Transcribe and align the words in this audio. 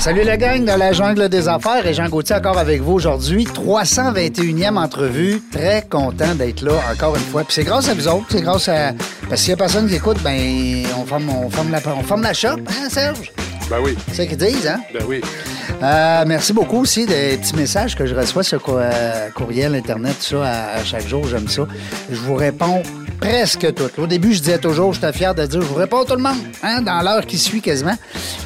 Salut 0.00 0.22
la 0.24 0.38
gang 0.38 0.64
dans 0.64 0.78
la 0.78 0.92
jungle 0.92 1.28
des 1.28 1.46
affaires 1.46 1.86
et 1.86 1.92
Jean 1.92 2.08
Gauthier 2.08 2.34
encore 2.34 2.56
avec 2.56 2.80
vous 2.80 2.92
aujourd'hui. 2.94 3.44
321e 3.44 4.78
entrevue. 4.78 5.42
Très 5.52 5.86
content 5.90 6.34
d'être 6.34 6.62
là 6.62 6.72
encore 6.90 7.16
une 7.16 7.22
fois. 7.22 7.44
Puis 7.44 7.52
c'est 7.52 7.64
grâce 7.64 7.86
à 7.90 7.94
vous 7.94 8.08
autres, 8.08 8.24
c'est 8.30 8.40
grâce 8.40 8.68
à... 8.68 8.92
Parce 9.28 9.42
qu'il 9.42 9.50
y 9.50 9.52
a 9.52 9.56
personne 9.58 9.86
qui 9.88 9.96
écoute, 9.96 10.16
ben 10.24 10.86
on 10.98 11.04
forme, 11.04 11.28
on 11.28 11.70
la, 11.70 11.80
on 12.10 12.16
la 12.16 12.32
shop, 12.32 12.56
hein 12.66 12.88
Serge? 12.88 13.30
Ben 13.68 13.76
oui, 13.84 13.94
C'est 14.08 14.14
ça 14.14 14.26
qu'ils 14.26 14.38
disent, 14.38 14.66
hein? 14.66 14.80
ben 14.92 15.04
oui. 15.06 15.20
Euh, 15.82 16.24
merci 16.26 16.54
beaucoup 16.54 16.78
aussi 16.80 17.04
des 17.06 17.36
petits 17.36 17.54
messages 17.54 17.94
que 17.94 18.06
je 18.06 18.14
reçois 18.14 18.42
sur 18.42 18.62
euh, 18.68 19.28
courriel, 19.34 19.74
Internet, 19.74 20.16
tout 20.18 20.36
ça, 20.36 20.44
à, 20.44 20.78
à 20.78 20.84
chaque 20.84 21.06
jour. 21.06 21.26
J'aime 21.28 21.46
ça. 21.46 21.66
Je 22.10 22.16
vous 22.16 22.34
réponds 22.34 22.82
presque 23.20 23.74
toutes. 23.74 23.98
Au 23.98 24.06
début, 24.06 24.32
je 24.32 24.40
disais 24.40 24.58
toujours, 24.58 24.92
j'étais 24.92 25.12
fier 25.12 25.34
de 25.34 25.44
dire, 25.46 25.60
je 25.60 25.66
vous 25.66 25.74
réponds 25.74 26.04
tout 26.04 26.16
le 26.16 26.22
monde, 26.22 26.38
hein, 26.62 26.80
dans 26.82 27.00
l'heure 27.02 27.26
qui 27.26 27.38
suit 27.38 27.60
quasiment. 27.60 27.96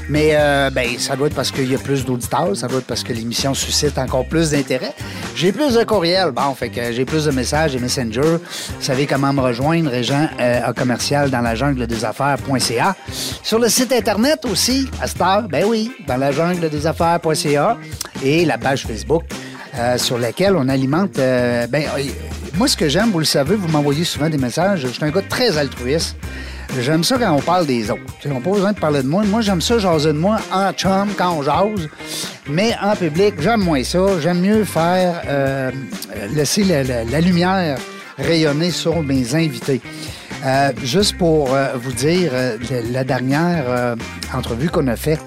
Mais 0.09 0.30
euh, 0.32 0.70
ben, 0.70 0.98
ça 0.98 1.16
doit 1.16 1.28
être 1.28 1.34
parce 1.34 1.51
qu'il 1.51 1.70
y 1.70 1.74
a 1.74 1.78
plus 1.78 2.05
d'auditeurs, 2.05 2.56
ça 2.56 2.66
doit 2.66 2.80
être 2.80 2.87
parce 2.87 3.02
que 3.02 3.12
l'émission 3.12 3.55
suscite 3.55 3.96
encore 3.98 4.27
plus 4.27 4.51
d'intérêt. 4.51 4.92
J'ai 5.34 5.52
plus 5.52 5.74
de 5.74 5.84
courriels, 5.84 6.32
bon, 6.32 6.55
fait 6.55 6.68
que 6.68 6.92
j'ai 6.92 7.05
plus 7.05 7.24
de 7.24 7.30
messages 7.30 7.74
et 7.74 7.79
Messenger. 7.79 8.20
Vous 8.20 8.82
savez 8.82 9.06
comment 9.06 9.32
me 9.32 9.41
rejoindre, 9.41 9.91
Régent 9.91 10.29
euh, 10.41 10.60
à 10.62 10.73
commercial 10.73 11.30
dans 11.30 11.41
la 11.41 11.54
jungle 11.54 11.87
des 11.87 12.04
affaires.ca. 12.04 12.96
Sur 13.43 13.59
le 13.59 13.68
site 13.68 13.93
Internet 13.93 14.45
aussi, 14.45 14.88
à 15.01 15.07
cette 15.07 15.20
heure, 15.20 15.48
ben 15.48 15.65
oui, 15.66 15.93
dans 16.07 16.16
la 16.16 16.32
jungle 16.32 16.68
des 16.68 16.87
affaires.ca 16.87 17.79
et 18.23 18.45
la 18.45 18.59
page 18.59 18.87
Facebook 18.87 19.24
euh, 19.78 19.98
sur 19.98 20.18
laquelle 20.18 20.56
on 20.56 20.68
alimente. 20.68 21.18
euh, 21.18 21.66
ben, 21.66 21.84
euh, 21.96 22.02
moi, 22.56 22.68
ce 22.68 22.76
que 22.76 22.88
j'aime, 22.88 23.10
vous 23.10 23.18
le 23.18 23.24
savez, 23.24 23.56
vous 23.56 23.68
m'envoyez 23.68 24.04
souvent 24.04 24.28
des 24.28 24.38
messages. 24.38 24.80
Je 24.82 24.86
suis 24.88 25.04
un 25.04 25.10
gars 25.10 25.22
très 25.28 25.58
altruiste. 25.58 26.16
J'aime 26.80 27.04
ça 27.04 27.18
quand 27.18 27.32
on 27.32 27.40
parle 27.40 27.66
des 27.66 27.90
autres. 27.90 28.00
Tu 28.20 28.28
sais, 28.28 28.34
on 28.34 28.38
n'a 28.38 28.40
pas 28.40 28.50
besoin 28.50 28.72
de 28.72 28.78
parler 28.80 29.02
de 29.02 29.06
moi. 29.08 29.22
Moi, 29.24 29.40
j'aime 29.42 29.60
ça 29.60 29.78
jaser 29.78 30.12
de 30.12 30.18
moi 30.18 30.38
en 30.52 30.72
chum, 30.72 31.08
quand 31.16 31.32
on 31.32 31.42
jase. 31.42 31.88
Mais 32.48 32.74
en 32.82 32.96
public, 32.96 33.34
j'aime 33.40 33.60
moins 33.62 33.82
ça. 33.84 33.98
J'aime 34.20 34.40
mieux 34.40 34.64
faire 34.64 35.22
euh, 35.28 35.70
laisser 36.34 36.64
la, 36.64 36.82
la- 36.82 37.04
la 37.04 37.20
lumière 37.20 37.78
rayonner 38.18 38.70
sur 38.70 39.02
mes 39.02 39.34
invités. 39.34 39.80
Euh, 40.45 40.72
juste 40.82 41.16
pour 41.16 41.54
euh, 41.54 41.68
vous 41.76 41.92
dire, 41.92 42.32
la, 42.92 43.04
dernière 43.04 43.95
entrevue 44.34 44.68
qu'on 44.68 44.86
a 44.88 44.96
faite 44.96 45.20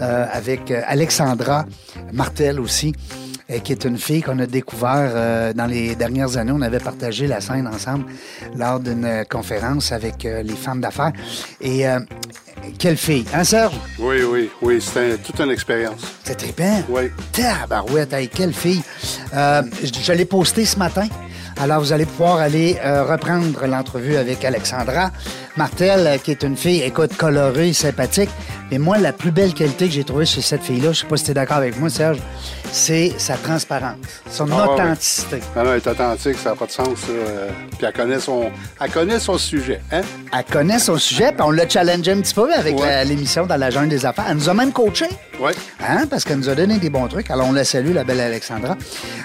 avec 0.00 0.70
Alexandra 0.86 1.66
Martel 2.12 2.60
aussi, 2.60 2.94
qui 3.58 3.72
est 3.72 3.84
une 3.84 3.98
fille 3.98 4.22
qu'on 4.22 4.38
a 4.38 4.46
découvert 4.46 5.10
euh, 5.14 5.52
dans 5.52 5.66
les 5.66 5.96
dernières 5.96 6.36
années. 6.36 6.52
On 6.54 6.62
avait 6.62 6.78
partagé 6.78 7.26
la 7.26 7.40
scène 7.40 7.66
ensemble 7.66 8.04
lors 8.56 8.78
d'une 8.78 9.04
euh, 9.04 9.24
conférence 9.24 9.90
avec 9.90 10.24
euh, 10.24 10.42
les 10.42 10.54
femmes 10.54 10.80
d'affaires. 10.80 11.12
Et 11.60 11.88
euh, 11.88 11.98
quelle 12.78 12.96
fille, 12.96 13.24
hein 13.34 13.42
Serge? 13.44 13.74
Oui, 13.98 14.22
oui, 14.22 14.50
oui, 14.62 14.80
c'était 14.80 15.16
toute 15.16 15.40
une 15.40 15.50
expérience. 15.50 16.00
C'est 16.22 16.36
trippant. 16.36 16.82
Oui. 16.88 17.10
Tabarouette, 17.32 18.12
hey, 18.12 18.28
quelle 18.28 18.52
fille. 18.52 18.82
Euh, 19.34 19.62
je 19.82 19.90
je 20.00 20.12
l'ai 20.12 20.24
posté 20.26 20.64
ce 20.64 20.78
matin. 20.78 21.08
Alors, 21.60 21.80
vous 21.80 21.92
allez 21.92 22.06
pouvoir 22.06 22.38
aller 22.38 22.78
euh, 22.82 23.04
reprendre 23.04 23.66
l'entrevue 23.66 24.16
avec 24.16 24.44
Alexandra 24.44 25.10
Martel, 25.56 26.06
euh, 26.06 26.16
qui 26.18 26.30
est 26.30 26.42
une 26.42 26.56
fille, 26.56 26.82
écoute, 26.82 27.16
colorée, 27.16 27.72
sympathique. 27.72 28.30
Mais 28.70 28.78
moi, 28.78 28.98
la 28.98 29.12
plus 29.12 29.32
belle 29.32 29.52
qualité 29.52 29.86
que 29.88 29.92
j'ai 29.94 30.04
trouvée 30.04 30.24
chez 30.26 30.42
cette 30.42 30.62
fille-là, 30.62 30.92
je 30.92 31.00
sais 31.00 31.06
pas 31.06 31.16
si 31.16 31.24
tu 31.24 31.30
es 31.32 31.34
d'accord 31.34 31.56
avec 31.56 31.78
moi, 31.80 31.90
Serge, 31.90 32.18
c'est 32.70 33.12
sa 33.18 33.34
transparence, 33.34 33.96
son 34.30 34.46
Ah, 34.52 34.68
authenticité. 34.68 35.40
Non, 35.56 35.62
elle 35.72 35.78
est 35.78 35.86
authentique, 35.88 36.36
ça 36.38 36.50
n'a 36.50 36.56
pas 36.56 36.66
de 36.66 36.70
sens. 36.70 36.86
ça. 37.00 37.08
Euh, 37.10 37.48
Puis 37.76 37.84
elle 37.84 37.92
connaît 37.92 38.20
son, 38.20 38.44
elle 38.80 38.90
connaît 38.92 39.18
son 39.18 39.36
sujet, 39.38 39.80
hein? 39.90 40.02
Elle 40.32 40.44
connaît 40.44 40.78
son 40.78 40.96
sujet, 40.98 41.32
puis 41.32 41.42
on 41.42 41.50
l'a 41.50 41.68
challengé 41.68 42.12
un 42.12 42.20
petit 42.20 42.32
peu 42.34 42.52
avec 42.54 42.78
Ouais. 42.78 42.86
la- 42.86 43.02
l'émission 43.04 43.44
dans 43.44 43.56
la 43.56 43.70
jungle 43.70 43.88
des 43.88 44.06
affaires. 44.06 44.26
Elle 44.28 44.36
nous 44.36 44.48
a 44.48 44.54
même 44.54 44.70
coaché. 44.70 45.06
Oui. 45.40 45.50
Hein, 45.80 46.04
parce 46.08 46.22
qu'elle 46.22 46.36
nous 46.38 46.48
a 46.48 46.54
donné 46.54 46.78
des 46.78 46.90
bons 46.90 47.08
trucs. 47.08 47.28
Alors, 47.30 47.48
on 47.48 47.52
la 47.52 47.64
salue, 47.64 47.92
la 47.94 48.04
belle 48.04 48.20
Alexandra. 48.20 48.76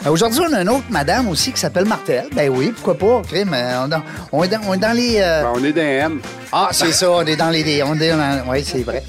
Euh, 0.06 0.10
Aujourd'hui, 0.10 0.40
on 0.50 0.54
a 0.54 0.62
une 0.62 0.70
autre 0.70 0.86
madame 0.90 1.28
aussi 1.28 1.52
qui 1.52 1.60
s'appelle 1.60 1.86
Martel. 1.86 2.26
Ben 2.34 2.50
oui, 2.50 2.72
pourquoi 2.74 2.98
pas? 2.98 3.22
crime, 3.28 3.52
euh, 3.54 3.82
on, 3.84 3.86
est 3.86 3.90
dans- 3.90 4.04
on 4.32 4.44
est 4.44 4.48
dans, 4.48 4.62
on 4.68 4.74
est 4.74 4.78
dans 4.78 4.96
les... 4.96 5.18
euh, 5.20 5.44
Ben, 5.44 5.52
on 5.56 5.64
est 5.64 5.74
des 5.74 5.82
Ah, 6.52 6.70
c'est 6.72 6.92
ça, 6.92 7.12
on 7.12 7.26
est 7.26 7.36
dans 7.36 7.50
les... 7.50 7.84
On 7.84 8.00
est 8.00 8.10
dans... 8.10 8.44
Oui, 8.50 8.64
c'est 8.64 8.84
vrai. 8.84 9.04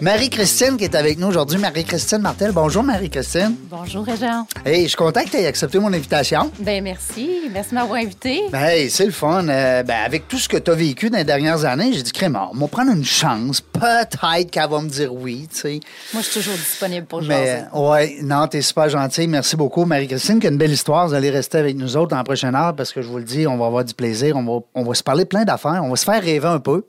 Marie-Christine 0.00 0.76
qui 0.76 0.84
est 0.84 0.94
avec 0.94 1.18
nous 1.18 1.28
aujourd'hui. 1.28 1.58
Marie-Christine 1.58 2.18
Martel. 2.18 2.52
Bonjour, 2.52 2.82
Marie-Christine. 2.82 3.54
Bonjour, 3.70 4.04
Régent. 4.04 4.46
Hey, 4.64 4.82
je 4.84 4.88
suis 4.88 4.96
content 4.96 5.22
que 5.24 5.30
tu 5.30 5.36
aies 5.36 5.46
accepté 5.46 5.78
mon 5.78 5.92
invitation. 5.92 6.50
Ben 6.58 6.82
merci. 6.82 7.42
Merci 7.52 7.70
de 7.70 7.74
m'avoir 7.74 7.98
invité. 7.98 8.42
Ben, 8.50 8.64
hey, 8.64 8.90
c'est 8.90 9.06
le 9.06 9.12
fun. 9.12 9.46
Euh, 9.48 9.82
ben, 9.82 9.96
avec 10.04 10.28
tout 10.28 10.38
ce 10.38 10.48
que 10.48 10.56
tu 10.56 10.70
as 10.70 10.74
vécu 10.74 11.10
dans 11.10 11.18
les 11.18 11.24
dernières 11.24 11.64
années, 11.64 11.92
j'ai 11.92 12.02
dit, 12.02 12.12
crème, 12.12 12.38
on 12.52 12.56
va 12.56 12.68
prendre 12.68 12.92
une 12.92 13.04
chance. 13.04 13.60
Peut-être 13.82 14.50
qu'elle 14.50 14.70
va 14.70 14.80
me 14.80 14.88
dire 14.88 15.12
oui, 15.12 15.48
tu 15.52 15.58
sais. 15.58 15.80
Moi, 16.12 16.22
je 16.22 16.28
suis 16.28 16.40
toujours 16.40 16.54
disponible 16.54 17.04
pour 17.06 17.20
Mais, 17.22 17.46
jaser. 17.46 17.64
ouais, 17.74 18.18
non, 18.22 18.46
t'es 18.46 18.62
super 18.62 18.88
gentil. 18.88 19.26
Merci 19.26 19.56
beaucoup, 19.56 19.84
Marie-Christine, 19.84 20.38
qui 20.38 20.46
a 20.46 20.50
une 20.50 20.56
belle 20.56 20.70
histoire. 20.70 21.08
Vous 21.08 21.14
allez 21.14 21.30
rester 21.30 21.58
avec 21.58 21.76
nous 21.76 21.96
autres 21.96 22.16
en 22.16 22.22
prochaine 22.22 22.54
heure 22.54 22.76
parce 22.76 22.92
que 22.92 23.02
je 23.02 23.08
vous 23.08 23.18
le 23.18 23.24
dis, 23.24 23.44
on 23.46 23.56
va 23.58 23.66
avoir 23.66 23.84
du 23.84 23.92
plaisir. 23.94 24.36
On 24.36 24.44
va, 24.44 24.64
on 24.74 24.84
va 24.84 24.94
se 24.94 25.02
parler 25.02 25.24
plein 25.24 25.44
d'affaires. 25.44 25.80
On 25.82 25.90
va 25.90 25.96
se 25.96 26.04
faire 26.04 26.22
rêver 26.22 26.46
un 26.46 26.60
peu. 26.60 26.84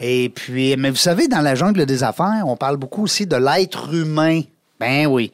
Et 0.00 0.28
puis, 0.28 0.76
mais 0.76 0.90
vous 0.90 0.96
savez, 0.96 1.28
dans 1.28 1.40
la 1.40 1.54
jungle 1.54 1.86
des 1.86 2.04
affaires, 2.04 2.42
on 2.44 2.56
parle 2.56 2.76
beaucoup 2.76 3.04
aussi 3.04 3.26
de 3.26 3.36
l'être 3.36 3.92
humain. 3.94 4.42
Ben 4.78 5.06
oui. 5.06 5.32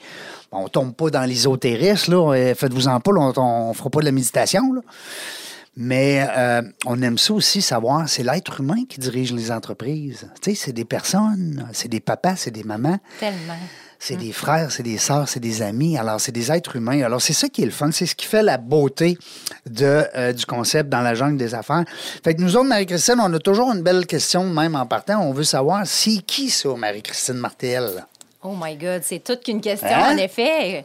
On 0.53 0.69
tombe 0.69 0.94
pas 0.94 1.11
dans 1.11 1.25
l'ésotérisme, 1.25 2.12
là. 2.12 2.32
Euh, 2.34 2.55
Faites-vous-en 2.55 3.00
pas, 3.00 3.11
là, 3.11 3.32
on, 3.37 3.41
on 3.71 3.75
fera 3.75 3.91
pas 3.91 3.99
de 3.99 4.05
la 4.05 4.12
méditation, 4.12 4.72
là. 4.72 4.81
Mais 5.77 6.25
euh, 6.37 6.62
on 6.87 7.03
aime 7.03 7.19
ça 7.19 7.33
aussi 7.33 7.61
savoir, 7.61 8.09
c'est 8.09 8.23
l'être 8.23 8.61
humain 8.61 8.85
qui 8.89 9.01
dirige 9.01 9.33
les 9.33 9.51
entreprises. 9.51 10.29
Tu 10.41 10.51
sais, 10.51 10.57
c'est 10.67 10.73
des 10.73 10.85
personnes, 10.85 11.69
c'est 11.73 11.89
des 11.89 12.01
papas, 12.01 12.37
c'est 12.37 12.53
des 12.53 12.62
mamans. 12.62 12.99
Tellement. 13.19 13.57
C'est 13.99 14.17
des 14.17 14.33
frères, 14.33 14.71
c'est 14.71 14.83
des 14.83 14.99
sœurs, 14.99 15.29
c'est 15.31 15.41
des 15.41 15.62
amis. 15.62 15.97
Alors, 15.97 16.21
c'est 16.21 16.31
des 16.33 16.53
êtres 16.53 16.77
humains. 16.77 17.03
Alors, 17.03 17.23
c'est 17.23 17.33
ça 17.33 17.49
qui 17.49 17.62
est 17.62 17.65
le 17.65 17.71
fun. 17.71 17.91
C'est 17.91 18.05
ce 18.05 18.15
qui 18.15 18.27
fait 18.27 18.43
la 18.43 18.59
beauté 18.59 19.17
de, 19.65 20.05
euh, 20.15 20.33
du 20.35 20.45
concept 20.45 20.91
dans 20.91 21.01
la 21.01 21.15
jungle 21.15 21.39
des 21.39 21.55
affaires. 21.55 21.85
Fait 22.23 22.35
que 22.35 22.43
nous 22.43 22.55
autres, 22.55 22.69
Marie-Christine, 22.69 23.17
on 23.19 23.33
a 23.33 23.39
toujours 23.39 23.73
une 23.73 23.81
belle 23.83 24.05
question, 24.06 24.45
même 24.45 24.75
en 24.77 24.85
partant. 24.85 25.23
On 25.23 25.33
veut 25.33 25.43
savoir, 25.45 25.87
c'est 25.87 26.19
qui 26.19 26.51
ça, 26.51 26.69
Marie-Christine 26.77 27.37
Martel? 27.37 28.05
Oh 28.43 28.55
my 28.61 28.77
God, 28.77 29.01
c'est 29.05 29.25
toute 29.25 29.43
qu'une 29.43 29.62
question, 29.62 29.89
Hein? 29.91 30.15
en 30.15 30.19
effet. 30.19 30.85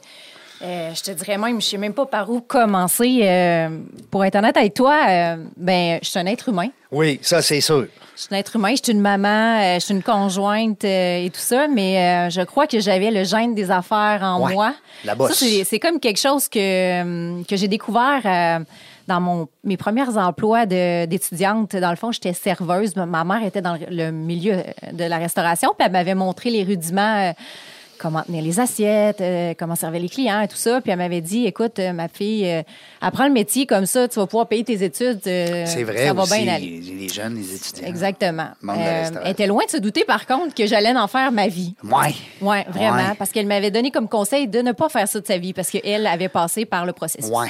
Euh, 0.62 0.92
je 0.94 1.02
te 1.04 1.12
dirais 1.12 1.38
même, 1.38 1.62
je 1.62 1.66
sais 1.68 1.78
même 1.78 1.94
pas 1.94 2.06
par 2.06 2.30
où 2.30 2.42
commencer. 2.42 3.20
Euh, 3.24 3.70
pour 4.12 4.26
être 4.26 4.36
honnête 4.36 4.58
avec 4.58 4.74
toi, 4.74 5.06
euh, 5.08 5.38
ben, 5.56 6.00
je 6.02 6.10
suis 6.10 6.20
un 6.20 6.26
être 6.26 6.50
humain. 6.50 6.68
Oui, 6.92 7.20
ça, 7.22 7.42
c'est 7.42 7.62
sûr. 7.62 7.88
Je 8.16 8.22
suis 8.24 8.36
un 8.36 8.38
être 8.38 8.58
humain, 8.58 8.72
je 8.76 8.82
suis 8.84 8.92
une 8.92 9.00
maman, 9.00 9.76
je 9.76 9.80
suis 9.80 9.94
une 9.94 10.04
conjointe 10.04 10.84
et 10.84 11.32
tout 11.34 11.40
ça, 11.40 11.68
mais 11.70 12.30
je 12.30 12.42
crois 12.42 12.68
que 12.68 12.80
j'avais 12.82 13.12
le 13.12 13.24
gène 13.24 13.56
des 13.56 13.72
affaires 13.72 14.20
en 14.24 14.42
Ouais, 14.46 14.54
moi. 14.54 14.74
la 15.06 15.16
bosse. 15.16 15.36
Ça, 15.40 15.46
c'est- 15.64 15.80
comme 15.80 16.02
quelque 16.02 16.20
chose 16.20 16.50
que, 16.50 17.42
que 17.44 17.56
j'ai 17.56 17.70
découvert 17.70 18.66
dans 19.08 19.22
mon, 19.22 19.48
mes 19.64 19.78
premiers 19.78 20.18
emplois 20.18 20.66
d'étudiante. 20.66 21.78
Dans 21.78 21.92
le 21.92 21.96
fond, 21.96 22.12
j'étais 22.12 22.34
serveuse. 22.34 22.94
Ma- 22.98 23.24
mère 23.24 23.44
était 23.46 23.62
dans 23.62 23.78
le- 23.90 24.12
milieu 24.12 24.58
de 24.92 25.04
la 25.06 25.18
restauration, 25.18 25.70
puis 25.78 25.86
elle 25.86 25.94
m'avait 25.94 26.16
montré 26.16 26.50
les 26.50 26.64
rudiments. 26.66 27.34
Comment 28.00 28.24
tenir 28.24 28.42
les 28.44 28.60
assiettes, 28.60 29.22
euh, 29.22 29.54
comment 29.58 29.76
servir 29.76 30.02
les 30.02 30.10
clients 30.10 30.42
et 30.42 30.48
tout 30.48 30.56
ça. 30.56 30.82
Puis 30.82 30.92
elle 30.92 30.98
m'avait 30.98 31.22
dit, 31.22 31.46
écoute, 31.46 31.78
euh, 31.80 31.94
ma 31.94 32.08
fille, 32.08 32.50
euh, 32.50 32.64
apprends 33.02 33.28
le 33.28 33.34
métier 33.34 33.66
comme 33.66 33.86
ça, 33.86 34.08
tu 34.08 34.20
vas 34.20 34.26
pouvoir 34.26 34.48
payer 34.48 34.64
tes 34.64 34.84
études. 34.84 35.20
C'est 35.24 35.84
vrai 35.84 36.08
Ça 36.08 36.14
va 36.14 36.24
aussi, 36.24 36.42
bien 36.44 36.54
aller. 36.56 36.80
les, 36.84 36.94
les 36.94 37.10
jeunes, 37.10 37.36
les 37.36 37.56
étudiants. 37.56 37.88
Exactement. 37.88 38.48
Elle 38.76 39.32
était 39.32 39.48
loin 39.48 39.66
de 39.66 39.70
se 39.72 39.78
douter, 39.78 40.06
par 40.06 40.26
contre, 40.26 40.56
que 40.56 40.66
j'allais 40.66 40.96
en 40.98 41.08
faire 41.08 41.32
ma 41.32 41.48
vie. 41.48 41.76
Ouais. 41.84 42.16
Oui, 42.42 42.58
vraiment. 42.70 42.96
Ouais. 43.10 43.16
Parce 43.18 43.32
qu'elle 43.32 43.48
m'avait 43.48 43.72
donné 43.72 43.92
comme 43.92 44.08
conseil 44.08 44.48
de 44.48 44.62
ne 44.62 44.72
pas 44.72 44.90
faire 44.90 45.08
ça 45.08 45.20
de 45.20 45.28
sa 45.28 45.38
vie 45.38 45.54
parce 45.54 45.70
qu'elle 45.70 46.08
avait 46.08 46.30
passé 46.30 46.66
par 46.66 46.86
le 46.86 46.94
processus. 46.94 47.30
Ouais. 47.32 47.50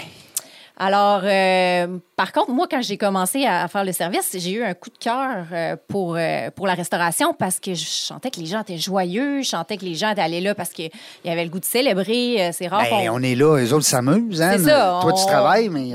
Alors, 0.81 1.21
euh, 1.25 1.97
par 2.15 2.31
contre, 2.31 2.51
moi, 2.51 2.65
quand 2.71 2.81
j'ai 2.81 2.97
commencé 2.97 3.45
à, 3.45 3.63
à 3.63 3.67
faire 3.67 3.83
le 3.83 3.91
service, 3.91 4.33
j'ai 4.39 4.51
eu 4.51 4.63
un 4.63 4.73
coup 4.73 4.89
de 4.89 4.97
cœur 4.97 5.45
euh, 5.51 5.75
pour, 5.89 6.15
euh, 6.15 6.49
pour 6.55 6.67
la 6.67 6.73
restauration 6.73 7.33
parce 7.33 7.59
que 7.59 7.73
je 7.73 7.83
sentais 7.85 8.31
que 8.31 8.39
les 8.39 8.45
gens 8.45 8.61
étaient 8.61 8.77
joyeux, 8.77 9.41
je 9.41 9.49
sentais 9.49 9.75
que 9.75 9.83
les 9.83 9.95
gens 9.95 10.11
étaient 10.11 10.21
allés 10.21 10.39
là 10.39 10.55
parce 10.55 10.69
qu'ils 10.69 10.89
avaient 11.25 11.43
le 11.43 11.49
goût 11.49 11.59
de 11.59 11.65
célébrer. 11.65 12.51
C'est 12.53 12.67
rare 12.67 12.83
Ben, 12.89 13.09
on 13.11 13.21
est 13.21 13.35
là, 13.35 13.57
eux 13.61 13.73
autres 13.73 13.85
s'amusent. 13.85 14.41
Hein? 14.41 14.53
C'est 14.57 14.63
ça, 14.69 14.99
Toi, 15.01 15.11
tu 15.11 15.21
on- 15.23 15.27
travailles, 15.27 15.67
mais 15.67 15.91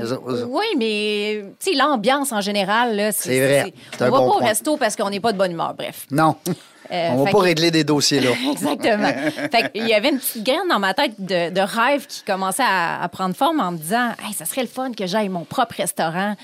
Oui, 0.47 0.65
mais 0.77 1.45
tu 1.59 1.71
sais, 1.71 1.75
l'ambiance 1.77 2.31
en 2.31 2.41
général, 2.41 2.95
là, 2.95 3.11
C'est 3.11 3.39
vrai. 3.39 3.73
C'est 3.97 4.03
On 4.03 4.05
un 4.05 4.09
va 4.11 4.17
bon 4.19 4.29
pas 4.29 4.35
au 4.35 4.39
resto 4.39 4.77
parce 4.77 4.95
qu'on 4.95 5.09
n'est 5.09 5.19
pas 5.19 5.31
de 5.33 5.37
bonne 5.39 5.51
humeur. 5.53 5.73
Bref. 5.75 6.05
Non. 6.11 6.35
Euh, 6.91 7.09
On 7.11 7.23
va 7.23 7.31
pas 7.31 7.37
que- 7.39 7.43
régler 7.43 7.71
des 7.71 7.83
dossiers 7.83 8.19
là. 8.19 8.29
Exactement. 8.51 9.07
fait 9.51 9.71
il 9.73 9.87
y 9.87 9.93
avait 9.93 10.09
une 10.09 10.19
petite 10.19 10.43
graine 10.43 10.67
dans 10.69 10.79
ma 10.79 10.93
tête 10.93 11.13
de, 11.19 11.49
de 11.49 11.61
rêve 11.61 12.05
qui 12.07 12.23
commençait 12.23 12.63
à, 12.65 13.01
à 13.01 13.07
prendre 13.09 13.35
forme 13.35 13.59
en 13.59 13.71
me 13.71 13.77
disant 13.77 14.09
hey, 14.25 14.33
ça 14.33 14.45
serait 14.45 14.61
le 14.61 14.67
fun 14.67 14.91
que 14.91 15.05
j'aille 15.07 15.29
mon 15.29 15.45
propre 15.45 15.75
restaurant. 15.77 16.35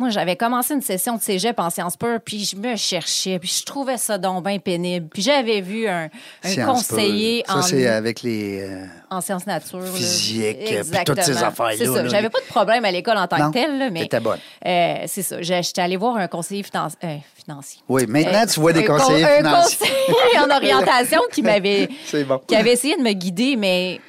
Moi, 0.00 0.08
j'avais 0.08 0.34
commencé 0.34 0.72
une 0.74 0.80
session 0.80 1.16
de 1.16 1.20
cégep 1.22 1.60
en 1.60 1.68
sciences 1.70 1.96
pures, 1.96 2.18
puis 2.24 2.42
je 2.44 2.56
me 2.56 2.74
cherchais, 2.74 3.38
puis 3.38 3.52
je 3.60 3.64
trouvais 3.66 3.98
ça 3.98 4.16
donc 4.16 4.44
bien 4.46 4.58
pénible. 4.58 5.08
Puis 5.12 5.20
j'avais 5.20 5.60
vu 5.60 5.86
un, 5.86 6.08
un 6.42 6.64
conseiller 6.64 7.44
en, 7.48 7.60
c'est 7.60 7.86
avec 7.86 8.22
les. 8.22 8.62
euh, 8.62 8.86
en 9.10 9.20
sciences 9.20 9.46
nature. 9.46 9.82
Physique, 9.94 10.56
puis 10.64 11.04
toutes 11.04 11.20
ces 11.22 11.36
affaires-là, 11.42 11.74
C'est 11.76 11.84
ça. 11.84 12.08
J'avais 12.08 12.30
pas 12.30 12.40
de 12.40 12.46
problème 12.46 12.84
à 12.86 12.90
l'école 12.90 13.18
en 13.18 13.26
tant 13.26 13.38
Non, 13.38 13.50
que 13.50 13.58
tel, 13.58 13.78
là, 13.78 13.90
mais 13.90 14.00
t'étais 14.00 14.20
bonne. 14.20 14.38
euh, 14.66 14.94
c'est 15.06 15.22
ça. 15.22 15.42
J'étais 15.42 15.82
allée 15.82 15.96
voir 15.98 16.16
un 16.16 16.28
conseiller 16.28 16.64
euh, 16.74 17.16
financier. 17.44 17.80
Oui, 17.88 18.06
maintenant, 18.08 18.46
tu 18.46 18.58
vois 18.58 18.72
des 18.72 18.84
un 18.84 18.86
con- 18.86 18.96
conseillers 18.96 19.24
un 19.24 19.36
financiers. 19.36 19.86
conseiller 20.06 20.38
en 20.46 20.56
orientation 20.56 21.20
qui 21.30 21.42
m'avait 21.42 21.88
C'est 22.06 22.24
bon. 22.24 22.40
qui 22.46 22.56
avait 22.56 22.72
essayé 22.72 22.96
de 22.96 23.02
me 23.02 23.12
guider, 23.12 23.56
mais 23.56 24.00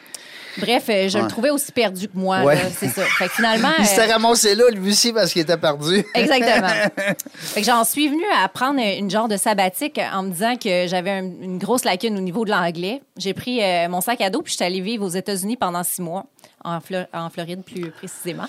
bref, 0.57 0.85
euh, 0.89 1.07
je 1.09 1.17
Ouais. 1.17 1.23
le 1.23 1.29
trouvais 1.29 1.49
aussi 1.49 1.71
perdu 1.71 2.07
que 2.07 2.17
moi. 2.17 2.41
Ouais. 2.43 2.57
C'est 2.77 2.87
ça. 2.89 3.03
Fait 3.03 3.25
que 3.27 3.33
finalement. 3.33 3.69
Il 3.79 3.85
s'était 3.85 4.09
euh, 4.09 4.13
ramassé 4.13 4.55
là, 4.55 4.69
lui 4.71 4.91
aussi, 4.91 5.13
parce 5.13 5.31
qu'il 5.33 5.41
était 5.41 5.57
perdu. 5.57 6.03
Exactement. 6.13 6.67
fait 7.35 7.61
que 7.61 7.65
j'en 7.67 7.83
suis 7.83 8.07
venue 8.07 8.23
à 8.43 8.47
prendre 8.47 8.79
une 8.79 9.09
genre 9.09 9.27
de 9.27 9.37
sabbatique 9.37 9.99
en 10.13 10.23
me 10.23 10.31
disant 10.31 10.55
que 10.57 10.87
j'avais 10.87 11.11
un- 11.11 11.23
une 11.41 11.57
grosse 11.57 11.83
lacune 11.85 12.17
au 12.17 12.21
niveau 12.21 12.45
de 12.45 12.51
l'anglais. 12.51 13.01
J'ai 13.17 13.33
pris 13.33 13.63
euh, 13.63 13.87
mon 13.89 14.01
sac 14.01 14.21
à 14.21 14.29
dos 14.29 14.41
puis 14.41 14.51
je 14.51 14.57
suis 14.57 14.65
allée 14.65 14.81
vivre 14.81 15.05
aux 15.05 15.09
États-Unis 15.09 15.57
pendant 15.57 15.83
six 15.83 16.01
mois, 16.01 16.25
en, 16.63 16.79
Flo- 16.79 17.05
en 17.13 17.29
Floride 17.29 17.63
plus 17.63 17.91
précisément. 17.91 18.45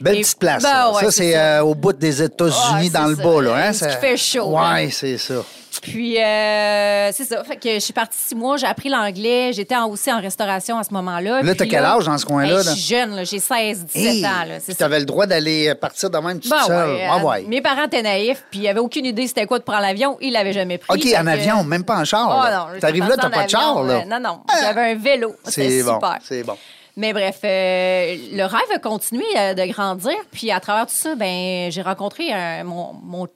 Belle 0.00 0.16
Et- 0.16 0.20
petite 0.20 0.38
place. 0.38 0.62
Ben 0.62 0.68
ça, 0.68 0.92
ouais, 0.92 1.04
ça 1.04 1.10
c'est 1.10 1.36
euh, 1.36 1.62
au 1.62 1.74
bout 1.74 1.92
des 1.92 2.22
États-Unis, 2.22 2.84
Ouais, 2.84 2.90
dans 2.90 3.06
le 3.06 3.16
ça. 3.16 3.22
bas. 3.22 3.42
Là, 3.42 3.54
hein, 3.56 3.72
ça- 3.72 3.88
fait 3.98 4.16
chaud, 4.16 4.56
hein. 4.58 4.88
c'est 4.90 5.18
ça. 5.18 5.34
Puis, 5.82 6.20
euh, 6.20 7.10
c'est 7.12 7.24
ça. 7.24 7.42
Fait 7.44 7.56
que 7.56 7.72
je 7.74 7.78
suis 7.78 7.92
partie 7.92 8.18
six 8.18 8.34
mois, 8.34 8.56
j'ai 8.58 8.66
appris 8.66 8.88
l'anglais. 8.90 9.52
J'étais 9.54 9.76
aussi 9.78 10.12
en 10.12 10.20
restauration 10.20 10.76
à 10.78 10.84
ce 10.84 10.92
moment-là. 10.92 11.42
Là, 11.42 11.54
t'as 11.54 11.64
quel 11.64 11.84
âge 11.84 12.04
dans 12.04 12.18
ce 12.18 12.26
coin-là? 12.26 12.60
Je 12.62 12.70
suis 12.70 12.80
jeune, 12.96 13.14
là. 13.14 13.24
j'ai 13.24 13.38
16, 13.38 13.84
17 13.86 14.04
Hey, 14.04 14.26
ans. 14.26 14.44
Là. 14.48 14.54
puis 14.62 14.74
t'avais 14.74 14.98
le 14.98 15.06
droit 15.06 15.26
d'aller 15.26 15.72
partir 15.76 16.10
de 16.10 16.18
même 16.18 16.40
toute 16.40 16.50
Ben 16.50 16.64
seule. 16.66 16.90
ouais, 16.90 17.06
Ah 17.08 17.18
euh, 17.18 17.22
ouais. 17.22 17.44
Mes 17.48 17.62
parents 17.62 17.84
étaient 17.84 18.02
naïfs, 18.02 18.44
puis 18.50 18.60
ils 18.60 18.64
n'avaient 18.64 18.80
aucune 18.80 19.06
idée 19.06 19.26
c'était 19.28 19.46
quoi 19.46 19.58
de 19.58 19.64
prendre 19.64 19.82
l'avion. 19.82 20.18
Ils 20.20 20.32
l'avaient 20.32 20.52
jamais 20.52 20.76
pris. 20.76 20.88
OK, 20.92 21.06
en 21.16 21.22
que- 21.24 21.28
avion, 21.28 21.64
même 21.64 21.84
pas 21.84 21.98
en 21.98 22.04
char. 22.04 22.28
Oh 22.28 22.50
non. 22.74 22.78
T'arrives 22.80 23.08
là, 23.08 23.16
t'as 23.16 23.30
pas 23.30 23.44
de 23.44 23.50
char, 23.50 23.82
là. 23.84 23.92
euh, 23.94 24.04
non, 24.06 24.20
non. 24.20 24.40
Ah! 24.50 24.54
J'avais 24.62 24.90
un 24.92 24.94
vélo. 24.96 25.36
C'est 25.44 25.82
bon, 25.84 25.98
c'est 26.22 26.42
bon. 26.42 26.56
Mais 27.00 27.14
bref, 27.14 27.38
euh, 27.44 28.16
le 28.32 28.42
rêve 28.44 28.70
a 28.74 28.78
continué 28.78 29.24
euh, 29.38 29.54
de 29.54 29.64
grandir. 29.72 30.12
Puis 30.32 30.50
à 30.50 30.60
travers 30.60 30.84
tout 30.86 30.92
ça, 30.94 31.14
ben, 31.14 31.70
j'ai 31.72 31.80
rencontré 31.80 32.30
un- 32.30 32.62
mon, 32.64 32.92
mon- 32.92 33.26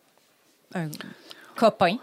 un 0.74 0.88
copain, 1.56 1.96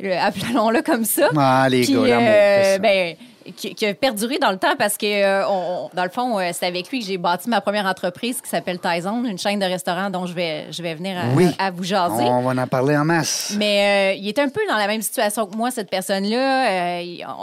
le- 0.00 0.16
appelons-le 0.16 0.82
comme 0.82 1.04
ça. 1.04 1.28
Ah, 1.36 1.68
les 1.70 1.82
Puis, 1.82 1.92
gars, 1.94 2.00
l'amour, 2.08 2.28
euh, 2.28 2.62
c'est 2.64 2.72
ça. 2.72 2.78
ben, 2.80 3.16
qui, 3.56 3.74
qui 3.74 3.86
a 3.86 3.94
perduré 3.94 4.38
dans 4.38 4.50
le 4.50 4.56
temps 4.58 4.74
parce 4.78 4.96
que, 4.96 5.06
euh, 5.06 5.46
on- 5.48 5.90
dans 5.94 6.04
le 6.04 6.10
fond, 6.10 6.38
euh, 6.38 6.50
c'est 6.52 6.66
avec 6.66 6.88
lui 6.90 7.00
que 7.00 7.06
j'ai 7.06 7.18
bâti 7.18 7.48
ma 7.48 7.60
première 7.60 7.86
entreprise 7.86 8.40
qui 8.40 8.48
s'appelle 8.48 8.78
Tyson, 8.78 9.24
une 9.24 9.38
chaîne 9.38 9.58
de 9.58 9.64
restaurants 9.66 10.10
dont 10.10 10.26
je 10.26 10.32
vais, 10.32 10.72
je 10.72 10.82
vais 10.82 10.94
venir 10.94 11.16
à, 11.18 11.34
Oui. 11.34 11.48
à 11.58 11.70
vous 11.70 11.84
jaser. 11.84 12.24
On 12.24 12.42
va 12.42 12.62
en 12.62 12.66
parler 12.66 12.96
en 12.96 13.04
masse. 13.04 13.54
Mais 13.58 14.14
euh, 14.14 14.18
il 14.18 14.28
était 14.28 14.42
un 14.42 14.48
peu 14.48 14.60
dans 14.68 14.76
la 14.76 14.86
même 14.86 15.02
situation 15.02 15.46
que 15.46 15.56
moi, 15.56 15.70
cette 15.70 15.90
personne-là. 15.90 17.00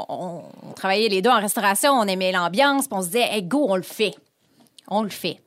On- 0.09 0.41
on 0.69 0.71
travaillait 0.73 1.09
les 1.09 1.21
deux 1.21 1.29
en 1.29 1.39
restauration, 1.39 1.91
on 1.94 2.03
aimait 2.07 2.31
l'ambiance, 2.31 2.88
puis 2.88 2.97
on 2.97 3.01
se 3.01 3.07
disait, 3.07 3.27
hey, 3.31 3.44
go, 3.44 3.65
on 3.69 3.75
le 3.75 3.81
fait. 3.83 4.13
On 4.89 5.03
le 5.03 5.09
fait. 5.09 5.38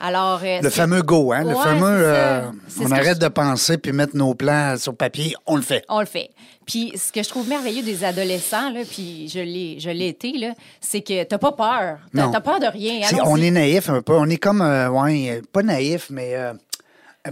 Alors. 0.00 0.40
euh, 0.44 0.60
Le 0.62 0.70
fameux 0.70 1.02
go, 1.02 1.32
hein? 1.32 1.44
le 1.44 1.54
fameux. 1.54 1.86
euh, 2.04 2.42
on 2.80 2.90
arrête 2.90 3.16
je- 3.16 3.20
de 3.26 3.28
penser 3.28 3.78
puis 3.78 3.92
mettre 3.92 4.16
nos 4.16 4.34
plans 4.34 4.76
sur 4.78 4.94
papier, 4.96 5.34
on 5.46 5.56
le 5.56 5.62
fait. 5.62 5.84
On 5.88 6.00
le 6.00 6.06
fait. 6.06 6.30
Puis 6.66 6.92
ce 6.96 7.12
que 7.12 7.22
je 7.22 7.28
trouve 7.28 7.46
merveilleux 7.48 7.82
des 7.82 8.04
adolescents, 8.04 8.70
là, 8.70 8.80
puis 8.90 9.28
je 9.28 9.38
l'ai, 9.40 9.78
je 9.78 9.90
l'ai 9.90 10.08
été, 10.08 10.32
là, 10.38 10.52
c'est 10.80 11.02
que 11.02 11.22
t'as 11.24 11.38
pas 11.38 11.52
peur. 11.52 11.98
T'as, 12.14 12.40
peur 12.40 12.58
de 12.60 12.66
rien. 12.66 13.00
On 13.24 13.36
est 13.36 13.50
naïf 13.50 13.88
un 13.90 14.00
peu. 14.02 14.14
On 14.14 14.28
est 14.30 14.38
comme, 14.38 14.62
euh, 14.62 14.88
ouais, 14.88 15.42
pas 15.52 15.62
naïf, 15.62 16.06
mais. 16.10 16.34
euh, 16.34 16.52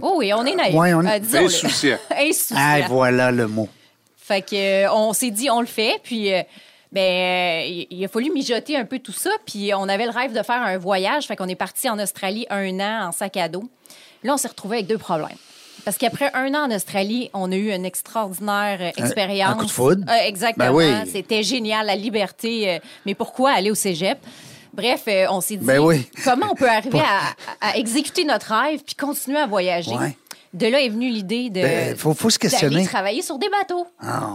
Oh 0.01 0.15
oui, 0.17 0.31
on 0.33 0.43
est 0.45 0.55
naïf. 0.55 0.73
Ouais, 0.75 0.93
on 0.93 1.01
est- 1.03 1.35
Euh. 1.35 1.39
Insouciant. 1.45 1.97
Insouciant. 2.19 2.55
ah, 2.59 2.79
voilà 2.89 3.31
le 3.31 3.47
mot. 3.47 3.69
Fait 4.17 4.41
que 4.41 4.85
euh, 4.85 4.91
on 4.93 5.13
s'est 5.13 5.31
dit 5.31 5.49
on 5.49 5.59
le 5.61 5.67
fait 5.67 5.99
puis 6.03 6.33
euh, 6.33 6.41
ben 6.93 7.01
euh, 7.65 7.83
il, 7.89 8.05
a 8.05 8.07
fallu 8.07 8.31
mijoter 8.31 8.77
un 8.77 8.85
peu 8.85 8.99
tout 8.99 9.11
ça 9.11 9.31
puis 9.45 9.73
on 9.73 9.89
avait 9.89 10.05
le 10.05 10.11
rêve 10.11 10.31
de 10.31 10.43
faire 10.43 10.61
un 10.61 10.77
voyage 10.77 11.25
fait 11.25 11.35
qu'on 11.35 11.47
est 11.49 11.55
parti 11.55 11.89
en 11.89 11.97
Australie 11.99 12.45
un 12.49 12.79
an 12.79 13.07
en 13.07 13.11
sac 13.11 13.35
à 13.37 13.49
dos. 13.49 13.63
Là 14.23 14.33
on 14.35 14.37
s'est 14.37 14.47
retrouvé 14.47 14.77
avec 14.77 14.87
deux 14.87 14.97
problèmes. 14.99 15.37
Parce 15.85 15.97
qu'après 15.97 16.31
un 16.33 16.53
an 16.53 16.69
en 16.69 16.71
Australie, 16.73 17.29
on 17.33 17.51
a 17.51 17.55
eu 17.55 17.73
une 17.73 17.83
extraordinaire 17.83 18.77
euh, 18.79 19.03
expérience. 19.03 19.51
un 19.51 19.55
coup 19.55 19.65
de 19.65 19.71
foudre? 19.71 20.05
Euh, 20.09 20.27
exactement. 20.27 20.71
Ben 20.71 20.73
oui. 21.03 21.09
C'était 21.11 21.43
génial, 21.43 21.87
la 21.87 21.95
liberté. 21.97 22.79
mais 23.05 23.15
pourquoi 23.15 23.51
aller 23.51 23.69
au 23.69 23.75
cégep? 23.75 24.17
Bref, 24.73 25.03
on 25.29 25.41
s'est 25.41 25.57
dit 25.57 25.65
Ben 25.65 25.79
oui. 25.79 26.07
comment 26.23 26.47
on 26.51 26.55
peut 26.55 26.69
arriver 26.79 27.01
à, 27.01 27.69
à 27.71 27.77
exécuter 27.77 28.23
notre 28.23 28.53
rêve 28.53 28.81
puis 28.85 28.95
continuer 28.95 29.39
à 29.39 29.45
voyager? 29.47 29.91
Ouais. 29.95 30.15
De 30.53 30.67
là 30.67 30.79
est 30.79 30.89
venue 30.89 31.09
l'idée 31.09 31.49
de 31.49 31.61
Ben, 31.61 31.95
faut- 31.97 32.13
faut 32.13 32.29
se 32.29 32.39
questionner. 32.39 32.85
travailler 32.85 33.21
sur 33.23 33.37
des 33.37 33.49
bateaux. 33.49 33.85
Ah, 33.99 34.29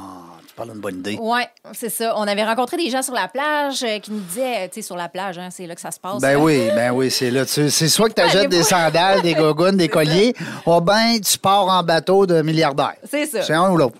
d'une 0.67 0.81
bonne 0.81 0.97
idée. 0.99 1.19
Oui, 1.21 1.41
c'est 1.73 1.89
ça. 1.91 2.15
On 2.17 2.27
avait 2.27 2.45
rencontré 2.45 2.77
des 2.77 2.91
gens 2.91 3.03
sur 3.03 3.15
la 3.15 3.29
plage 3.29 3.83
euh, 3.83 3.99
qui 3.99 4.11
nous 4.13 4.21
disaient, 4.21 4.69
tu 4.69 4.77
sais, 4.77 4.83
sur 4.87 4.97
la 4.97 5.09
plage, 5.09 5.39
hein, 5.39 5.49
c'est 5.51 5.67
là 5.67 5.75
que 5.75 5.81
ça 5.81 5.91
se 5.91 6.01
passe. 6.01 6.21
Ben 6.21 6.37
hein. 6.39 6.43
oui, 6.43 6.69
ben 6.75 6.91
oui, 6.93 7.11
c'est 7.11 7.31
là. 7.31 7.45
Tu- 7.47 7.71
C'est 7.71 7.89
soit 7.89 8.09
que 8.09 8.15
tu 8.15 8.21
achètes 8.23 8.49
des 8.49 8.63
sandales, 8.63 9.23
des 9.23 9.35
gogoons, 9.35 9.73
des 9.77 9.89
colliers, 9.89 10.35
ou 10.67 10.81
ben 10.81 11.19
tu 11.21 11.39
pars 11.39 11.67
en 11.69 11.83
bateau 11.83 12.27
de 12.27 12.43
milliardaire. 12.43 12.95
C'est 13.09 13.27
ça. 13.27 13.43
C'est 13.43 13.55
un 13.55 13.71
ou 13.71 13.77
l'autre. 13.77 13.97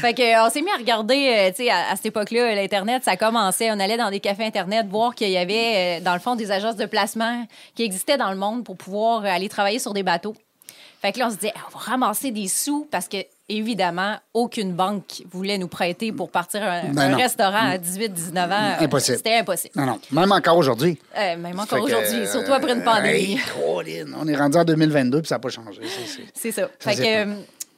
Fait 0.00 0.14
que, 0.14 0.22
euh, 0.22 0.46
on 0.46 0.50
s'est 0.50 0.62
mis 0.62 0.70
à 0.70 0.76
regarder, 0.76 1.34
euh, 1.36 1.50
tu 1.50 1.64
sais, 1.64 1.70
à, 1.70 1.90
à 1.90 1.96
cette 1.96 2.06
époque-là, 2.06 2.54
l'Internet, 2.54 3.02
ça 3.04 3.16
commençait. 3.16 3.68
On 3.72 3.80
allait 3.80 3.96
dans 3.96 4.10
des 4.10 4.20
cafés 4.20 4.44
Internet 4.44 4.86
voir 4.88 5.12
qu'il 5.16 5.28
y 5.30 5.36
avait, 5.36 5.98
euh, 5.98 6.04
dans 6.04 6.14
le 6.14 6.20
fond, 6.20 6.36
des 6.36 6.52
agences 6.52 6.76
de 6.76 6.86
placement 6.86 7.44
qui 7.74 7.82
existaient 7.82 8.16
dans 8.16 8.30
le 8.30 8.36
monde 8.36 8.62
pour 8.62 8.76
pouvoir 8.76 9.24
euh, 9.24 9.28
aller 9.28 9.48
travailler 9.48 9.80
sur 9.80 9.92
des 9.92 10.04
bateaux. 10.04 10.34
Fait 11.00 11.10
que 11.10 11.18
là, 11.18 11.26
on 11.26 11.30
se 11.30 11.34
disait, 11.34 11.52
on 11.74 11.76
va 11.78 11.84
ramasser 11.84 12.30
des 12.30 12.46
sous 12.46 12.86
parce 12.92 13.08
que, 13.08 13.16
évidemment, 13.48 14.16
aucune 14.34 14.72
banque 14.72 15.22
voulait 15.30 15.58
nous 15.58 15.68
prêter 15.68 16.12
pour 16.12 16.30
partir 16.30 16.62
à 16.62 16.66
un, 16.76 16.82
Ben 16.92 16.98
un 17.02 17.08
non. 17.10 17.16
restaurant 17.18 17.70
à 17.70 17.76
18-19 17.76 18.50
ans. 18.50 18.76
Impossible. 18.80 19.16
C'était 19.18 19.36
impossible. 19.38 19.74
Non, 19.76 19.86
non. 19.86 19.98
Même 20.10 20.32
encore 20.32 20.56
aujourd'hui. 20.56 20.98
Euh, 21.16 21.36
même 21.36 21.58
encore 21.58 21.82
aujourd'hui, 21.82 22.20
euh, 22.20 22.26
surtout 22.26 22.52
après 22.52 22.72
une 22.72 22.82
pandémie. 22.82 23.34
hey, 23.34 24.04
on 24.18 24.26
est 24.28 24.36
rendu 24.36 24.56
en 24.58 24.64
2022 24.64 25.20
puis 25.20 25.28
ça 25.28 25.34
n'a 25.36 25.38
pas 25.40 25.48
changé. 25.50 25.80
c'est- 26.34 26.52
ça. 26.52 26.68
Ça 26.78 26.92
Fait 26.92 26.96
que, 27.02 27.28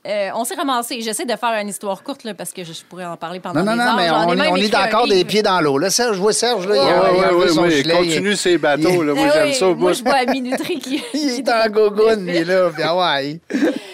euh, 0.06 0.28
on 0.34 0.44
s'est 0.44 0.54
ramassé. 0.54 1.00
J'essaie 1.00 1.24
de 1.24 1.34
faire 1.34 1.58
une 1.60 1.68
histoire 1.70 2.02
courte 2.02 2.24
là, 2.24 2.34
parce 2.34 2.52
que 2.52 2.62
je 2.62 2.72
pourrais 2.88 3.06
en 3.06 3.16
parler 3.16 3.40
pendant 3.40 3.60
Non, 3.64 3.72
non, 3.72 3.72
des 3.72 3.78
non, 3.78 3.84
heures. 3.88 3.96
mais 3.96 4.10
on, 4.50 4.56
est- 4.56 4.72
on 4.74 4.78
encore 4.88 5.08
des 5.08 5.24
pieds 5.24 5.42
dans 5.42 5.60
l'eau. 5.62 5.78
Là, 5.78 5.88
Serge, 5.90 6.16
je 6.16 6.20
vois 6.20 6.34
Serge, 6.34 6.68
là, 6.68 6.74
il 6.76 6.80
a- 6.80 6.82
Oui, 7.12 7.18
il 7.18 7.24
a 7.24 7.34
oui, 7.34 7.44
oui, 7.48 7.54
son 7.54 7.62
oui. 7.62 7.70
gilet, 7.70 7.94
il- 8.02 8.08
Continue 8.10 8.36
ces 8.36 8.58
bateaux, 8.58 9.02
là. 9.02 9.14
Moi, 9.14 9.28
j'aime 9.34 9.46
oui, 9.48 9.54
ça. 9.54 9.66
Moi, 9.68 9.92
je 9.94 10.02
vois 10.04 10.12
à 10.16 10.26
minuterie 10.26 10.78
qui. 10.78 11.02
Il 11.14 11.30
est 11.40 11.48
en 11.50 11.68
gogoune, 11.70 12.26
lui, 12.26 12.44
là. 12.44 12.68
Puis, 12.70 12.82
ah 12.84 12.96
ouais. 12.96 13.40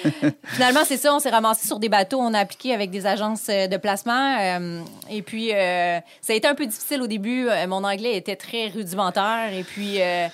Finalement, 0.45 0.81
c'est 0.85 0.97
ça. 0.97 1.15
On 1.15 1.19
s'est 1.19 1.31
ramassé 1.31 1.67
sur 1.67 1.79
des 1.79 1.89
bateaux. 1.89 2.19
On 2.21 2.33
a 2.35 2.39
appliqué 2.41 2.73
avec 2.75 2.91
des 2.91 3.07
agences 3.07 3.47
euh, 3.49 3.67
de 3.67 3.77
placement. 3.77 4.37
euh, 4.41 4.81
et 5.11 5.23
puis, 5.23 5.53
euh, 5.53 5.99
ça 6.21 6.33
a 6.33 6.37
été 6.37 6.47
un 6.49 6.55
peu 6.55 6.67
difficile 6.67 7.03
au 7.03 7.07
début. 7.07 7.49
Mon 7.69 7.85
anglais 7.85 8.17
était 8.17 8.37
très 8.37 8.69
rudimentaire. 8.69 9.53
Et 9.53 9.63
puis, 9.65 10.01
euh, 10.01 10.27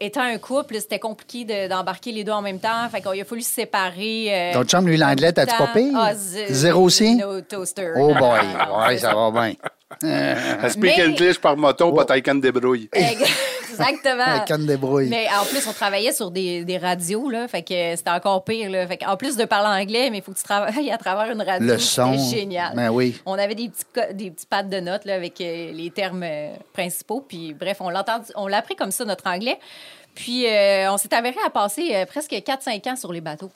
étant 0.00 0.22
un 0.22 0.38
couple, 0.38 0.76
c'était 0.80 0.98
compliqué 0.98 1.44
de- 1.44 1.68
d'embarquer 1.68 2.12
les 2.12 2.24
deux 2.24 2.32
en 2.32 2.42
même 2.42 2.60
temps. 2.60 2.88
Fait 2.90 3.00
qu'il 3.00 3.20
a 3.20 3.24
fallu 3.24 3.42
se 3.42 3.50
séparer. 3.52 4.50
Ton 4.54 4.64
chum, 4.64 4.86
lui, 4.86 4.96
l'anglais, 4.96 5.32
t'as-tu 5.32 5.56
pas 5.56 5.66
pire? 5.68 5.92
Ah, 5.96 6.14
Zéro 6.14 6.82
aussi? 6.82 7.16
No 7.16 7.40
toaster. 7.40 7.92
Oh 7.96 8.14
boy. 8.14 8.40
Ouais, 8.88 8.98
ça 8.98 9.14
va 9.14 9.30
bien. 9.30 9.54
Elle 10.02 10.70
speak 10.70 10.96
Mais- 10.98 11.06
English 11.06 11.38
par 11.38 11.56
moto, 11.56 11.92
pas 11.92 12.04
taille 12.04 12.22
canne 12.22 12.40
débrouille. 12.40 12.88
Exactement. 13.70 14.40
Canne 14.46 14.66
débrouille. 14.66 15.08
Mais 15.08 15.26
en 15.40 15.44
plus, 15.44 15.64
on 15.68 15.72
travaillait 15.72 16.12
sur 16.12 16.30
des, 16.30 16.64
des 16.64 16.78
radios, 16.78 17.30
là. 17.30 17.46
Fait 17.46 17.62
que 17.62 17.96
c'était 17.96 18.10
encore 18.10 18.42
pire, 18.42 18.70
là. 18.70 18.86
Fait 18.88 18.98
en 19.06 19.16
plus 19.16 19.36
de 19.36 19.44
parler 19.44 19.82
anglais, 19.82 20.08
mais 20.10 20.18
il 20.18 20.22
faut 20.24 20.32
que 20.32 20.38
tu 20.38 20.42
travailles 20.42 20.90
à 20.90 20.98
travers 20.98 21.30
une 21.30 21.42
radio. 21.42 21.66
Le 21.68 21.78
C'était 21.78 22.02
son. 22.02 22.18
génial. 22.30 22.74
Ben 22.74 22.90
oui. 22.90 23.20
On 23.24 23.34
avait 23.38 23.54
des 23.54 23.68
petits, 23.68 24.14
des 24.14 24.30
petits 24.30 24.46
pads 24.46 24.64
de 24.64 24.80
notes, 24.80 25.04
là, 25.04 25.14
avec 25.14 25.40
euh, 25.40 25.70
les 25.72 25.90
termes 25.90 26.24
euh, 26.24 26.48
principaux. 26.72 27.24
Puis 27.26 27.54
bref, 27.54 27.76
on 27.80 27.88
l'a 27.90 28.04
on 28.34 28.52
appris 28.52 28.74
comme 28.74 28.90
ça, 28.90 29.04
notre 29.04 29.26
anglais. 29.28 29.58
Puis 30.14 30.46
euh, 30.46 30.90
on 30.92 30.96
s'est 30.96 31.14
avéré 31.14 31.36
à 31.46 31.50
passer 31.50 31.94
euh, 31.94 32.04
presque 32.06 32.32
4-5 32.32 32.90
ans 32.90 32.96
sur 32.96 33.12
les 33.12 33.20
bateaux. 33.20 33.50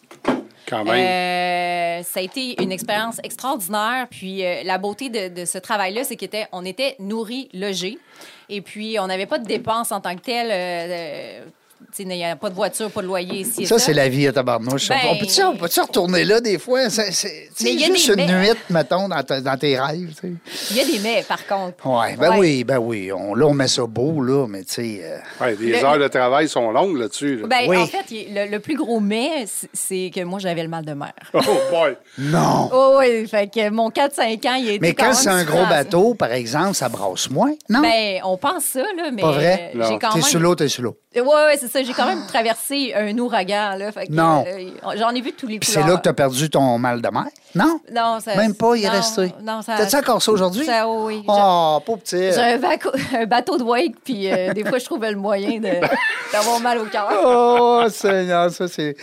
Euh, 0.73 2.03
ça 2.03 2.21
a 2.21 2.23
été 2.23 2.63
une 2.63 2.73
expérience 2.73 3.19
extraordinaire. 3.23 4.07
Puis 4.11 4.45
euh, 4.45 4.63
la 4.65 4.79
beauté 4.79 5.09
de, 5.09 5.45
ce 5.45 5.59
travail-là, 5.59 6.05
c'est 6.05 6.17
qu'on 6.17 6.27
était, 6.27 6.47
on 6.53 6.65
était 6.65 6.97
nourris, 6.99 7.49
logés. 7.53 7.99
Et 8.49 8.61
puis, 8.61 8.99
on 8.99 9.07
n'avait 9.07 9.27
pas 9.27 9.39
de 9.39 9.47
dépenses 9.47 9.93
en 9.93 10.01
tant 10.01 10.15
que 10.15 10.21
telles. 10.21 11.45
Il 11.99 12.07
n'y 12.09 12.25
a 12.25 12.37
pas 12.37 12.51
de 12.51 12.55
voiture, 12.55 12.91
pas 12.91 13.03
de 13.03 13.07
loyer 13.07 13.41
ici. 13.41 13.67
Ça, 13.67 13.79
c'est 13.79 13.93
la 13.95 14.09
vie 14.09 14.27
à 14.29 14.33
tabarnouche. 14.33 14.89
Ben- 14.89 14.97
on 15.11 15.17
peut-tu 15.19 15.43
on 15.43 15.57
peut-tu 15.57 15.81
retourner 15.81 16.25
là 16.25 16.41
des 16.41 16.59
fois? 16.59 16.89
C'est 16.91 17.11
juste 17.13 17.63
des 17.63 18.23
une 18.23 18.31
mais- 18.31 18.49
nuit, 18.49 18.59
mettons, 18.71 19.09
dans, 19.09 19.23
ta- 19.23 19.41
dans 19.41 19.57
tes 19.57 19.79
rêves. 19.79 20.15
Il 20.71 20.77
y 20.77 20.81
a 20.81 20.85
des 20.85 20.99
mais, 21.01 21.25
par 21.27 21.47
contre. 21.47 21.87
Ouais, 21.87 22.17
ben 22.17 22.31
Ouais. 22.33 22.39
oui, 22.39 22.65
ben 22.65 22.79
oui. 22.79 23.11
On, 23.13 23.35
là, 23.35 23.47
on 23.47 23.55
met 23.55 23.69
ça 23.69 23.85
beau, 23.87 24.23
là, 24.23 24.47
mais 24.49 24.65
tu 24.65 24.75
sais... 24.75 25.01
euh, 25.03 25.19
Ouais, 25.41 25.57
les 25.61 25.73
Le- 25.73 25.85
heures 25.85 25.99
de 25.99 26.09
travail 26.09 26.49
sont 26.49 26.71
longues 26.71 26.97
là-dessus. 26.97 27.37
là. 27.39 27.47
Ben, 27.47 27.69
Oui. 27.69 27.77
En 27.77 27.87
fait, 27.87 28.05
le, 28.11 28.51
le 28.51 28.61
plus 28.61 28.77
gros 28.77 29.01
mais, 29.01 29.45
c'est- 29.73 30.11
que 30.15 30.23
moi, 30.25 30.39
j'avais 30.39 30.63
le 30.63 30.69
mal 30.69 30.85
de 30.85 30.93
mer. 30.95 31.13
Oh 31.35 31.41
boy! 31.71 31.97
non! 32.19 32.71
Oh, 32.73 32.97
oui, 32.99 33.27
fait 33.27 33.49
que 33.53 33.69
mon 33.71 33.91
4-5 33.91 34.47
ans, 34.47 34.55
il 34.55 34.69
été 34.69 34.79
mais 34.81 34.95
quand 34.95 35.13
c'est 35.15 35.29
un 35.29 35.45
gros 35.45 35.65
bateau, 35.67 36.15
par 36.15 36.33
exemple, 36.33 36.75
ça 36.75 36.89
brasse 36.89 37.31
moins, 37.31 37.53
non? 37.69 37.81
Ben, 37.81 38.21
on 38.25 38.37
pense 38.37 38.65
ça, 38.65 38.81
là, 38.97 39.11
mais. 39.13 39.23
Pas 39.23 39.33
vrai? 39.33 39.73
euh, 39.75 39.85
j'ai 39.89 39.99
quand 39.99 40.11
T'es 40.11 40.19
même... 40.21 40.23
sur 40.29 40.41
l'eau, 40.41 40.55
t'es 40.55 40.69
sur 40.69 40.83
l'eau. 40.83 40.97
Oui, 41.15 41.21
ouais, 41.21 41.57
c'est 41.61 41.69
ça. 41.73 41.83
J'ai 41.83 41.93
quand 41.93 42.07
même 42.07 42.27
traversé 42.27 42.93
un 42.95 43.17
ouragan, 43.19 43.77
là. 43.77 43.91
Fait 43.93 44.07
que, 44.07 44.13
Non. 44.13 44.45
euh, 44.47 44.71
J'en 44.97 45.11
ai 45.11 45.21
vu 45.21 45.33
tous 45.33 45.47
les 45.47 45.59
Puis 45.59 45.71
c'est 45.71 45.83
là 45.83 45.97
que 45.97 46.03
t'as 46.03 46.13
perdu 46.13 46.51
ton 46.51 46.79
mal 46.79 47.01
de 47.03 47.09
mer? 47.09 47.25
Non? 47.55 47.81
Non, 47.93 48.19
ça. 48.21 48.35
Même 48.37 48.55
pas, 48.55 48.77
il 48.77 48.85
est 48.85 48.89
non, 48.89 48.93
resté. 48.95 49.33
Non, 49.43 49.63
ça. 49.63 49.77
T'as-tu 49.77 49.97
encore 49.97 50.23
ça 50.23 50.33
aujourd'hui? 50.33 50.65
Ça, 50.65 50.89
oui. 50.89 51.17
oui. 51.19 51.25
Oh, 51.29 51.79
pauvre 51.85 51.99
petit. 52.01 52.33
J'ai 52.33 52.39
un, 53.19 53.27
bateau 53.27 53.59
de 53.59 53.63
wake, 53.63 53.97
puis 54.05 54.31
euh, 54.33 54.53
des 54.55 54.65
fois, 54.65 54.79
je 54.79 54.85
trouvais 54.85 55.11
le 55.11 55.19
moyen 55.19 55.59
de- 55.61 55.81
d'avoir 56.33 56.61
mal 56.61 56.79
au 56.79 56.85
cœur. 56.87 57.09
Oh, 57.25 57.85
Seigneur, 57.91 58.51
ça, 58.51 58.69
c'est. 58.69 58.97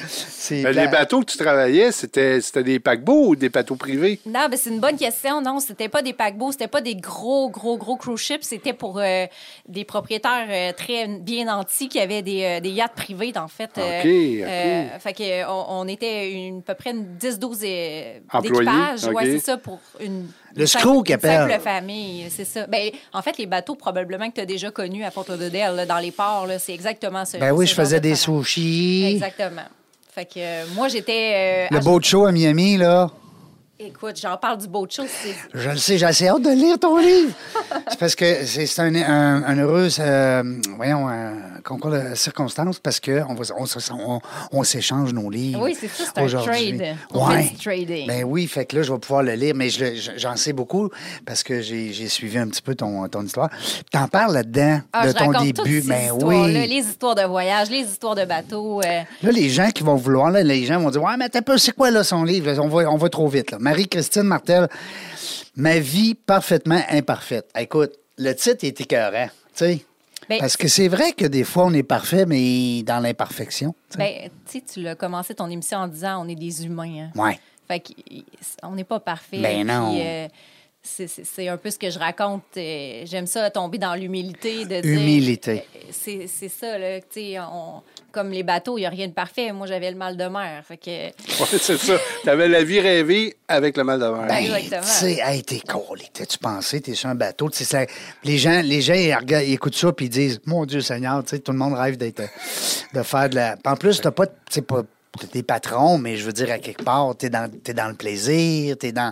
Ben, 0.51 0.71
les 0.75 0.87
bateaux 0.87 1.19
que 1.19 1.25
tu 1.25 1.37
travaillais, 1.37 1.91
c'était 1.91 2.41
c'était 2.41 2.63
des 2.63 2.79
paquebots 2.79 3.27
ou 3.29 3.35
des 3.35 3.49
bateaux 3.49 3.75
privés? 3.75 4.19
Non, 4.25 4.47
ben 4.49 4.57
c'est 4.57 4.69
une 4.71 4.79
bonne 4.79 4.97
question. 4.97 5.41
Non, 5.41 5.59
c'était 5.59 5.89
pas 5.89 6.01
des 6.01 6.13
paquebots, 6.13 6.51
c'était 6.51 6.67
pas 6.67 6.81
des 6.81 6.95
gros, 6.95 7.49
gros, 7.49 7.77
gros 7.77 7.97
cruise 7.97 8.19
ships. 8.19 8.43
C'était 8.43 8.73
pour 8.73 8.99
euh, 8.99 9.25
des 9.67 9.83
propriétaires 9.85 10.47
euh, 10.49 10.71
très 10.73 11.07
bien 11.07 11.45
nantis 11.45 11.87
qui 11.87 11.99
avaient 11.99 12.21
des, 12.21 12.43
euh, 12.43 12.58
des 12.59 12.69
yachts 12.69 12.95
privés, 12.95 13.33
en 13.35 13.47
fait. 13.47 13.69
Euh, 13.77 13.99
OK, 13.99 14.05
OK. 14.05 14.47
euh, 14.47 14.99
fait 14.99 15.13
que, 15.13 15.23
euh, 15.23 15.47
on, 15.49 15.65
on 15.81 15.87
était 15.87 16.31
une, 16.31 16.59
à 16.59 16.61
peu 16.61 16.73
près 16.75 16.91
une 16.91 17.05
10-12 17.19 17.59
euh, 17.63 18.19
Employés, 18.31 18.65
d'équipage. 18.65 19.03
OK. 19.05 19.13
Ouais, 19.15 19.25
c'est 19.25 19.39
ça, 19.39 19.57
pour 19.57 19.79
une. 19.99 20.27
Le 20.55 20.61
une 20.61 20.67
screw 20.67 21.03
simple- 21.07 21.59
famille, 21.61 22.25
c'est 22.29 22.43
ça. 22.45 22.65
Ben, 22.67 22.89
en 23.13 23.21
fait, 23.21 23.37
les 23.37 23.45
bateaux, 23.45 23.75
probablement 23.75 24.29
que 24.29 24.35
tu 24.35 24.41
as 24.41 24.45
déjà 24.45 24.71
connus 24.71 25.03
à 25.03 25.11
Port 25.11 25.25
Lauderdale, 25.29 25.75
là, 25.75 25.85
dans 25.85 25.99
les 25.99 26.11
ports, 26.11 26.47
là, 26.47 26.57
c'est 26.57 26.73
exactement 26.73 27.23
ça. 27.25 27.37
Ben 27.37 27.51
oui, 27.51 27.67
je 27.67 27.75
faisais 27.75 27.99
de 27.99 28.09
des 28.09 28.15
sushis. 28.15 29.05
Exactement. 29.13 29.61
Fait 30.11 30.25
que 30.25 30.31
euh, 30.39 30.65
moi, 30.75 30.87
j'étais. 30.87 31.67
euh, 31.69 31.75
Le 31.75 31.77
à- 31.77 31.81
boat 31.81 32.01
show 32.01 32.25
à 32.25 32.31
Miami, 32.31 32.77
là. 32.77 33.11
Écoute, 33.81 34.19
j'en 34.21 34.35
parle 34.35 34.57
du 34.57 34.65
show. 34.89 35.03
c'est- 35.07 35.33
Je 35.53 35.69
le 35.69 35.77
sais, 35.77 35.97
j'ai 35.97 36.05
assez 36.05 36.27
hâte 36.27 36.41
de 36.41 36.49
lire 36.49 36.77
ton 36.77 36.97
livre. 36.97 37.31
c'est 37.89 37.97
parce 37.97 38.13
que 38.13 38.43
c'est 38.45 38.67
un, 38.81 38.93
un, 38.93 39.41
un 39.43 39.55
heureux, 39.57 39.87
euh, 39.99 40.43
voyons, 40.75 41.07
un 41.07 41.31
concours 41.63 41.91
de 41.91 42.13
circonstances 42.13 42.77
parce 42.79 42.99
qu'on 42.99 43.25
on, 43.29 43.93
on, 43.95 44.19
on 44.51 44.63
s'échange 44.65 45.13
nos 45.13 45.29
livres. 45.29 45.61
Oui, 45.63 45.77
c'est 45.79 45.87
ça, 45.87 46.11
c'est 46.13 46.21
un 46.21 46.27
trade. 46.41 46.97
On 47.13 47.25
Ouais. 47.29 47.53
trading. 47.63 48.05
Ben 48.05 48.25
oui, 48.25 48.47
fait 48.47 48.65
que 48.65 48.75
là, 48.75 48.81
je 48.83 48.91
vais 48.91 48.99
pouvoir 48.99 49.23
le 49.23 49.31
lire, 49.35 49.53
mais 49.55 49.69
j'en 49.69 50.35
sais 50.35 50.51
beaucoup 50.51 50.89
parce 51.25 51.41
que 51.41 51.61
j'ai 51.61 52.09
suivi 52.09 52.37
un 52.37 52.49
petit 52.49 52.61
peu 52.61 52.75
ton, 52.75 53.07
ton 53.07 53.23
histoire. 53.23 53.49
T'en 53.93 54.09
parles 54.09 54.33
là-dedans 54.33 54.81
Ah, 54.91 55.03
de 55.07 55.13
je 55.13 55.23
ton 55.23 55.31
début. 55.31 55.81
ces 55.81 55.87
Ben 55.87 56.11
oui. 56.21 56.51
Les 56.67 56.79
histoires 56.85 57.15
de 57.15 57.23
voyage, 57.23 57.69
les 57.69 57.83
histoires 57.89 58.15
de 58.15 58.25
bateaux. 58.25 58.81
euh, 58.81 59.03
Là, 59.23 59.31
les 59.31 59.49
gens 59.49 59.69
qui 59.71 59.83
vont 59.83 59.95
vouloir, 59.95 60.31
là, 60.31 60.43
les 60.43 60.65
gens 60.65 60.81
vont 60.81 60.89
dire 60.89 61.01
Ouais, 61.01 61.15
mais 61.17 61.29
t'as 61.29 61.41
peu, 61.41 61.57
c'est 61.57 61.71
quoi 61.71 61.91
là, 61.91 62.03
son 62.03 62.25
livre? 62.25 62.51
Là, 62.51 62.61
On 62.61 62.67
va, 62.67 62.91
on 62.91 62.97
va 62.97 63.07
trop 63.07 63.29
vite. 63.29 63.51
là. 63.51 63.57
Marie-Christine 63.69 64.23
Martel, 64.23 64.67
Ma 65.55 65.77
vie 65.79 66.15
parfaitement 66.15 66.81
imparfaite. 66.89 67.49
Écoute, 67.57 67.91
le 68.17 68.33
titre 68.33 68.63
est 68.65 68.79
écœurant, 68.81 69.27
tu 69.55 69.65
sais. 69.65 69.85
Ben, 70.29 70.39
Parce 70.39 70.57
que 70.57 70.67
c'est 70.67 70.87
vrai 70.87 71.11
que 71.13 71.25
des 71.25 71.43
fois, 71.43 71.65
on 71.65 71.73
est 71.73 71.83
parfait, 71.83 72.25
mais 72.25 72.81
dans 72.83 72.99
l'imperfection. 72.99 73.73
ben, 73.97 74.29
tu 74.49 74.59
sais, 74.59 74.63
tu 74.73 74.81
l'as 74.81 74.95
commencé 74.95 75.33
ton 75.35 75.49
émission 75.49 75.79
en 75.79 75.87
disant 75.87 76.23
on 76.25 76.29
est 76.29 76.35
des 76.35 76.65
humains. 76.65 77.09
hein. 77.15 77.21
ouais. 77.21 77.39
Fait 77.67 77.83
qu'on 78.61 78.71
n'est 78.75 78.83
pas 78.83 78.99
parfait. 78.99 79.39
Ben 79.39 79.65
non. 79.67 79.91
Puis, 79.91 80.01
euh, 80.03 80.27
c'est- 80.81 81.47
un 81.47 81.57
peu 81.57 81.69
ce 81.69 81.77
que 81.77 81.89
je 81.91 81.99
raconte. 81.99 82.43
euh, 82.57 83.03
J'aime 83.05 83.27
ça, 83.27 83.49
tomber 83.51 83.77
dans 83.77 83.93
l'humilité. 83.95 84.65
de 84.65 84.81
dire- 84.81 84.85
Humilité. 84.85 85.63
euh, 85.75 85.79
C'est 85.91 86.25
c'est 86.27 86.49
ça, 86.49 86.77
là. 86.79 86.99
tu 87.01 87.07
sais, 87.11 87.39
on- 87.39 87.81
comme 88.11 88.31
les 88.31 88.43
bateaux, 88.43 88.77
il 88.77 88.81
n'y 88.81 88.87
a 88.87 88.89
rien 88.89 89.07
de 89.07 89.13
parfait. 89.13 89.51
Moi, 89.51 89.67
j'avais 89.67 89.89
le 89.91 89.97
mal 89.97 90.17
de 90.17 90.23
mer. 90.25 90.63
Fait 90.67 90.77
que, 90.77 90.89
Ouais, 91.41 91.59
c'est 91.59 91.77
ça. 91.77 91.93
T'avais 92.23 92.47
la 92.47 92.63
vie 92.63 92.79
rêvée 92.79 93.35
avec 93.47 93.77
le 93.77 93.83
mal 93.83 93.99
de 93.99 94.05
mer. 94.05 94.25
Ben, 94.27 94.35
Hey, 94.35 94.45
Exactement. 94.51 94.81
Tu 94.81 94.87
sais, 94.87 95.19
hey, 95.23 95.43
t'es 95.43 95.59
collé. 95.59 96.05
T'as-tu 96.13 96.37
pensé? 96.37 96.81
T'es 96.81 96.93
sur 96.95 97.09
un 97.09 97.15
bateau? 97.15 97.49
tu 97.49 97.63
ça- 97.63 97.85
les 98.23 98.37
gens, 98.37 98.61
les 98.63 98.81
gens 98.81 98.93
ils, 98.93 99.13
regardent- 99.13 99.45
ils 99.45 99.53
écoutent 99.53 99.75
ça 99.75 99.91
puis 99.91 100.07
ils 100.07 100.09
disent 100.09 100.39
Mon 100.45 100.65
Dieu 100.65 100.81
Seigneur, 100.81 101.23
tu 101.23 101.29
sais, 101.31 101.39
tout 101.39 101.51
le 101.51 101.57
monde 101.57 101.73
rêve 101.73 101.97
d'être, 101.97 102.21
de 102.93 103.03
faire 103.03 103.29
de 103.29 103.35
la. 103.35 103.55
En 103.65 103.75
plus, 103.75 104.01
t'as 104.01 104.11
pas. 104.11 104.27
tu 104.27 104.33
sais, 104.51 104.61
pas 104.61 104.81
t'es 105.31 105.41
patron, 105.43 105.97
mais 105.97 106.17
je 106.17 106.23
veux 106.25 106.31
dire, 106.31 106.51
à 106.51 106.59
quelque 106.59 106.83
part, 106.83 107.15
t'es 107.17 107.29
dans, 107.29 107.49
t'es 107.63 107.73
dans 107.73 107.87
le 107.87 107.95
plaisir, 107.95 108.77
t'es 108.77 108.91
dans. 108.91 109.11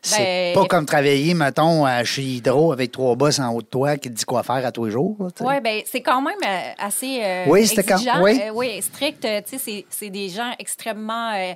C'est 0.00 0.52
Ben, 0.54 0.54
pas 0.54 0.66
comme 0.66 0.86
travailler, 0.86 1.34
mettons, 1.34 1.84
chez 2.04 2.22
Hydro 2.22 2.72
avec 2.72 2.92
trois 2.92 3.14
boss 3.16 3.38
en 3.40 3.52
haut 3.52 3.62
de 3.62 3.66
toi 3.66 3.96
qui 3.96 4.08
te 4.10 4.14
dit 4.14 4.24
quoi 4.24 4.42
faire 4.42 4.64
à 4.64 4.70
tous 4.72 4.84
les 4.86 4.90
jours. 4.92 5.16
Oui, 5.40 5.60
ben 5.62 5.82
c'est 5.86 6.00
quand 6.02 6.22
même 6.22 6.36
euh, 6.46 6.70
assez 6.78 7.20
euh, 7.22 7.44
Oui, 7.48 7.66
c'était 7.66 7.82
quand- 7.82 7.94
exigeant. 7.96 8.22
oui. 8.22 8.40
Euh, 8.42 8.50
oui, 8.54 8.80
strict. 8.82 9.20
Tu 9.22 9.58
sais, 9.58 9.84
c'est- 9.90 10.10
des 10.10 10.28
gens 10.28 10.52
extrêmement 10.58 11.32
euh, 11.34 11.52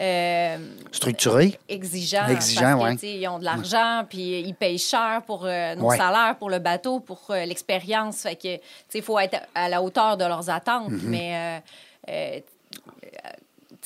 euh, 0.00 0.56
Structuré. 0.92 1.58
exigeants. 1.68 2.26
Exigeants, 2.28 2.96
sais, 2.98 3.12
Ils 3.14 3.28
ont 3.28 3.38
de 3.38 3.44
l'argent, 3.44 4.02
puis 4.08 4.40
ils 4.40 4.54
payent 4.54 4.78
cher 4.78 5.22
pour 5.26 5.44
nos 5.44 5.86
Ouais. 5.86 5.96
salaires, 5.96 6.34
pour 6.38 6.50
le 6.50 6.58
bateau, 6.58 7.00
pour 7.00 7.20
l'expérience. 7.30 8.22
Fait 8.22 8.34
que, 8.36 8.56
tu 8.56 8.60
sais, 8.88 8.98
il 8.98 9.02
faut 9.02 9.18
être 9.18 9.38
à 9.54 9.68
la 9.68 9.80
hauteur 9.80 10.16
de 10.16 10.24
leurs 10.24 10.50
attentes. 10.50 10.90
Mm-hmm. 10.90 11.06
Mais... 11.06 11.60
euh, 12.08 12.40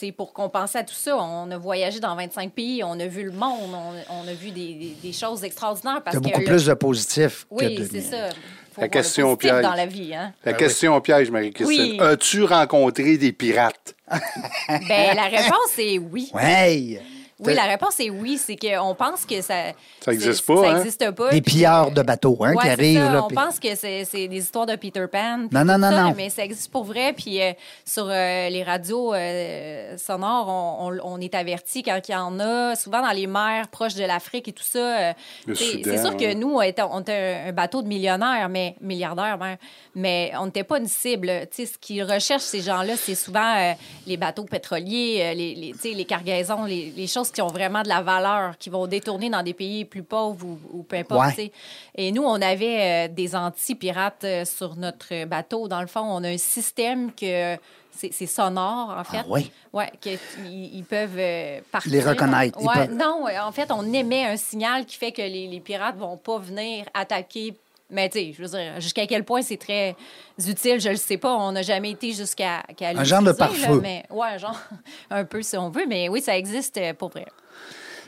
euh, 0.00 0.06
tu 0.06 0.06
sais, 0.06 0.12
pour 0.12 0.32
compenser 0.32 0.78
à 0.78 0.82
tout 0.84 0.94
ça, 0.94 1.16
on 1.16 1.50
a 1.50 1.58
voyagé 1.58 2.00
dans 2.00 2.14
25 2.16 2.52
pays, 2.52 2.82
on 2.84 2.98
a 2.98 3.06
vu 3.06 3.24
le 3.24 3.32
monde, 3.32 3.74
on, 3.74 4.14
on 4.24 4.28
a 4.28 4.32
vu 4.32 4.50
des, 4.50 4.74
des- 4.74 4.96
des 5.02 5.12
choses 5.12 5.44
extraordinaires. 5.44 6.02
Parce 6.04 6.14
T'as 6.16 6.20
que 6.20 6.24
beaucoup 6.26 6.40
le- 6.40 6.46
plus 6.46 6.64
de 6.66 6.74
positif 6.74 7.46
Oui, 7.50 7.74
que 7.76 7.82
de 7.82 7.88
c'est 7.90 8.00
ça. 8.00 8.28
Faut 8.72 8.82
La 8.82 8.86
voir 8.86 8.86
le 8.86 8.88
question 8.88 9.36
piège. 9.36 9.62
dans 9.62 9.74
la 9.74 9.86
vie, 9.86 10.14
hein? 10.14 10.32
La 10.44 10.52
Ben 10.52 10.58
question 10.58 11.00
piège, 11.00 11.30
Marie-Christine. 11.30 11.92
Oui. 11.92 12.00
As-tu 12.00 12.44
rencontré 12.44 13.16
des 13.18 13.32
pirates? 13.32 13.94
Ben, 14.08 15.16
la 15.16 15.24
réponse 15.28 15.76
est 15.78 15.98
oui. 15.98 16.30
Ouais. 16.34 17.00
Oui, 17.46 17.54
la 17.54 17.64
réponse 17.64 17.98
est 18.00 18.10
oui. 18.10 18.38
C'est 18.38 18.56
qu'on 18.56 18.94
pense 18.94 19.24
que 19.24 19.40
ça. 19.40 19.54
Ça 20.00 20.12
existe 20.12 20.44
c'est- 20.44 20.46
pas, 20.54 20.62
Ça 20.62 20.70
hein? 20.70 20.74
n'existe 20.78 21.10
pas. 21.12 21.30
Des 21.30 21.40
pilleurs 21.42 21.90
de 21.90 22.02
bateaux 22.02 22.36
hein, 22.42 22.54
ouais, 22.54 22.62
qui 22.62 22.68
arrivent. 22.68 22.98
ça. 23.06 23.12
là, 23.12 23.24
on 23.24 23.26
puis- 23.28 23.36
pense 23.36 23.58
que 23.58 23.74
c'est 23.74 24.04
c'est 24.04 24.28
des 24.28 24.38
histoires 24.38 24.66
de 24.66 24.76
Peter 24.76 25.06
Pan. 25.10 25.38
Non, 25.50 25.64
non, 25.64 25.78
non, 25.78 25.90
ça, 25.90 26.02
non. 26.02 26.14
Mais 26.16 26.28
ça 26.30 26.44
existe 26.44 26.70
pour 26.70 26.84
vrai. 26.84 27.12
Puis 27.12 27.40
euh, 27.40 27.52
sur 27.84 28.06
euh, 28.08 28.48
les 28.48 28.62
radios 28.62 29.14
euh, 29.14 29.96
sonores, 29.96 30.48
on, 30.48 30.92
on- 30.92 31.00
on 31.14 31.20
est 31.20 31.34
averti 31.34 31.82
quand 31.82 31.98
il 32.08 32.12
y 32.12 32.14
en 32.14 32.38
a, 32.40 32.76
souvent 32.76 33.02
dans 33.02 33.12
les 33.12 33.26
mers 33.26 33.68
proches 33.68 33.94
de 33.94 34.04
l'Afrique 34.04 34.48
et 34.48 34.52
tout 34.52 34.62
ça. 34.62 34.78
euh, 34.78 35.12
t'sais, 35.52 35.82
c'est 35.84 35.98
sûr 35.98 36.16
que 36.16 36.24
ouais. 36.24 36.34
nous, 36.34 36.54
on 36.54 36.62
était, 36.62 36.82
on 36.82 37.00
était 37.00 37.42
un 37.48 37.52
bateau 37.52 37.82
de 37.82 37.88
millionnaires, 37.88 38.48
mais 38.48 38.76
milliardaires, 38.80 39.38
même, 39.38 39.56
mais 39.94 40.32
on 40.38 40.46
n'était 40.46 40.64
pas 40.64 40.78
une 40.78 40.88
cible. 40.88 41.30
Tu 41.50 41.66
sais, 41.66 41.72
ce 41.72 41.78
qu'ils 41.78 42.02
recherchent, 42.02 42.42
ces 42.42 42.60
gens-là, 42.60 42.96
c'est 42.96 43.14
souvent 43.14 43.54
euh, 43.56 43.72
les 44.06 44.16
bateaux 44.16 44.44
pétroliers, 44.44 45.18
euh, 45.22 45.34
les, 45.34 45.54
les, 45.54 45.72
tu 45.72 45.78
sais, 45.78 45.90
les 45.92 46.04
cargaisons, 46.04 46.64
les, 46.64 46.92
les 46.96 47.06
choses 47.06 47.29
qui 47.32 47.42
ont 47.42 47.48
vraiment 47.48 47.82
de 47.82 47.88
la 47.88 48.02
valeur, 48.02 48.56
qui 48.58 48.70
vont 48.70 48.86
détourner 48.86 49.30
dans 49.30 49.42
des 49.42 49.54
pays 49.54 49.84
plus 49.84 50.02
pauvres 50.02 50.44
ou, 50.46 50.58
ou 50.72 50.82
peu 50.82 50.96
importe. 50.96 51.36
Ouais. 51.36 51.52
Et 51.94 52.12
nous, 52.12 52.22
on 52.22 52.40
avait 52.40 53.08
euh, 53.08 53.12
des 53.12 53.34
anti-pirates 53.34 54.24
euh, 54.24 54.44
sur 54.44 54.76
notre 54.76 55.24
bateau. 55.26 55.68
Dans 55.68 55.80
le 55.80 55.86
fond, 55.86 56.00
on 56.02 56.22
a 56.24 56.28
un 56.28 56.38
système 56.38 57.12
que 57.12 57.56
c'est 57.92 58.26
sonore, 58.26 58.94
en 58.98 59.04
fait. 59.04 59.18
Ah 59.20 59.24
oui? 59.28 59.50
Ouais, 59.74 59.90
qu'ils 60.00 60.18
ils 60.46 60.84
peuvent 60.84 61.18
euh, 61.18 61.60
partir. 61.70 61.92
Les 61.92 62.00
reconnaître, 62.00 62.58
ils 62.60 62.66
Ouais, 62.66 62.86
peuvent- 62.86 62.94
Non, 62.96 63.26
en 63.42 63.52
fait, 63.52 63.70
on 63.70 63.92
émet 63.92 64.24
un 64.24 64.36
signal 64.38 64.86
qui 64.86 64.96
fait 64.96 65.12
que 65.12 65.20
les, 65.20 65.46
les 65.48 65.60
pirates 65.60 65.96
vont 65.96 66.16
pas 66.16 66.38
venir 66.38 66.86
attaquer. 66.94 67.54
Mais 67.90 68.08
tu 68.08 68.18
sais, 68.18 68.32
je 68.36 68.42
veux 68.42 68.48
dire, 68.48 68.80
jusqu'à 68.80 69.06
quel 69.06 69.24
point 69.24 69.42
c'est 69.42 69.56
très 69.56 69.96
utile, 70.38 70.80
je 70.80 70.90
le 70.90 70.96
sais 70.96 71.16
pas. 71.16 71.34
On 71.36 71.52
n'a 71.52 71.62
jamais 71.62 71.90
été 71.90 72.12
jusqu'à 72.12 72.62
qu'à 72.76 72.90
Un 72.90 73.04
genre 73.04 73.22
de 73.22 73.32
pare-feu. 73.32 73.80
Mais 73.80 74.04
ouais, 74.10 74.38
genre 74.38 74.58
un 75.10 75.24
peu 75.24 75.42
si 75.42 75.56
on 75.56 75.70
veut. 75.70 75.86
Mais 75.88 76.08
oui, 76.08 76.20
ça 76.20 76.36
existe 76.36 76.76
euh, 76.78 76.94
pour 76.94 77.10
vrai. 77.10 77.26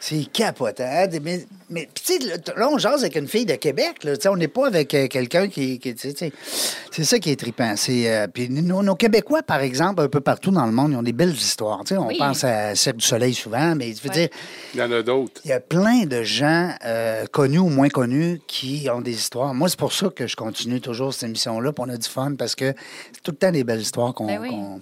C'est 0.05 0.25
capotant. 0.33 0.83
hein, 0.85 1.07
Mais, 1.23 1.47
mais 1.71 1.89
tu 1.95 2.15
sais, 2.15 2.19
là, 2.57 2.69
on 2.69 2.77
jase 2.77 3.03
avec 3.03 3.15
une 3.15 3.29
fille 3.29 3.47
de 3.47 3.55
Québec. 3.55 4.03
Là, 4.03 4.17
Tu 4.17 4.23
sais, 4.23 4.29
on 4.29 4.35
n'est 4.37 4.49
pas 4.49 4.67
avec 4.67 4.93
euh, 4.95 5.07
quelqu'un 5.07 5.47
qui. 5.47 5.81
c'est 6.91 7.05
ça 7.05 7.19
qui 7.21 7.31
est 7.31 7.37
trippant. 7.37 7.75
C'est, 7.77 8.11
euh, 8.13 8.27
puis 8.27 8.49
nos, 8.51 8.83
nos 8.83 8.97
Québécois, 8.97 9.45
par 9.45 9.61
exemple, 9.61 10.03
un 10.03 10.09
peu 10.09 10.21
partout 10.21 10.51
dans 10.51 10.67
le 10.67 10.73
monde, 10.73 10.91
ils 10.91 10.97
ont 10.97 11.05
des 11.05 11.13
belles 11.13 11.31
histoires. 11.33 11.83
Tu 11.85 11.95
sais, 11.95 11.99
on 11.99 12.09
Oui. 12.09 12.19
pense 12.19 12.43
à 12.43 12.75
Cirque 12.75 12.97
du 12.97 13.07
Soleil 13.07 13.33
souvent, 13.33 13.77
mais 13.77 13.95
je 13.95 14.03
veux 14.03 14.09
Ouais. 14.09 14.15
dire, 14.27 14.29
Il 14.75 14.81
y 14.81 14.83
en 14.83 14.91
a 14.91 15.03
d'autres. 15.03 15.41
il 15.45 15.51
y 15.51 15.53
a 15.53 15.61
plein 15.61 16.05
de 16.05 16.25
gens 16.25 16.75
euh, 16.85 17.25
connus 17.27 17.59
ou 17.61 17.69
moins 17.69 17.89
connus 17.89 18.41
qui 18.49 18.89
ont 18.93 19.03
des 19.03 19.13
histoires. 19.15 19.55
Moi, 19.55 19.69
c'est 19.69 19.79
pour 19.79 19.93
ça 19.93 20.09
que 20.09 20.27
je 20.27 20.35
continue 20.35 20.81
toujours 20.81 21.15
cette 21.15 21.29
émission-là, 21.29 21.71
on 21.79 21.89
a 21.89 21.97
du 21.97 22.09
fun, 22.09 22.35
parce 22.37 22.57
que 22.57 22.75
c'est 23.13 23.23
tout 23.23 23.31
le 23.31 23.37
temps 23.37 23.53
des 23.53 23.63
belles 23.63 23.81
histoires 23.83 24.13
qu'on. 24.15 24.27
Ben 24.27 24.41
oui. 24.43 24.49
qu'on- 24.51 24.81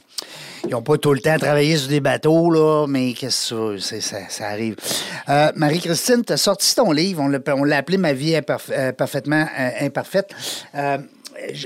Ils 0.64 0.70
n'ont 0.70 0.82
pas 0.82 0.98
tout 0.98 1.12
le 1.12 1.20
temps 1.20 1.36
travaillé 1.38 1.76
sur 1.76 1.88
des 1.88 2.00
bateaux, 2.00 2.50
là, 2.50 2.86
mais 2.88 3.12
qu'est-ce 3.12 3.54
que 3.54 3.78
ça, 3.78 4.46
arrive. 4.46 4.76
Euh, 5.28 5.50
Marie-Christine, 5.56 6.24
tu 6.24 6.32
as 6.32 6.36
sorti 6.36 6.74
ton 6.74 6.92
livre, 6.92 7.22
on 7.22 7.64
l'a, 7.64 7.76
appelé 7.76 7.98
Ma 7.98 8.12
vie 8.12 8.34
euh, 8.34 8.92
parfaitement 8.92 9.46
euh, 9.58 9.70
imparfaite. 9.86 10.30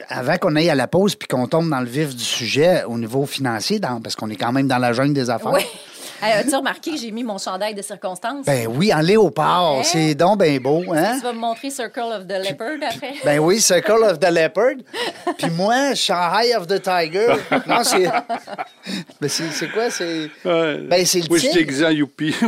Avant 0.08 0.36
qu'on 0.36 0.54
aille 0.56 0.70
à 0.70 0.74
la 0.74 0.86
pause 0.86 1.16
puis 1.16 1.26
qu'on 1.26 1.48
tombe 1.48 1.68
dans 1.68 1.80
le 1.80 1.86
vif 1.86 2.14
du 2.14 2.22
sujet 2.22 2.84
au 2.84 2.96
niveau 2.98 3.26
financier, 3.26 3.80
parce 3.80 4.14
qu'on 4.14 4.30
est 4.30 4.36
quand 4.36 4.52
même 4.52 4.68
dans 4.68 4.78
la 4.78 4.92
jungle 4.92 5.14
des 5.14 5.30
affaires. 5.30 5.58
Hey, 6.24 6.32
As-tu 6.40 6.56
remarqué 6.56 6.92
que 6.92 6.96
j'ai 6.96 7.10
mis 7.10 7.22
mon 7.22 7.36
chandail 7.36 7.74
de 7.74 7.82
circonstance? 7.82 8.46
Ben 8.46 8.66
oui, 8.66 8.92
en 8.94 9.00
léopard, 9.00 9.74
Hein? 9.78 9.82
c'est 9.84 10.14
donc 10.14 10.38
ben 10.38 10.58
beau, 10.58 10.82
hein? 10.94 11.16
Tu 11.18 11.22
vas 11.22 11.32
me 11.34 11.38
montrer 11.38 11.68
Circle 11.68 12.00
of 12.18 12.26
the 12.26 12.42
Leopard 12.48 12.78
après? 12.90 13.14
Ben 13.24 13.38
oui, 13.40 13.60
Circle 13.60 14.02
of 14.04 14.18
the 14.18 14.30
Leopard. 14.30 14.76
Puis 15.38 15.50
moi, 15.50 15.94
Shanghai 15.94 16.54
of 16.56 16.66
the 16.66 16.80
Tiger. 16.80 17.26
Non, 17.66 17.84
c'est. 17.84 18.04
Mais 19.20 19.28
c'est 19.28 19.68
quoi? 19.70 19.90
C'est. 19.90 20.30
Ouais. 20.44 20.78
Ben, 20.78 21.04
c'est 21.04 21.20
le 21.28 21.38
tigre. 21.38 21.86
en 21.86 21.90
youpi. 21.90 22.34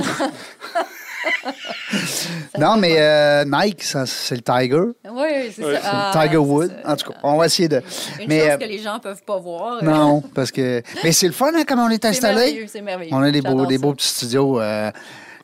Non, 2.59 2.77
mais 2.77 2.97
euh, 2.99 3.45
Nike, 3.47 3.83
c'est 3.83 4.35
le 4.35 4.41
Tiger. 4.41 4.81
Oui, 5.11 5.53
c'est 5.55 5.63
ça. 5.63 5.81
Ah, 5.85 6.11
Tiger 6.13 6.31
c'est 6.33 6.37
Wood. 6.39 6.73
ça. 6.85 6.93
En 6.93 6.97
tout 6.97 7.11
cas, 7.13 7.19
on 7.23 7.37
va 7.37 7.47
essayer 7.47 7.69
de. 7.69 7.83
Une 8.21 8.29
mais 8.29 8.41
chose 8.41 8.49
euh, 8.51 8.57
que 8.57 8.65
les 8.65 8.79
gens 8.79 8.99
peuvent 8.99 9.23
pas 9.23 9.39
voir. 9.39 9.83
non, 9.85 10.23
parce 10.35 10.51
que. 10.51 10.83
Mais 11.05 11.13
c'est 11.13 11.27
le 11.27 11.33
fun, 11.33 11.53
hein, 11.55 11.65
comme 11.67 11.81
on 11.81 11.91
est 11.91 12.03
C'est 12.03 12.09
installé. 12.09 12.37
merveilleux, 12.37 12.67
c'est 12.69 12.81
merveilleux. 12.83 13.15
On 13.15 13.23
a 13.23 13.31
des 13.31 13.43
beaux, 13.43 13.67
des 13.67 13.79
beaux 13.79 13.95
petits 13.95 14.09
studios 14.09 14.61
euh, 14.61 14.91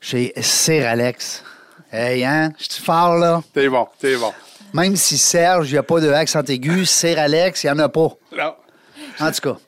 chez 0.00 0.32
Sir 0.40 0.86
Alex. 0.86 1.42
Hey, 1.92 2.24
hein? 2.24 2.52
Je 2.58 2.72
suis 2.74 2.82
fort, 2.82 3.16
là. 3.16 3.42
T'es 3.52 3.68
bon, 3.68 3.86
t'es 4.00 4.16
bon. 4.16 4.32
Même 4.72 4.96
si 4.96 5.18
Serge, 5.18 5.68
il 5.68 5.72
n'y 5.74 5.78
a 5.78 5.82
pas 5.82 6.00
de 6.00 6.10
accent 6.10 6.42
aigu, 6.48 6.86
Sir 6.86 7.18
Alex, 7.18 7.62
il 7.64 7.66
n'y 7.66 7.72
en 7.72 7.78
a 7.80 7.88
pas. 7.90 8.08
Non. 8.36 8.54
En 9.20 9.30
tout 9.30 9.52
cas, 9.52 9.58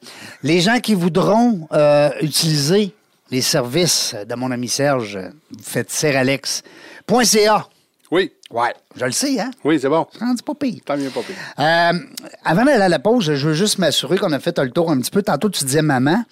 les 0.42 0.60
gens 0.62 0.80
qui 0.80 0.94
voudront 0.94 1.68
euh, 1.72 2.08
utiliser 2.22 2.94
les 3.34 3.42
services 3.42 4.14
de 4.28 4.34
mon 4.36 4.52
ami 4.52 4.68
Serge, 4.68 5.18
vous 5.50 5.62
faites 5.64 5.90
seralex.ca. 5.90 7.66
Oui, 8.12 8.32
Ouais, 8.50 8.72
je 8.94 9.04
le 9.04 9.10
sais, 9.10 9.40
hein? 9.40 9.50
oui, 9.64 9.80
c'est 9.80 9.88
bon. 9.88 10.06
C'est 10.12 10.44
pas 10.44 10.54
pire. 10.54 10.80
Tant 10.86 10.96
mieux, 10.96 11.10
pas 11.10 11.22
pire. 11.22 11.34
Euh, 11.58 11.98
avant 12.44 12.64
d'aller 12.64 12.82
à 12.84 12.88
la 12.88 13.00
pause, 13.00 13.24
je 13.34 13.48
veux 13.48 13.54
juste 13.54 13.78
m'assurer 13.78 14.18
qu'on 14.18 14.30
a 14.30 14.38
fait 14.38 14.56
le 14.60 14.70
tour 14.70 14.88
un 14.92 15.00
petit 15.00 15.10
peu. 15.10 15.22
Tantôt, 15.22 15.50
tu 15.50 15.64
disais 15.64 15.82
maman. 15.82 16.22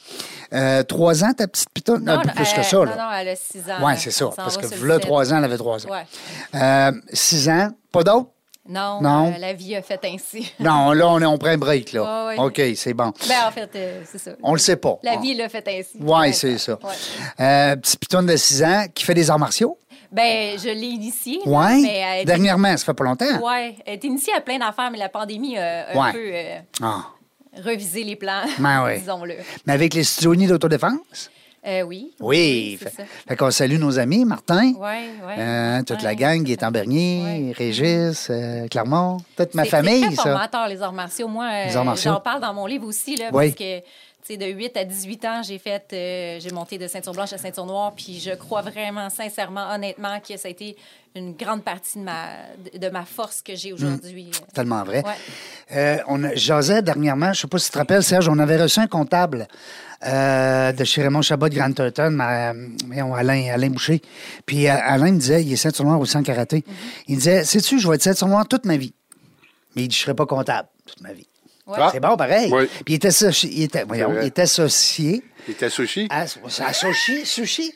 Euh, 0.52 0.84
trois 0.84 1.24
ans, 1.24 1.32
ta 1.32 1.48
petite 1.48 1.70
pitonne? 1.70 2.04
Non, 2.04 2.12
un 2.12 2.18
peu 2.20 2.28
plus 2.28 2.52
que 2.52 2.60
euh, 2.60 2.62
ça, 2.62 2.76
non, 2.76 2.84
là. 2.84 2.96
non, 2.96 3.12
elle 3.18 3.28
a 3.30 3.34
six 3.34 3.68
ans. 3.68 3.84
Oui, 3.84 3.94
c'est 3.98 4.12
ça. 4.12 4.30
Parce 4.36 4.56
que 4.56 4.84
là, 4.86 5.00
trois 5.00 5.32
ans, 5.32 5.38
elle 5.38 5.44
avait 5.44 5.56
trois 5.58 5.84
ans. 5.84 5.90
Ouais. 5.90 6.06
Euh, 6.54 6.92
six 7.12 7.48
ans, 7.48 7.70
pas 7.90 8.04
d'autres? 8.04 8.30
Non, 8.68 9.00
Non? 9.02 9.32
euh, 9.34 9.38
la 9.38 9.52
vie 9.54 9.74
a 9.74 9.82
fait 9.82 10.00
ainsi. 10.04 10.52
Non, 10.60 10.92
là, 10.92 11.08
on, 11.08 11.20
est, 11.20 11.24
on 11.26 11.36
prend 11.36 11.50
un 11.50 11.58
break, 11.58 11.92
là. 11.92 12.04
Ah 12.06 12.26
oui. 12.28 12.34
OK, 12.38 12.62
c'est 12.76 12.94
bon. 12.94 13.12
ben, 13.28 13.48
en 13.48 13.50
fait, 13.50 13.70
euh, 13.74 14.02
c'est 14.10 14.18
ça. 14.18 14.30
On 14.42 14.52
le 14.52 14.58
sait 14.60 14.76
pas. 14.76 14.98
La 15.02 15.14
On- 15.14 15.20
vie 15.20 15.34
l'a 15.34 15.48
fait 15.48 15.66
ainsi. 15.68 15.98
Oui, 16.00 16.32
c'est 16.32 16.58
ça. 16.58 16.74
Ouais. 16.82 16.94
Euh, 17.44 17.76
petit 17.76 17.96
piton 17.96 18.22
de 18.22 18.36
6 18.36 18.62
ans 18.62 18.84
qui 18.94 19.04
fait 19.04 19.14
des 19.14 19.28
arts 19.30 19.38
martiaux? 19.38 19.76
Ben, 20.12 20.58
je 20.58 20.68
l'ai 20.68 20.86
initiée. 20.88 21.40
Oui. 21.44 21.86
est- 21.88 22.24
Dernièrement, 22.24 22.76
ça 22.76 22.84
fait 22.84 22.94
pas 22.94 23.04
longtemps. 23.04 23.40
Ouais, 23.42 23.74
elle 23.86 23.94
est 23.94 24.04
initiée 24.04 24.32
à 24.36 24.40
plein 24.40 24.58
d'affaires, 24.58 24.90
mais 24.92 24.98
la 24.98 25.08
pandémie 25.08 25.56
a 25.58 25.88
un 25.98 26.12
peu 26.12 26.32
Ah. 26.82 27.06
revisé 27.64 28.04
les 28.04 28.14
plans, 28.16 28.44
Ben 28.58 28.84
oui. 28.84 28.98
disons-le. 29.00 29.36
Mais 29.66 29.72
avec 29.72 29.94
les 29.94 30.04
studios 30.04 30.36
d'autodéfense? 30.36 31.30
Euh, 31.64 31.82
oui. 31.82 32.10
Oui. 32.18 32.76
Fait, 32.82 32.90
ça. 32.90 33.02
fait 33.28 33.36
qu'on 33.36 33.50
salue 33.52 33.78
nos 33.78 33.98
amis, 33.98 34.24
Martin. 34.24 34.72
Ouais, 34.72 35.04
ouais. 35.26 35.36
euh, 35.38 35.82
toute 35.84 36.02
la 36.02 36.16
gang, 36.16 36.42
Gaétan 36.42 36.72
Bernier, 36.72 37.22
Ouais. 37.22 37.52
Régis, 37.56 38.26
euh, 38.30 38.66
Clermont, 38.68 39.18
toute 39.36 39.54
ma 39.54 39.64
famille, 39.64 40.00
C'est 40.00 40.06
très 40.06 40.16
ça. 40.16 40.22
formateur, 40.22 40.66
les 40.66 40.82
arts 40.82 40.92
martiaux. 40.92 41.28
Moi, 41.28 41.44
euh, 41.52 41.66
Les 41.66 41.76
arts 41.76 41.84
martiaux. 41.84 42.12
j'en 42.14 42.20
parle 42.20 42.40
dans 42.40 42.52
mon 42.52 42.66
livre 42.66 42.86
aussi, 42.88 43.14
là, 43.16 43.26
Oui. 43.32 43.46
parce 43.50 43.58
que, 43.58 43.78
de 44.30 44.46
8 44.46 44.76
à 44.76 44.84
18 44.84 45.24
ans, 45.24 45.42
j'ai 45.42 45.58
fait, 45.58 45.84
euh, 45.92 46.40
j'ai 46.40 46.50
monté 46.52 46.78
de 46.78 46.86
ceinture 46.86 47.12
blanche 47.12 47.32
à 47.32 47.38
ceinture 47.38 47.66
noire, 47.66 47.92
puis 47.94 48.20
je 48.20 48.30
crois 48.30 48.62
vraiment, 48.62 49.10
sincèrement, 49.10 49.68
honnêtement, 49.74 50.20
que 50.20 50.36
ça 50.36 50.48
a 50.48 50.50
été 50.50 50.76
une 51.14 51.34
grande 51.34 51.62
partie 51.62 51.98
de 51.98 52.04
ma, 52.04 52.26
de, 52.72 52.88
ma 52.88 53.04
force 53.04 53.42
que 53.42 53.54
j'ai 53.54 53.72
aujourd'hui. 53.72 54.30
Tellement 54.54 54.84
vrai. 54.84 55.02
Ouais. 55.04 55.76
Euh, 55.76 55.98
on 56.06 56.22
a, 56.24 56.34
jasais 56.34 56.82
dernièrement, 56.82 57.32
je 57.32 57.40
sais 57.42 57.48
pas 57.48 57.58
si 57.58 57.66
tu 57.66 57.72
te 57.72 57.78
rappelles, 57.78 58.02
Serge, 58.02 58.28
on 58.28 58.38
avait 58.38 58.62
reçu 58.62 58.80
un 58.80 58.86
comptable 58.86 59.46
euh, 60.06 60.72
de 60.72 60.84
chez 60.84 61.02
Raymond 61.02 61.22
Chabot 61.22 61.48
de 61.48 61.54
Grand 61.54 61.72
Turton, 61.72 62.10
ma- 62.10 62.54
voyons, 62.86 63.14
Alain, 63.14 63.50
Alain 63.52 63.70
Boucher. 63.70 64.00
Puis 64.46 64.68
Alain 64.68 65.12
me 65.12 65.18
disait, 65.18 65.42
il 65.42 65.52
est 65.52 65.56
ceinture 65.56 65.84
noire 65.84 66.00
aussi 66.00 66.16
en 66.16 66.22
karaté. 66.22 66.64
Mhm. 66.66 66.74
Il 67.08 67.16
disait, 67.16 67.44
sais-tu, 67.44 67.78
je 67.78 67.88
vais 67.88 67.96
être 67.96 68.02
ceinture 68.02 68.28
noire 68.28 68.46
toute 68.48 68.64
ma 68.64 68.76
vie. 68.76 68.94
Mais 69.74 69.82
il 69.82 69.88
dit, 69.88 69.96
je 69.96 70.02
serai 70.02 70.14
pas 70.14 70.26
comptable 70.26 70.68
toute 70.86 71.00
ma 71.00 71.12
vie. 71.12 71.26
Ouais. 71.66 71.76
Ah. 71.78 71.90
C'est 71.92 72.00
bon, 72.00 72.16
pareil. 72.16 72.50
Puis 72.50 72.68
il 72.88 72.94
était, 72.94 73.08
associ- 73.08 73.48
il 73.52 73.62
était, 73.62 73.84
voyons, 73.84 74.14
il 74.20 74.26
était 74.26 74.42
associé. 74.42 75.22
Il 75.46 75.52
était 75.52 75.70
sushi. 75.70 76.06
à- 76.10 76.26
c'est 76.26 76.62
associé, 76.64 77.24
sushi. 77.24 77.72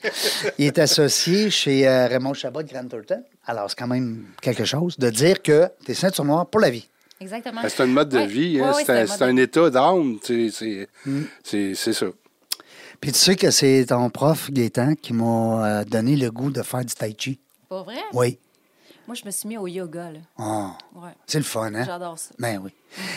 Il 0.59 0.67
est 0.67 0.79
associé 0.79 1.51
chez 1.51 1.87
euh, 1.87 2.07
Raymond 2.09 2.35
Chabot 2.35 2.63
de 2.63 2.69
Grand 2.69 2.87
Turton. 2.89 3.23
Alors, 3.47 3.69
c'est 3.71 3.77
quand 3.79 3.87
même 3.87 4.27
quelque 4.43 4.65
chose 4.65 4.97
de 4.99 5.09
dire 5.11 5.41
que 5.43 5.69
tu 5.85 5.93
es 5.93 5.95
ceinture 5.95 6.25
noire 6.25 6.47
pour 6.47 6.61
la 6.61 6.71
vie. 6.71 6.89
Exactement. 7.21 7.63
Ben, 7.63 7.69
C'est 7.69 7.83
un 7.83 7.87
mode 7.87 8.09
de 8.09 8.19
Ouais. 8.19 8.27
vie, 8.27 8.61
hein. 8.61 8.71
Ouais, 8.73 8.77
ouais, 8.89 9.07
c'est 9.07 9.23
un, 9.23 9.37
état 9.37 9.71
d'âme. 9.71 10.19
C'est 10.23 10.87
Mm. 11.07 11.23
c'est- 11.43 11.75
c'est 11.75 11.93
ça. 11.93 12.07
Puis 13.01 13.13
tu 13.13 13.19
sais 13.19 13.37
que 13.37 13.51
c'est 13.51 13.87
ton 13.89 14.11
prof, 14.11 14.51
Gaétan, 14.51 14.95
qui 14.95 15.13
m'a 15.13 15.81
euh, 15.81 15.85
donné 15.85 16.17
le 16.17 16.31
goût 16.31 16.51
de 16.51 16.63
faire 16.63 16.85
du 16.85 16.95
tai 16.95 17.15
chi. 17.19 17.39
Pas 17.69 17.83
vrai? 17.83 17.97
Oui. 18.13 18.39
Moi, 19.07 19.15
je 19.15 19.25
me 19.25 19.31
suis 19.31 19.49
mis 19.49 19.57
au 19.57 19.67
yoga, 19.69 20.11
là. 20.11 20.19
Ah, 20.39 20.77
Ouais. 20.95 21.11
c'est 21.27 21.39
le 21.39 21.45
fun, 21.45 21.73
hein? 21.75 21.85
J'adore 21.87 22.19
ça. 22.19 22.31
Ben 22.39 22.61
oui. 22.63 22.71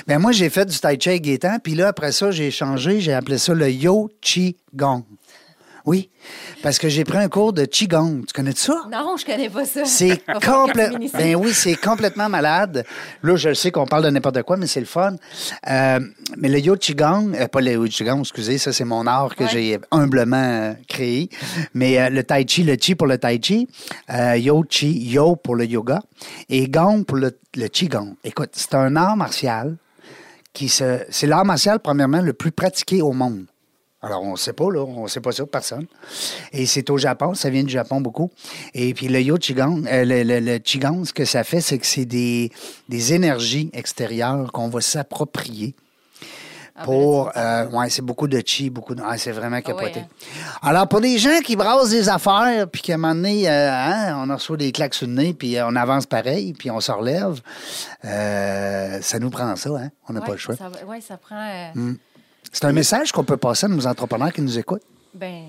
Ben 0.05 0.19
moi, 0.19 0.31
j'ai 0.31 0.49
fait 0.49 0.65
du 0.65 0.77
tai 0.79 0.97
chi 0.99 1.19
Gaétan, 1.19 1.57
puis 1.59 1.73
là, 1.73 1.87
après 1.87 2.11
ça, 2.11 2.29
j'ai 2.31 2.51
changé, 2.51 2.99
j'ai 3.01 3.13
appelé 3.13 3.37
ça 3.37 3.53
le 3.53 3.71
Yo 3.71 4.09
Chi 4.21 4.55
Gong. 4.75 5.03
Oui, 5.89 6.11
parce 6.61 6.77
que 6.77 6.87
j'ai 6.87 7.03
pris 7.03 7.17
un 7.17 7.29
cours 7.29 7.51
de 7.51 7.65
Qigong. 7.65 8.23
Tu 8.27 8.31
connais 8.33 8.53
ça? 8.55 8.75
Non, 8.91 9.15
je 9.17 9.25
connais 9.25 9.49
pas 9.49 9.65
ça. 9.65 9.85
C'est 9.85 10.21
complètement. 10.45 10.99
Ben 11.15 11.35
oui, 11.35 11.51
c'est 11.51 11.73
complètement 11.73 12.29
malade. 12.29 12.85
Là, 13.23 13.35
je 13.37 13.55
sais 13.55 13.71
qu'on 13.71 13.87
parle 13.87 14.03
de 14.03 14.11
n'importe 14.11 14.43
quoi, 14.43 14.55
mais 14.55 14.67
c'est 14.67 14.81
le 14.81 14.85
fun. 14.85 15.15
Euh, 15.67 15.99
mais 16.37 16.47
le 16.47 16.59
Yo 16.59 16.75
Qigong, 16.75 17.33
euh, 17.33 17.47
pas 17.47 17.61
le 17.61 17.71
Yo 17.71 17.85
Qigong, 17.85 18.19
excusez, 18.19 18.59
ça 18.59 18.71
c'est 18.71 18.85
mon 18.85 19.07
art 19.07 19.35
que 19.35 19.45
Ouais. 19.45 19.49
j'ai 19.51 19.79
humblement 19.89 20.35
euh, 20.37 20.73
créé. 20.87 21.27
Mais 21.73 21.99
euh, 21.99 22.09
le 22.11 22.23
Tai 22.23 22.45
Chi, 22.47 22.63
le 22.63 22.75
Chi 22.79 22.93
pour 22.93 23.07
le 23.07 23.17
Tai 23.17 23.39
Chi, 23.41 23.67
Yo 24.37 24.63
Chi, 24.69 24.91
Yo 25.09 25.37
pour 25.37 25.55
le 25.55 25.65
yoga, 25.65 26.01
et 26.49 26.67
Gong 26.69 27.03
pour 27.03 27.17
le, 27.17 27.35
le 27.55 27.67
Qigong. 27.67 28.13
Écoute, 28.23 28.51
c'est 28.53 28.75
un 28.75 28.95
art 28.95 29.17
martial 29.17 29.75
qui 30.53 30.69
se. 30.69 30.99
C'est 31.09 31.25
l'art 31.25 31.45
martial, 31.45 31.79
premièrement, 31.79 32.21
le 32.21 32.33
plus 32.33 32.51
pratiqué 32.51 33.01
au 33.01 33.11
monde. 33.13 33.45
Alors, 34.01 34.23
on 34.23 34.31
ne 34.31 34.37
sait 34.37 34.53
pas, 34.53 34.71
là. 34.71 34.79
On 34.85 35.03
ne 35.03 35.07
sait 35.09 35.19
pas 35.19 35.33
ça, 35.33 35.45
personne. 35.45 35.85
Et 36.53 36.65
c'est 36.65 36.89
au 36.89 36.97
Japon. 36.97 37.33
Ça 37.33 37.49
vient 37.49 37.63
du 37.63 37.69
Japon 37.71 37.99
beaucoup. 37.99 38.31
Et 38.73 38.93
puis, 38.93 39.09
le 39.09 39.19
Yo 39.21 39.37
Qigong, 39.37 39.85
euh, 39.87 40.05
le, 40.05 40.23
le, 40.23 40.39
le 40.39 40.57
Qigong, 40.59 41.03
ce 41.03 41.11
que 41.11 41.25
ça 41.25 41.43
fait, 41.43 41.59
c'est 41.59 41.77
que 41.77 41.85
c'est 41.85 42.05
des, 42.05 42.49
des 42.87 43.13
énergies 43.13 43.69
extérieures 43.73 44.51
qu'on 44.53 44.69
va 44.69 44.79
s'approprier. 44.79 45.75
Ah, 46.81 46.83
ben 46.83 46.93
Pour. 46.93 47.31
euh, 47.35 47.67
ouais, 47.71 47.89
c'est 47.89 48.01
beaucoup 48.01 48.29
de 48.29 48.41
chi, 48.45 48.69
beaucoup 48.69 48.95
de. 48.95 49.03
ah, 49.05 49.17
c'est 49.17 49.33
vraiment 49.33 49.59
capoté. 49.59 49.99
ouais, 49.99 50.07
Alors, 50.61 50.87
pour 50.87 51.01
des 51.01 51.17
gens 51.17 51.41
qui 51.43 51.57
brassent 51.57 51.89
des 51.89 52.07
affaires, 52.07 52.69
puis 52.71 52.81
qu'à 52.81 52.93
un 52.93 52.97
moment 52.97 53.15
donné, 53.15 53.49
euh, 53.49 53.69
hein, 53.69 54.25
on 54.25 54.33
reçoit 54.33 54.55
des 54.55 54.71
claques 54.71 54.93
sur 54.93 55.07
le 55.07 55.13
nez, 55.13 55.33
puis 55.33 55.57
euh, 55.57 55.67
on 55.67 55.75
avance 55.75 56.05
pareil, 56.05 56.53
puis 56.53 56.71
on 56.71 56.79
se 56.79 56.89
relève, 56.93 57.41
euh, 58.05 58.99
ça 59.01 59.19
nous 59.19 59.29
prend 59.29 59.53
ça, 59.57 59.69
hein? 59.71 59.89
On 60.07 60.13
n'a 60.13 60.21
Ouais, 60.21 60.25
pas 60.25 60.31
le 60.31 60.37
choix. 60.37 60.55
Ouais, 60.87 61.01
ça 61.01 61.17
prend. 61.17 61.35
euh, 61.75 61.93
C'est 62.51 62.65
un 62.65 62.71
message 62.71 63.11
qu'on 63.11 63.23
peut 63.23 63.37
passer 63.37 63.65
à 63.65 63.69
nos 63.69 63.85
entrepreneurs 63.85 64.33
qui 64.33 64.41
nous 64.41 64.57
écoutent. 64.57 64.83
Ben, 65.13 65.43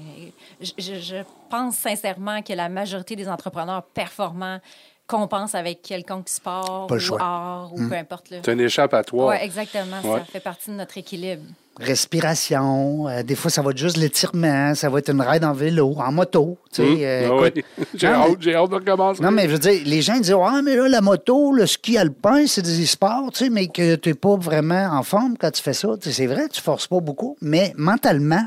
je, 0.61 1.23
pense 1.51 1.77
sincèrement 1.77 2.43
que 2.43 2.53
la 2.53 2.69
majorité 2.69 3.15
des 3.15 3.29
entrepreneurs 3.29 3.83
performants 3.83 4.59
compensent 5.07 5.55
avec 5.55 5.83
quelconque 5.83 6.29
sport 6.29 6.87
Pas 6.87 6.95
le 6.95 7.01
ou 7.01 7.05
choix. 7.05 7.19
art 7.21 7.73
ou 7.75 7.89
peu 7.89 7.95
importe. 7.95 8.31
Là. 8.31 8.39
C'est 8.45 8.53
un 8.53 8.59
échappatoire. 8.59 9.29
Oui, 9.29 9.37
exactement. 9.41 10.01
Ouais. 10.05 10.21
Ça 10.21 10.25
fait 10.25 10.41
partie 10.41 10.71
de 10.71 10.77
notre 10.77 10.97
équilibre. 10.97 11.43
Respiration. 11.81 13.09
euh, 13.09 13.23
des 13.23 13.35
fois, 13.35 13.51
ça 13.51 13.63
va 13.63 13.71
être 13.71 13.79
juste 13.79 13.97
l'étirement. 13.97 14.75
Ça 14.75 14.89
va 14.89 14.99
être 14.99 15.11
une 15.11 15.21
ride 15.21 15.45
en 15.45 15.53
vélo, 15.53 15.95
en 15.99 16.13
moto. 16.13 16.59
tu 16.73 16.83
sais, 16.83 16.89
Hum, 16.91 16.99
euh, 17.01 17.29
ah 17.31 17.51
oui. 17.55 17.65
J'ai 17.95 18.07
hâte, 18.07 18.37
j'ai 18.41 18.55
hâte 18.55 18.71
de 18.71 18.75
recommencer. 18.77 19.23
Non, 19.23 19.31
mais 19.31 19.45
je 19.49 19.53
veux 19.53 19.59
dire, 19.59 19.81
les 19.85 20.03
gens 20.03 20.19
disent 20.19 20.35
Ah, 20.41 20.61
mais 20.63 20.77
là, 20.77 20.89
la 20.89 21.01
moto, 21.01 21.53
le 21.53 21.67
ski 21.67 21.99
alpin, 21.99 22.47
c'est 22.47 22.63
des 22.63 22.87
sports, 22.87 23.31
tu 23.33 23.45
sais, 23.45 23.51
mais 23.51 23.67
que 23.69 23.97
tu 23.97 24.09
n'es 24.11 24.15
pas 24.15 24.37
vraiment 24.37 24.89
en 24.93 25.03
forme 25.03 25.37
quand 25.39 25.51
tu 25.51 25.63
fais 25.63 25.73
ça. 25.73 25.89
C'est 26.01 26.27
vrai, 26.27 26.49
tu 26.49 26.61
forces 26.61 26.87
pas 26.87 27.01
beaucoup, 27.01 27.37
mais 27.41 27.73
mentalement, 27.77 28.47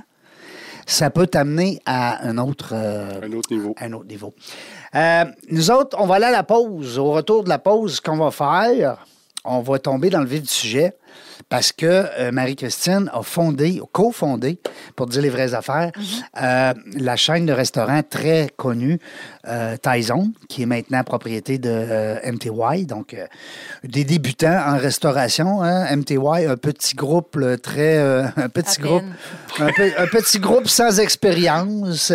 ça 0.86 1.10
peut 1.10 1.28
t'amener 1.28 1.80
à 1.86 2.28
un 2.28 2.38
autre, 2.38 2.72
euh, 2.74 3.22
Un 3.24 3.32
autre 3.34 3.52
niveau. 3.54 3.76
un 3.80 3.93
autre 3.93 4.08
niveau. 4.08 4.34
Euh, 4.96 5.24
nous 5.50 5.72
autres, 5.72 5.98
on 6.00 6.06
va 6.06 6.15
aller 6.15 6.26
à 6.26 6.32
la 6.32 6.43
pause. 6.43 7.00
Au 7.00 7.12
retour 7.12 7.43
de 7.43 7.50
la 7.50 7.58
pause, 7.60 7.96
ce 7.96 8.02
qu'on 8.02 8.17
va 8.17 8.32
faire, 8.32 9.06
on 9.46 9.62
va 9.62 9.80
tomber 9.80 10.10
dans 10.10 10.19
le 10.19 10.26
vif 10.28 10.41
du 10.41 10.48
sujet. 10.50 10.93
Parce 11.49 11.71
que 11.71 11.86
euh, 11.86 12.32
Marie-Christine 12.32 13.10
a 13.13 13.21
fondé, 13.23 13.82
cofondé, 13.91 14.60
pour 14.95 15.08
dire 15.08 15.21
les 15.21 15.29
vraies 15.29 15.53
affaires, 15.53 15.91
euh, 16.41 16.73
la 16.95 17.15
chaîne 17.15 17.45
de 17.45 17.53
restaurants 17.53 18.01
très 18.08 18.49
connue, 18.58 18.99
euh, 19.47 19.75
Tyson, 19.77 20.32
qui 20.49 20.63
est 20.63 20.65
maintenant 20.65 21.03
propriété 21.03 21.58
de 21.58 21.69
euh, 21.71 22.32
MTY. 22.32 22.86
Donc, 22.86 23.15
des 23.84 24.03
débutants 24.03 24.62
en 24.67 24.77
restauration. 24.77 25.62
hein, 25.62 25.95
MTY, 25.95 26.45
un 26.47 26.58
petit 26.58 26.95
groupe 26.95 27.38
très... 27.62 27.97
un 27.99 28.49
petit 28.49 28.79
À 28.79 28.84
groupe... 28.84 29.03
Un, 29.60 29.67
petit 30.08 30.39
groupe 30.39 30.67
sans 30.67 30.99
expérience. 30.99 32.12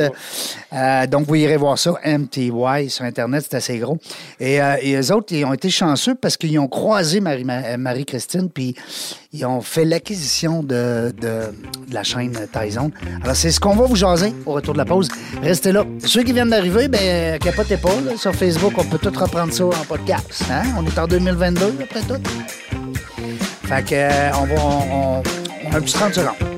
Donc, 1.08 1.26
vous 1.26 1.34
irez 1.36 1.56
voir 1.56 1.78
ça, 1.78 1.94
MTY, 2.04 2.90
sur 2.90 3.04
Internet, 3.04 3.46
c'est 3.48 3.56
assez 3.56 3.78
gros. 3.78 3.98
Et, 4.40 4.56
et 4.82 4.96
eux 4.96 5.12
autres, 5.12 5.32
ils 5.34 5.44
ont 5.44 5.52
été 5.52 5.70
chanceux 5.70 6.14
parce 6.14 6.36
qu'ils 6.36 6.58
ont 6.58 6.68
croisé 6.68 7.20
Marie- 7.20 7.44
Ma- 7.44 7.76
Marie-Christine, 7.76 8.50
puis 8.50 8.74
ils 9.32 9.44
ont 9.44 9.60
fait 9.60 9.84
l'acquisition 9.84 10.62
de, 10.62 11.12
de- 11.20 11.52
la 11.92 12.02
chaîne 12.02 12.38
Tyson. 12.52 12.90
Alors, 13.22 13.36
c'est 13.36 13.50
ce 13.50 13.60
qu'on 13.60 13.74
va 13.74 13.86
vous 13.86 13.96
jaser 13.96 14.32
au 14.46 14.52
retour 14.52 14.74
de 14.74 14.78
la 14.78 14.84
pause. 14.84 15.08
Restez 15.42 15.72
là. 15.72 15.84
Ceux 16.04 16.22
qui 16.22 16.32
viennent 16.32 16.50
d'arriver, 16.50 16.88
ben 16.88 17.38
capotez 17.38 17.76
pas. 17.76 17.94
là. 18.04 18.16
sur 18.16 18.34
Facebook, 18.34 18.72
on 18.78 18.84
peut 18.84 18.98
tout 18.98 19.12
reprendre 19.18 19.52
ça 19.52 19.64
en 19.64 19.70
podcast. 19.86 20.44
hein? 20.50 20.62
On 20.78 20.84
est 20.86 20.98
en 20.98 21.06
2022, 21.06 21.74
après 21.82 22.00
tout. 22.02 22.20
Fait 23.64 23.84
que, 23.84 23.94
euh, 23.94 24.30
on 24.40 24.44
va... 24.46 24.54
On, 24.62 25.22
on 25.66 25.72
a 25.72 25.76
un 25.76 25.80
petit 25.80 25.94
30 25.94 26.14
secondes. 26.14 26.57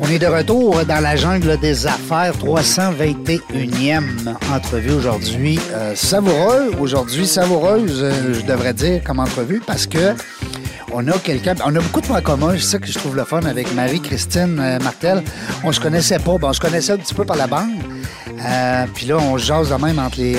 On 0.00 0.08
est 0.08 0.18
de 0.18 0.26
retour 0.26 0.84
dans 0.84 1.00
la 1.02 1.16
jungle 1.16 1.58
des 1.58 1.86
affaires, 1.86 2.32
321e 2.36 4.02
entrevue 4.54 4.92
aujourd'hui. 4.92 5.58
Euh, 5.72 5.94
savoureux, 5.94 6.72
aujourd'hui 6.78 7.26
savoureuse, 7.26 8.00
euh, 8.02 8.34
je 8.34 8.42
devrais 8.42 8.74
dire, 8.74 9.02
comme 9.04 9.20
entrevue, 9.20 9.62
parce 9.66 9.86
que 9.86 10.14
on 10.92 11.06
a 11.08 11.12
quelqu'un, 11.18 11.54
on 11.64 11.74
a 11.76 11.80
beaucoup 11.80 12.00
de 12.00 12.06
points 12.06 12.20
communs, 12.20 12.54
c'est 12.58 12.66
ça 12.66 12.78
que 12.78 12.86
je 12.88 12.98
trouve 12.98 13.16
le 13.16 13.24
fun 13.24 13.42
avec 13.42 13.72
Marie-Christine 13.74 14.58
euh, 14.60 14.78
Martel. 14.80 15.22
On 15.64 15.72
se 15.72 15.80
connaissait 15.80 16.18
pas, 16.18 16.36
bon, 16.36 16.48
on 16.48 16.52
se 16.52 16.60
connaissait 16.60 16.92
un 16.92 16.98
petit 16.98 17.14
peu 17.14 17.24
par 17.24 17.36
la 17.36 17.46
bande. 17.46 17.70
Puis 18.94 19.06
là, 19.06 19.16
on 19.18 19.36
se 19.38 19.44
jase 19.44 19.68
de 19.70 19.74
même 19.74 19.98
entre 19.98 20.18
les, 20.18 20.36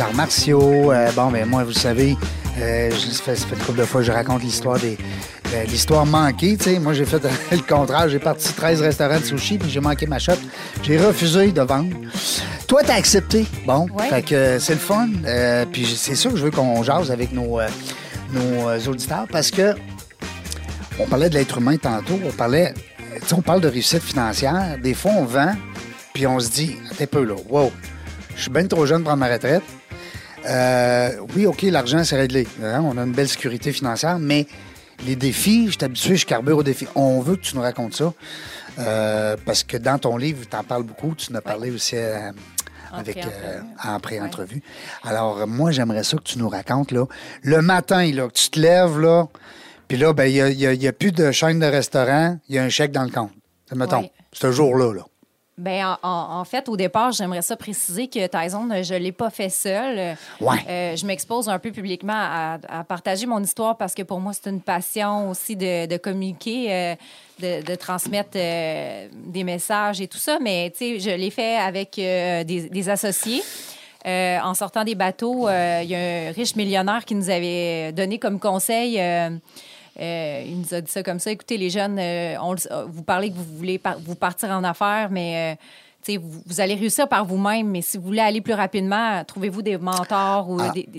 arts 0.00 0.14
martiaux. 0.14 0.92
Bon, 1.14 1.30
ben 1.30 1.44
moi, 1.46 1.62
vous 1.62 1.72
savez, 1.74 2.16
je- 2.58 2.90
ça 3.12 3.34
fait, 3.34 3.54
une 3.54 3.58
couple 3.64 3.80
de 3.80 3.84
fois 3.84 4.00
que 4.00 4.06
je 4.06 4.12
raconte 4.12 4.42
l'histoire 4.42 4.78
des 4.78 4.96
l'histoire 5.68 6.06
manquée. 6.06 6.56
tu 6.56 6.64
sais. 6.64 6.78
Moi, 6.78 6.92
j'ai 6.92 7.04
fait 7.04 7.22
le 7.52 7.58
contraire. 7.66 8.08
J'ai 8.08 8.18
parti 8.18 8.52
13 8.52 8.80
restaurants 8.82 9.18
de 9.20 9.24
sushi, 9.24 9.58
puis 9.58 9.70
j'ai 9.70 9.80
manqué 9.80 10.06
ma 10.06 10.18
shop. 10.18 10.32
J'ai 10.82 10.98
refusé 10.98 11.52
de 11.52 11.60
vendre. 11.62 11.94
Toi, 12.66 12.82
t'as 12.84 12.94
accepté. 12.94 13.46
Bon, 13.66 13.86
Ouais. 13.94 14.08
fait 14.08 14.22
que 14.22 14.34
euh, 14.34 14.58
c'est 14.60 14.74
le 14.74 14.78
fun. 14.78 15.08
Euh, 15.24 15.64
puis 15.70 15.86
c'est 15.86 16.14
ça 16.14 16.28
que 16.30 16.36
je 16.36 16.44
veux 16.44 16.50
qu'on 16.50 16.82
jase 16.82 17.10
avec 17.10 17.32
nos, 17.32 17.60
euh, 17.60 17.68
nos 18.32 18.68
euh, 18.68 18.78
auditeurs, 18.88 19.26
parce 19.30 19.50
que 19.50 19.74
on 20.98 21.06
parlait 21.06 21.30
de 21.30 21.34
l'être 21.34 21.58
humain 21.58 21.76
tantôt. 21.76 22.18
On 22.26 22.30
parlait, 22.32 22.74
tu 23.20 23.28
sais, 23.28 23.34
on 23.34 23.40
parle 23.40 23.60
de 23.60 23.68
réussite 23.68 24.02
financière. 24.02 24.76
Des 24.82 24.94
fois, 24.94 25.12
on 25.16 25.24
vend, 25.24 25.54
puis 26.12 26.26
on 26.26 26.38
se 26.40 26.50
dit, 26.50 26.76
un 27.00 27.06
peu 27.06 27.24
là, 27.24 27.34
wow, 27.48 27.72
je 28.36 28.42
suis 28.42 28.50
bien 28.50 28.66
trop 28.66 28.84
jeune 28.84 28.98
pour 29.02 29.10
prendre 29.12 29.20
ma 29.20 29.32
retraite. 29.32 29.62
Euh, 30.48 31.10
oui, 31.36 31.46
OK, 31.46 31.62
l'argent, 31.62 32.02
c'est 32.04 32.16
réglé. 32.16 32.46
Hein, 32.62 32.82
On 32.84 32.96
a 32.98 33.02
une 33.02 33.12
belle 33.12 33.28
sécurité 33.28 33.72
financière, 33.72 34.18
mais 34.18 34.46
les 35.06 35.16
défis, 35.16 35.66
je 35.66 35.72
suis 35.72 35.84
habitué, 35.84 36.16
je 36.16 36.26
carbure 36.26 36.58
aux 36.58 36.62
défis. 36.62 36.86
On 36.94 37.20
veut 37.20 37.36
que 37.36 37.42
tu 37.42 37.56
nous 37.56 37.62
racontes 37.62 37.94
ça. 37.94 38.12
euh, 38.78 39.36
parce 39.44 39.64
que 39.64 39.76
dans 39.76 39.98
ton 39.98 40.16
livre, 40.16 40.44
tu 40.48 40.56
en 40.56 40.62
parles 40.64 40.82
beaucoup. 40.84 41.14
Tu 41.16 41.32
en 41.32 41.36
as 41.36 41.40
parlé 41.40 41.70
aussi 41.70 41.96
euh, 41.96 42.30
avec 42.92 43.16
euh, 43.18 43.60
en 43.84 43.98
pré-entrevue. 44.00 44.62
Alors, 45.04 45.46
moi, 45.46 45.70
j'aimerais 45.72 46.04
ça 46.04 46.16
que 46.16 46.22
tu 46.22 46.38
nous 46.38 46.48
racontes, 46.48 46.92
là, 46.92 47.04
le 47.42 47.60
matin, 47.62 48.10
là, 48.12 48.28
que 48.28 48.32
tu 48.34 48.50
te 48.50 48.60
lèves, 48.60 48.98
là, 49.00 49.26
puis 49.88 49.96
là, 49.98 50.12
ben, 50.12 50.24
il 50.26 50.34
n'y 50.34 50.40
a, 50.42 50.50
y 50.50 50.66
a- 50.66 50.72
il 50.74 50.82
y 50.82 50.86
a 50.88 50.92
plus 50.92 51.12
de 51.12 51.30
chaîne 51.32 51.58
de 51.58 51.66
restaurant, 51.66 52.38
il 52.48 52.54
y 52.54 52.58
a 52.58 52.62
un 52.62 52.68
chèque 52.68 52.92
dans 52.92 53.04
le 53.04 53.10
compte. 53.10 53.32
Mettons, 53.74 54.00
Oui. 54.02 54.10
ce 54.32 54.52
jour-là, 54.52 54.94
là. 54.94 55.02
Ben, 55.58 55.98
en, 56.04 56.44
fait, 56.44 56.68
au 56.68 56.76
départ, 56.76 57.10
j'aimerais 57.10 57.42
ça 57.42 57.56
préciser 57.56 58.06
que 58.06 58.24
Tyson, 58.28 58.68
je 58.80 58.94
ne 58.94 58.98
l'ai 59.00 59.10
pas 59.10 59.28
fait 59.28 59.48
seul. 59.48 60.16
Ouais. 60.40 60.56
Euh, 60.68 60.94
je 60.94 61.04
m'expose 61.04 61.48
un 61.48 61.58
peu 61.58 61.72
publiquement 61.72 62.14
à, 62.14 62.58
à 62.68 62.84
partager 62.84 63.26
mon 63.26 63.42
histoire 63.42 63.76
parce 63.76 63.92
que 63.92 64.02
pour 64.02 64.20
moi, 64.20 64.32
c'est 64.32 64.50
une 64.50 64.60
passion 64.60 65.30
aussi 65.30 65.56
de, 65.56 65.86
de 65.86 65.96
communiquer, 65.96 66.72
euh, 66.72 66.94
de, 67.40 67.66
de 67.66 67.74
transmettre 67.74 68.30
euh, 68.36 69.08
des 69.12 69.42
messages 69.42 70.00
et 70.00 70.06
tout 70.06 70.18
ça. 70.18 70.38
Mais, 70.40 70.70
tu 70.70 70.78
sais, 70.78 71.00
je 71.00 71.10
l'ai 71.10 71.30
fait 71.30 71.56
avec 71.56 71.94
des, 71.96 72.44
des 72.44 72.88
associés. 72.88 73.42
En 74.06 74.54
sortant 74.54 74.84
des 74.84 74.94
bateaux, 74.94 75.48
il 75.48 75.88
y 75.88 75.94
a 75.96 76.28
un 76.28 76.32
riche 76.32 76.54
millionnaire 76.54 77.04
qui 77.04 77.16
nous 77.16 77.30
avait 77.30 77.92
donné 77.92 78.20
comme 78.20 78.38
conseil. 78.38 79.00
Euh, 80.00 80.42
il 80.46 80.60
nous 80.60 80.74
a 80.74 80.80
dit 80.80 80.90
ça 80.90 81.02
comme 81.02 81.18
ça. 81.18 81.30
Écoutez, 81.30 81.56
les 81.58 81.70
jeunes, 81.70 81.98
euh, 81.98 82.36
on 82.40 82.54
euh, 82.70 82.84
vous 82.88 83.02
parlez 83.02 83.30
que 83.30 83.36
vous 83.36 83.56
voulez 83.56 83.78
par- 83.78 83.98
vous 83.98 84.14
partir 84.14 84.50
en 84.50 84.64
affaires, 84.64 85.08
mais 85.10 85.58
vous, 86.16 86.42
vous 86.46 86.60
allez 86.60 86.74
réussir 86.74 87.06
par 87.08 87.24
vous-même. 87.24 87.68
Mais 87.68 87.82
si 87.82 87.98
vous 87.98 88.04
voulez 88.04 88.20
aller 88.20 88.40
plus 88.40 88.54
rapidement, 88.54 89.22
trouvez-vous 89.24 89.62
des 89.62 89.76
mentors 89.76 90.48
ou 90.48 90.58
Ah, 90.60 90.70
des, 90.70 90.84
des- 90.84 90.98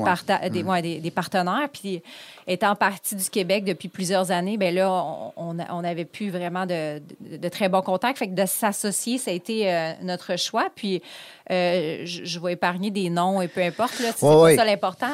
parta- 0.00 0.48
des, 0.48 0.62
ouais, 0.62 0.82
des- 0.82 1.10
partenaires. 1.10 1.68
Puis, 1.72 2.02
étant 2.46 2.74
partie 2.74 3.14
du 3.16 3.28
Québec 3.30 3.64
depuis 3.64 3.88
plusieurs 3.88 4.30
années, 4.30 4.56
ben 4.56 4.74
là, 4.74 4.90
on- 5.36 5.54
n'avait 5.82 6.04
plus 6.04 6.30
vraiment 6.30 6.66
de, 6.66 7.00
de- 7.20 7.36
de 7.38 7.48
très 7.48 7.68
bons 7.68 7.82
contacts. 7.82 8.18
Fait 8.18 8.28
que 8.28 8.34
de 8.34 8.46
s'associer, 8.46 9.18
ça 9.18 9.30
a 9.30 9.34
été 9.34 9.72
euh, 9.72 9.92
notre 10.02 10.36
choix. 10.38 10.66
Puis, 10.74 11.02
euh, 11.50 12.02
je, 12.04 12.24
je 12.24 12.38
vais 12.40 12.52
épargner 12.52 12.90
des 12.90 13.10
noms 13.10 13.40
et 13.42 13.48
peu 13.48 13.62
importe. 13.62 13.94
C'est 14.50 14.56
ça 14.56 14.64
l'important. 14.64 15.06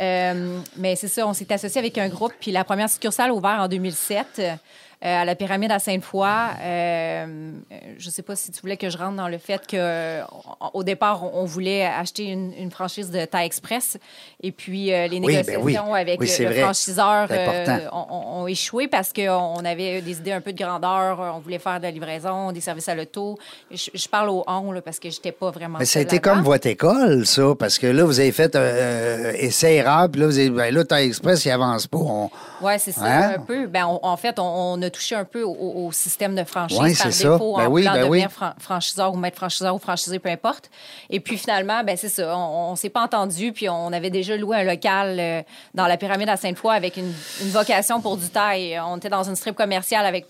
Euh, 0.00 0.58
mais 0.76 0.96
c'est 0.96 1.08
ça, 1.08 1.26
on 1.26 1.32
s'est 1.32 1.50
associé 1.52 1.78
avec 1.78 1.96
un 1.98 2.08
groupe. 2.08 2.32
Puis 2.40 2.50
la 2.52 2.64
première 2.64 2.88
succursale 2.90 3.30
a 3.30 3.34
ouvert 3.34 3.58
en 3.60 3.68
2007 3.68 4.26
euh, 4.38 4.52
à 5.02 5.24
la 5.24 5.34
pyramide 5.34 5.72
à 5.72 5.78
Sainte-Foy. 5.78 6.26
Euh, 6.60 7.52
je 7.98 8.06
ne 8.06 8.10
sais 8.12 8.22
pas 8.22 8.36
si 8.36 8.50
tu 8.52 8.60
voulais 8.60 8.76
que 8.76 8.88
je 8.88 8.96
rentre 8.96 9.16
dans 9.16 9.28
le 9.28 9.38
fait 9.38 9.60
qu'au 9.68 10.82
départ, 10.84 11.24
on, 11.24 11.40
on 11.42 11.44
voulait 11.44 11.84
acheter 11.84 12.26
une, 12.26 12.52
une 12.54 12.70
franchise 12.70 13.10
de 13.10 13.24
taille 13.24 13.46
express. 13.46 13.98
Et 14.42 14.52
puis, 14.52 14.92
euh, 14.92 15.08
les 15.08 15.18
Oui, 15.20 15.34
ben 15.34 15.44
négociations 15.46 15.92
oui. 15.92 15.98
avec 16.00 16.20
Oui, 16.20 16.30
le- 16.38 16.44
vrai. 16.46 16.60
franchiseur 16.60 17.26
euh, 17.30 17.86
ont, 17.92 18.46
échoué 18.46 18.88
parce 18.88 19.12
qu'on 19.12 19.64
avait 19.64 20.00
des 20.02 20.18
idées 20.18 20.32
un 20.32 20.40
peu 20.40 20.52
de 20.52 20.58
grandeur. 20.62 21.18
On 21.36 21.38
voulait 21.40 21.58
faire 21.58 21.78
de 21.78 21.84
la 21.84 21.90
livraison, 21.90 22.52
des 22.52 22.60
services 22.60 22.88
à 22.88 22.94
l'auto. 22.94 23.38
Je, 23.70 23.90
je 23.94 24.08
parle 24.08 24.30
au 24.30 24.44
on 24.46 24.72
là, 24.72 24.82
parce 24.82 24.98
que 24.98 25.10
je 25.10 25.16
n'étais 25.16 25.32
pas 25.32 25.50
vraiment 25.50 25.78
Mais 25.78 25.84
ça 25.84 25.98
a 25.98 26.02
été 26.02 26.18
comme 26.18 26.42
votre 26.42 26.66
école, 26.66 27.26
ça, 27.26 27.54
parce 27.58 27.78
que 27.78 27.86
là, 27.86 28.04
vous 28.04 28.20
avez 28.20 28.32
fait 28.32 28.54
euh, 28.54 29.32
essai 29.34 29.76
erreur, 29.76 30.08
puis 30.10 30.20
là, 30.20 30.26
vous 30.26 30.38
avez, 30.38 30.50
ben 30.50 30.74
là, 30.74 30.84
Taille 30.84 31.06
Express, 31.08 31.44
il 31.44 31.50
avance 31.50 31.86
pas. 31.86 31.98
On- 31.98 32.30
Oui, 32.60 32.72
c'est 32.78 32.92
ça, 32.92 33.04
Hein? 33.04 33.32
un 33.36 33.40
peu. 33.40 33.66
Ben, 33.66 33.86
on- 33.86 34.00
en 34.02 34.16
fait, 34.16 34.38
on, 34.38 34.74
on 34.74 34.82
a 34.82 34.90
touché 34.92 35.16
un 35.16 35.24
peu 35.24 35.42
au, 35.42 35.52
au 35.86 35.90
système 35.92 36.36
de 36.36 36.44
franchise 36.44 36.78
Ouais, 36.78 36.94
par 36.94 37.06
défaut 37.08 37.56
Ben 37.56 37.66
en 37.66 37.70
oui, 37.70 37.82
voulant 37.82 37.94
ben 37.94 38.04
devenir 38.08 38.28
oui. 38.28 38.32
fran- 38.32 38.52
franchiseur 38.60 39.12
ou 39.12 39.16
maître 39.16 39.36
franchiseur 39.36 39.74
ou 39.74 39.78
franchisé, 39.80 40.18
peu 40.20 40.28
importe. 40.28 40.70
Et 41.10 41.18
puis 41.18 41.36
finalement, 41.36 41.82
ben 41.82 41.96
c'est 41.96 42.08
ça, 42.08 42.36
on, 42.36 42.70
on 42.72 42.76
s'est 42.76 42.90
pas 42.90 43.02
entendu, 43.02 43.52
puis 43.52 43.68
on 43.68 43.92
avait 43.92 44.10
déjà 44.10 44.36
loué 44.36 44.58
un 44.58 44.64
local 44.64 45.16
euh, 45.18 45.42
dans 45.74 45.86
la 45.88 45.96
pyramide 45.96 46.28
à 46.28 46.36
Sainte-Foy 46.36 46.74
avec 46.76 46.96
une, 46.96 47.12
une 47.42 47.50
vocation 47.50 48.00
pour 48.00 48.16
du 48.16 48.28
taille. 48.28 48.78
On 48.86 48.98
était 48.98 49.08
dans 49.10 49.24
une 49.28 49.34
strip 49.36 49.56
commerciale 49.56 50.06
avec 50.06 50.26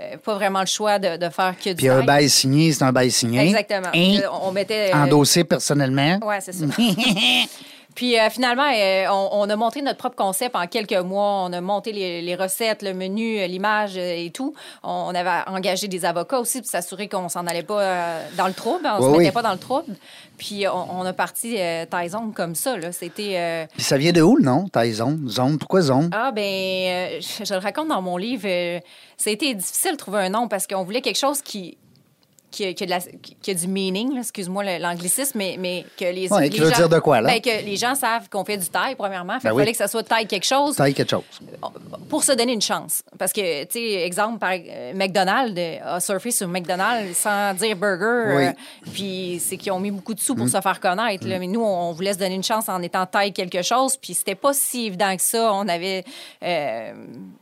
euh, 0.00 0.16
pas 0.16 0.34
vraiment 0.34 0.60
le 0.60 0.66
choix 0.66 0.98
de, 0.98 1.16
de 1.16 1.28
faire 1.30 1.54
que 1.56 1.70
du 1.70 1.76
Puis 1.76 1.88
un 1.88 2.02
bail 2.02 2.28
signé, 2.28 2.72
c'est 2.72 2.82
un 2.82 2.90
bail 2.92 3.10
signé. 3.12 3.40
Exactement. 3.42 3.88
On 4.42 4.50
mettait... 4.50 4.90
euh, 4.92 4.96
Endossé 4.96 5.44
personnellement. 5.44 6.18
Ouais, 6.26 6.40
c'est 6.40 6.52
ça. 6.52 6.64
Puis 7.94 8.18
euh, 8.18 8.28
finalement, 8.30 8.68
euh, 8.74 9.06
on, 9.10 9.28
on 9.32 9.48
a 9.50 9.56
monté 9.56 9.80
notre 9.82 9.98
propre 9.98 10.16
concept 10.16 10.56
en 10.56 10.66
quelques 10.66 10.92
mois. 10.96 11.44
On 11.44 11.52
a 11.52 11.60
monté 11.60 11.92
les, 11.92 12.22
les 12.22 12.34
recettes, 12.34 12.82
le 12.82 12.92
menu, 12.94 13.38
euh, 13.38 13.46
l'image 13.46 13.96
et 13.96 14.30
tout. 14.34 14.54
On, 14.82 15.06
on 15.08 15.14
avait 15.14 15.30
engagé 15.46 15.86
des 15.88 16.04
avocats 16.04 16.40
aussi 16.40 16.60
pour 16.60 16.70
s'assurer 16.70 17.08
qu'on 17.08 17.28
s'en 17.28 17.46
allait 17.46 17.62
pas 17.62 17.80
euh, 17.80 18.28
dans 18.36 18.46
le 18.46 18.52
trouble. 18.52 18.86
On 18.86 18.96
Oui, 18.98 19.04
se 19.04 19.10
mettait 19.10 19.24
oui. 19.26 19.30
pas 19.32 19.42
dans 19.42 19.52
le 19.52 19.58
trouble. 19.58 19.94
Puis 20.38 20.66
on, 20.66 21.00
on 21.00 21.04
a 21.06 21.12
parti 21.12 21.56
Tyson 21.90 22.32
comme 22.34 22.54
ça. 22.54 22.76
là. 22.76 22.90
C'était... 22.92 23.68
Puis 23.74 23.82
ça 23.84 23.96
vient 23.96 24.12
de 24.12 24.22
où, 24.22 24.36
le 24.36 24.42
nom, 24.42 24.66
Taille 24.68 24.92
Zone? 24.92 25.58
Pourquoi 25.58 25.82
Zone? 25.82 26.10
ah, 26.12 26.32
ben, 26.32 27.20
je, 27.20 27.44
je 27.44 27.54
le 27.54 27.60
raconte 27.60 27.88
dans 27.88 28.02
mon 28.02 28.16
livre. 28.16 28.42
ça 29.16 29.30
a 29.30 29.32
été 29.32 29.54
difficile 29.54 29.92
de 29.92 29.96
trouver 29.96 30.18
un 30.18 30.28
nom 30.30 30.48
parce 30.48 30.66
qu'on 30.66 30.82
voulait 30.82 31.00
quelque 31.02 31.18
chose 31.18 31.40
qui, 31.42 31.78
qui, 32.54 32.64
a- 32.66 32.72
qui 32.72 32.82
a 32.84 32.86
de 32.86 32.90
la- 32.90 33.00
qui 33.42 33.50
a 33.50 33.54
du 33.54 33.66
meaning, 33.66 34.18
excuse-moi 34.18 34.78
l'anglicisme, 34.78 35.36
mais, 35.38 35.56
mais 35.58 35.84
que 35.98 36.04
les, 36.04 36.32
Ouais, 36.32 36.42
les 36.42 36.50
qui 36.50 36.60
veut 36.60 36.70
gens, 36.70 36.76
dire 36.76 36.88
de 36.88 36.98
quoi, 37.00 37.20
là? 37.20 37.28
ben, 37.28 37.40
que 37.40 37.64
les 37.64 37.76
gens 37.76 37.94
savent 37.94 38.28
qu'on 38.28 38.44
fait 38.44 38.56
du 38.56 38.66
taille, 38.68 38.94
premièrement. 38.94 39.40
Fait 39.40 39.48
Ben 39.48 39.54
oui. 39.54 39.62
fallait 39.62 39.72
que 39.72 39.78
ça 39.78 39.88
soit 39.88 40.02
taille 40.02 40.26
quelque 40.26 40.44
chose 40.46 40.76
Taille 40.76 40.94
quelque 40.94 41.10
chose. 41.10 41.24
pour 42.08 42.22
se 42.22 42.32
donner 42.32 42.52
une 42.52 42.62
chance. 42.62 43.02
Parce 43.18 43.32
que, 43.32 43.64
tu 43.64 43.72
sais, 43.72 43.92
exemple, 44.04 44.38
par 44.38 44.52
euh, 44.52 44.92
McDonald's 44.94 45.54
euh, 45.58 45.96
a 45.96 46.00
surfé 46.00 46.30
sur 46.30 46.46
McDonald's 46.48 47.16
sans 47.16 47.54
dire 47.54 47.76
burger. 47.76 48.36
Oui. 48.36 48.44
euh, 48.46 48.52
puis 48.92 49.40
c'est 49.44 49.56
qu'ils 49.56 49.72
ont 49.72 49.80
mis 49.80 49.90
beaucoup 49.90 50.14
de 50.14 50.20
sous 50.20 50.34
pour 50.34 50.48
se 50.48 50.60
faire 50.60 50.80
connaître. 50.80 51.26
là. 51.26 51.38
Mais 51.38 51.46
nous, 51.46 51.62
on 51.62 51.92
voulait 51.92 52.12
se 52.12 52.18
donner 52.18 52.34
une 52.36 52.44
chance 52.44 52.68
en 52.68 52.80
étant 52.82 53.06
taille 53.06 53.32
quelque 53.32 53.62
chose. 53.62 53.96
Puis 53.96 54.14
c'était 54.14 54.34
pas 54.34 54.52
si 54.52 54.86
évident 54.86 55.16
que 55.16 55.22
ça. 55.22 55.52
On 55.52 55.66
avait 55.68 56.04
euh, 56.42 56.92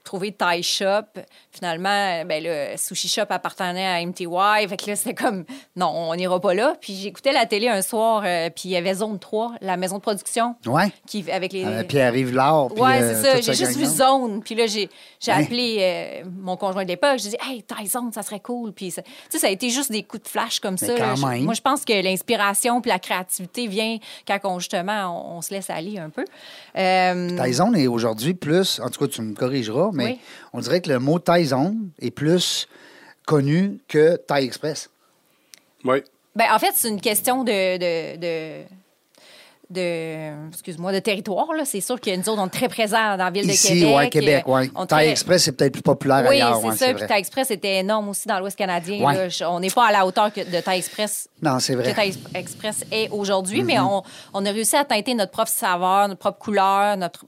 trouvé 0.04 0.32
Thai 0.32 0.62
Shop. 0.62 1.02
Finalement, 1.50 2.24
ben, 2.24 2.42
le 2.42 2.76
Sushi 2.76 3.08
Shop 3.08 3.26
appartenait 3.28 3.86
à 3.86 4.04
MTY. 4.04 4.26
Fait 4.68 4.76
que 4.76 4.90
là, 4.90 4.96
c'était 4.96 5.14
comme, 5.14 5.44
non, 5.76 5.88
on 5.88 6.14
n'ira 6.14 6.40
pas 6.40 6.54
là. 6.54 6.74
Puis 6.80 6.94
j'écoutais 6.94 7.32
la 7.32 7.46
télé 7.46 7.68
un 7.68 7.82
soir. 7.82 8.22
euh, 8.24 8.48
puis 8.50 8.64
il 8.66 8.70
y 8.72 8.76
avait 8.76 8.94
Zone 8.94 9.18
3, 9.18 9.54
la 9.60 9.76
maison 9.76 9.96
de 9.96 10.02
production. 10.02 10.56
Ouais. 10.66 10.92
Qui, 11.06 11.30
avec 11.30 11.52
les, 11.52 11.64
Euh, 11.64 11.82
Pierre-Yves 11.84 12.34
Lard. 12.34 12.68
puis, 12.74 12.82
Ouais, 12.82 13.00
euh, 13.02 13.14
c'est 13.22 13.22
ça. 13.22 13.40
J'ai 13.40 13.54
juste 13.54 13.76
vu. 13.76 13.84
Zone. 13.86 14.42
Puis 14.42 14.54
là, 14.54 14.66
j'ai 14.66 14.88
Hein? 15.28 15.42
appelé 15.44 15.76
euh, 15.80 16.28
mon 16.40 16.56
conjoint 16.56 16.82
de 16.84 16.88
l'époque. 16.88 17.18
J'ai 17.18 17.30
dit, 17.30 17.36
hey, 17.48 17.62
taille 17.62 17.86
Zone, 17.86 18.10
ça 18.12 18.22
serait 18.22 18.40
cool. 18.40 18.72
Puis, 18.72 18.90
ça- 18.90 19.02
tu 19.02 19.10
sais, 19.30 19.38
ça 19.38 19.46
a 19.46 19.50
été 19.50 19.70
juste 19.70 19.92
des 19.92 20.02
coups 20.02 20.22
de 20.24 20.28
flash 20.28 20.58
comme 20.60 20.76
Mais 20.80 20.86
ça. 20.88 20.94
quand 20.96 21.16
Je- 21.16 21.26
même. 21.26 21.44
moi, 21.44 21.54
je 21.54 21.60
pense 21.60 21.84
que 21.84 21.92
l'inspiration 22.02 22.80
puis 22.80 22.90
la 22.90 22.98
créativité 22.98 23.66
vient 23.66 23.98
quand 24.26 24.38
on, 24.44 24.58
justement, 24.58 25.32
on, 25.32 25.36
on 25.38 25.42
se 25.42 25.52
laisse 25.54 25.70
aller 25.70 25.98
un 25.98 26.10
peu. 26.10 26.24
Euh, 26.78 27.44
Tyson 27.44 27.74
est 27.74 27.86
aujourd'hui 27.86 28.34
plus, 28.34 28.80
en 28.80 28.88
tout 28.88 29.00
cas, 29.00 29.06
tu 29.12 29.22
me 29.22 29.34
corrigeras, 29.34 29.90
mais 29.92 30.04
Oui. 30.04 30.18
on 30.52 30.60
dirait 30.60 30.80
que 30.80 30.90
le 30.90 30.98
mot 30.98 31.18
Tyson 31.18 31.76
est 32.00 32.10
plus 32.10 32.66
connu 33.26 33.78
que 33.88 34.16
Thai 34.16 34.44
Express. 34.44 34.90
Oui. 35.84 35.98
ben, 36.36 36.46
en 36.52 36.58
fait, 36.58 36.72
c'est 36.74 36.88
une 36.88 37.00
question 37.00 37.44
de. 37.44 37.76
de, 37.78 38.16
de 38.18 38.64
de, 39.72 40.48
excuse-moi, 40.50 40.92
de 40.92 40.98
territoire. 41.00 41.52
là. 41.56 41.64
C'est 41.64 41.80
sûr 41.80 42.00
que 42.00 42.14
nous 42.14 42.28
autres, 42.28 42.40
on 42.40 42.46
est 42.46 42.50
très 42.50 42.68
présents 42.68 43.16
dans 43.16 43.24
la 43.24 43.30
ville 43.30 43.50
Ici, 43.50 43.68
de 43.68 43.78
Québec. 43.80 43.96
ouais, 43.96 44.10
Québec, 44.10 44.44
Euh, 44.46 44.52
ouais. 44.52 44.70
on 44.74 44.86
très- 44.86 45.08
Express, 45.10 45.44
c'est 45.44 45.52
peut-être 45.52 45.72
plus 45.72 45.82
populaire 45.82 46.24
Oui, 46.28 46.36
ailleurs. 46.36 46.58
c'est 46.60 46.66
ouais, 46.68 46.76
ça. 46.76 46.94
Puis. 46.94 47.06
Thai 47.06 47.18
Express 47.18 47.50
était 47.50 47.76
énorme 47.78 48.08
aussi 48.10 48.28
dans 48.28 48.38
l'Ouest 48.38 48.56
canadien. 48.56 49.04
Ouais. 49.04 49.14
là. 49.14 49.28
Je- 49.28 49.44
On 49.44 49.60
n'est 49.60 49.70
pas 49.70 49.86
à 49.86 49.92
la 49.92 50.06
hauteur 50.06 50.32
que 50.32 50.40
de 50.40 50.60
Thai 50.60 50.76
Express 50.78 51.28
Non, 51.42 51.58
c'est 51.58 51.74
vrai. 51.74 51.92
que 51.94 52.36
Express 52.38 52.84
est 52.92 53.08
aujourd'hui, 53.10 53.62
mais 53.62 53.74
Mm-hmm. 53.76 53.88
on, 53.90 54.02
on 54.34 54.46
a 54.46 54.50
réussi 54.50 54.76
à 54.76 54.84
teinter 54.84 55.14
notre 55.14 55.32
propre 55.32 55.50
saveur, 55.50 56.08
notre 56.08 56.20
propre 56.20 56.38
couleur, 56.38 56.96
notre, 56.96 57.24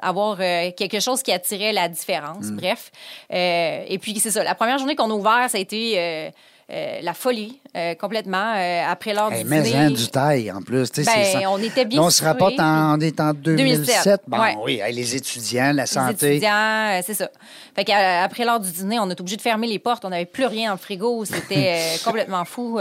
avoir 0.00 0.36
euh, 0.40 0.70
quelque 0.76 1.00
chose 1.00 1.22
qui 1.22 1.32
attirait 1.32 1.72
la 1.72 1.88
différence. 1.88 2.46
Mm. 2.46 2.56
Bref. 2.56 2.90
Euh, 3.32 3.84
et 3.86 3.98
puis, 3.98 4.18
c'est 4.20 4.30
ça. 4.30 4.42
La 4.44 4.54
première 4.54 4.78
journée 4.78 4.96
qu'on 4.96 5.10
a 5.10 5.14
ouvert, 5.14 5.46
ça 5.48 5.58
a 5.58 5.60
été 5.60 5.94
euh, 5.96 6.30
euh, 6.70 6.98
la 7.02 7.14
folie, 7.14 7.58
euh, 7.76 7.94
complètement. 7.94 8.52
euh, 8.56 8.82
après 8.86 9.14
l'heure 9.14 9.32
Hey, 9.32 9.42
du 9.42 9.48
mais 9.48 9.62
dîner. 9.62 9.76
hein, 9.78 9.90
du 9.90 10.06
taille, 10.08 10.52
en 10.52 10.60
plus. 10.60 10.90
Ben, 10.92 11.02
c'est 11.04 11.24
ça. 11.24 11.40
on 11.50 11.58
était 11.58 11.84
bien 11.86 12.00
Là, 12.00 12.06
on 12.06 12.10
se 12.10 12.22
rapporte 12.22 12.60
en, 12.60 12.98
on 12.98 13.00
est 13.00 13.18
en 13.20 13.32
2007. 13.32 13.78
2007, 13.86 14.20
Bon, 14.26 14.38
ouais. 14.40 14.56
oui, 14.62 14.80
hey, 14.84 14.94
les 14.94 15.16
étudiants, 15.16 15.72
la 15.72 15.84
Les 15.84 15.86
santé. 15.86 16.30
étudiants, 16.32 16.50
euh, 16.52 17.00
c'est 17.04 17.14
ça. 17.14 17.30
Fait 17.74 17.84
qu'après 17.84 18.44
l'heure 18.44 18.60
du 18.60 18.70
dîner, 18.70 18.98
on 18.98 19.08
est 19.08 19.18
obligé 19.20 19.36
de 19.36 19.42
fermer 19.42 19.66
les 19.66 19.78
portes. 19.78 20.04
On 20.04 20.10
n'avait 20.10 20.26
plus 20.26 20.44
rien 20.46 20.66
dans 20.68 20.74
le 20.74 20.78
frigo. 20.78 21.24
C'était 21.24 21.80
complètement 22.04 22.44
fou. 22.44 22.78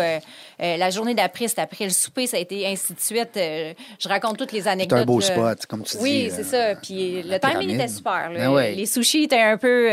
La 0.60 0.90
journée 0.90 1.14
d'après, 1.14 1.48
c'était 1.48 1.62
après 1.62 1.86
le 1.86 1.92
souper, 1.92 2.28
ça 2.28 2.36
a 2.38 2.40
été 2.40 2.66
ainsi 2.68 2.94
de 2.94 3.00
suite. 3.00 3.30
Je 3.36 4.10
raconte 4.10 4.38
toutes 4.38 4.52
les 4.52 4.68
anecdotes. 4.68 5.00
un 5.00 5.06
beau 5.06 5.20
là. 5.20 5.26
spot, 5.26 5.66
comme 5.68 5.84
tu 5.84 5.96
Oui, 6.02 6.24
dis, 6.26 6.32
c'est 6.36 6.54
euh, 6.56 6.74
ça. 6.74 6.80
Puis 6.82 7.24
le 7.24 7.40
timing 7.40 7.70
était 7.76 7.88
super. 7.88 8.32
Ben 8.34 8.50
ouais. 8.52 8.74
Les 8.76 8.86
sushis 8.86 9.24
étaient 9.24 9.40
un 9.42 9.58
peu 9.58 9.88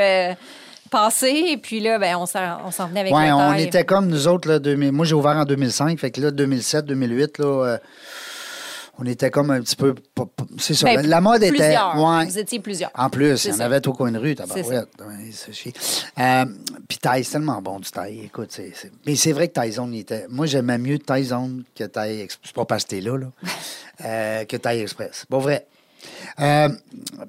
euh. 0.95 1.27
Et 1.53 1.57
puis 1.57 1.81
là, 1.81 1.99
ben, 1.99 2.17
on 2.17 2.27
s'en 2.27 2.89
venait 2.89 3.01
avec 3.01 3.15
Oui, 3.15 3.27
la 3.27 3.37
on 3.37 3.51
taille. 3.51 3.65
était 3.65 3.85
comme 3.85 4.09
nous 4.09 4.29
autres. 4.29 4.49
Là, 4.49 4.59
2000 4.59 4.93
moi, 4.93 5.05
j'ai 5.07 5.15
ouvert 5.15 5.37
en 5.37 5.45
2005. 5.45 5.99
Fait 5.99 6.11
que 6.11 6.21
là, 6.21 6.31
2007, 6.31 6.87
2008, 6.87 7.39
là, 7.39 7.45
euh, 7.47 7.79
on 8.99 9.07
était 9.07 9.31
comme 9.31 9.51
un 9.51 9.61
petit 9.61 9.75
peu. 9.77 9.95
C'est 10.59 10.75
ça. 10.75 10.87
Ben, 10.87 11.07
la 11.07 11.21
mode 11.21 11.43
était. 11.43 11.51
plusieurs. 11.51 11.97
ouais. 12.01 12.25
Vous 12.27 12.39
étiez 12.39 12.61
plusieurs. 12.61 12.91
En 12.95 13.11
plus, 13.11 13.45
il 13.45 13.51
y 13.51 13.55
en 13.55 13.61
avait 13.61 13.87
au 13.89 13.93
coin 13.93 14.13
de 14.13 14.19
rue, 14.19 14.35
tabarouette. 14.37 14.89
Ouais. 15.01 15.73
Euh, 16.21 16.45
Puis 16.89 16.99
Thai, 16.99 17.23
c'est 17.25 17.33
tellement 17.33 17.61
bon 17.61 17.81
du 17.81 17.91
Thai. 17.91 18.21
Écoute, 18.25 18.57
mais 19.05 19.17
c'est 19.17 19.33
vrai 19.33 19.49
que 19.49 19.55
Thaïzone, 19.55 19.93
il 19.95 20.01
était. 20.01 20.27
Moi, 20.29 20.47
j'aimais 20.47 20.79
mieux 20.79 20.99
Thaïzone 20.99 21.65
que 21.75 21.85
Thai 21.85 22.21
Express. 22.21 22.53
Pas 22.53 22.65
parce 22.65 22.85
que 22.85 22.91
t'es 22.91 23.01
là, 23.01 23.19
là. 23.19 23.27
euh, 24.05 24.45
que 24.45 24.57
Thai 24.57 24.81
Express. 24.83 25.27
Pas 25.29 25.39
vrai. 25.39 25.67
Euh, 26.41 26.69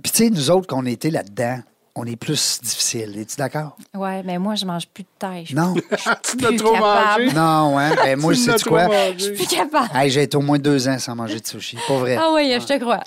Puis, 0.03 0.11
tu 0.11 0.23
sais, 0.25 0.29
nous 0.29 0.51
autres, 0.51 0.67
qu'on 0.67 0.85
était 0.85 1.09
là-dedans, 1.09 1.59
on 1.97 2.05
est 2.05 2.17
plus 2.17 2.59
difficile. 2.61 3.17
Es-tu 3.17 3.37
d'accord? 3.37 3.77
Ouais, 3.93 4.21
mais 4.23 4.37
moi, 4.37 4.55
je 4.55 4.65
mange 4.65 4.85
plus 4.87 5.03
de 5.03 5.07
taille. 5.17 5.45
Suis 5.45 5.55
Non. 5.55 5.73
Tu 6.23 6.37
l'as 6.37 6.49
plus 6.49 6.57
trop 6.57 6.73
capable. 6.73 7.23
mangé? 7.23 7.35
non, 7.35 7.79
hein? 7.79 7.91
Ben, 7.95 8.19
moi, 8.19 8.33
Tu 8.33 8.39
sais 8.41 8.55
tu 8.55 8.65
quoi? 8.65 8.87
Je 9.17 9.23
suis 9.23 9.33
plus 9.33 9.47
capable. 9.47 9.89
Hey, 9.95 10.09
j'ai 10.11 10.23
été 10.23 10.35
au 10.35 10.41
moins 10.41 10.59
deux 10.59 10.87
ans 10.89 10.99
sans 10.99 11.15
manger 11.15 11.39
de 11.39 11.47
sushi. 11.47 11.77
Pas 11.87 11.97
vrai. 11.97 12.17
Ah 12.19 12.31
oui, 12.33 12.53
je 12.59 12.65
te 12.65 12.77
crois. 12.79 12.99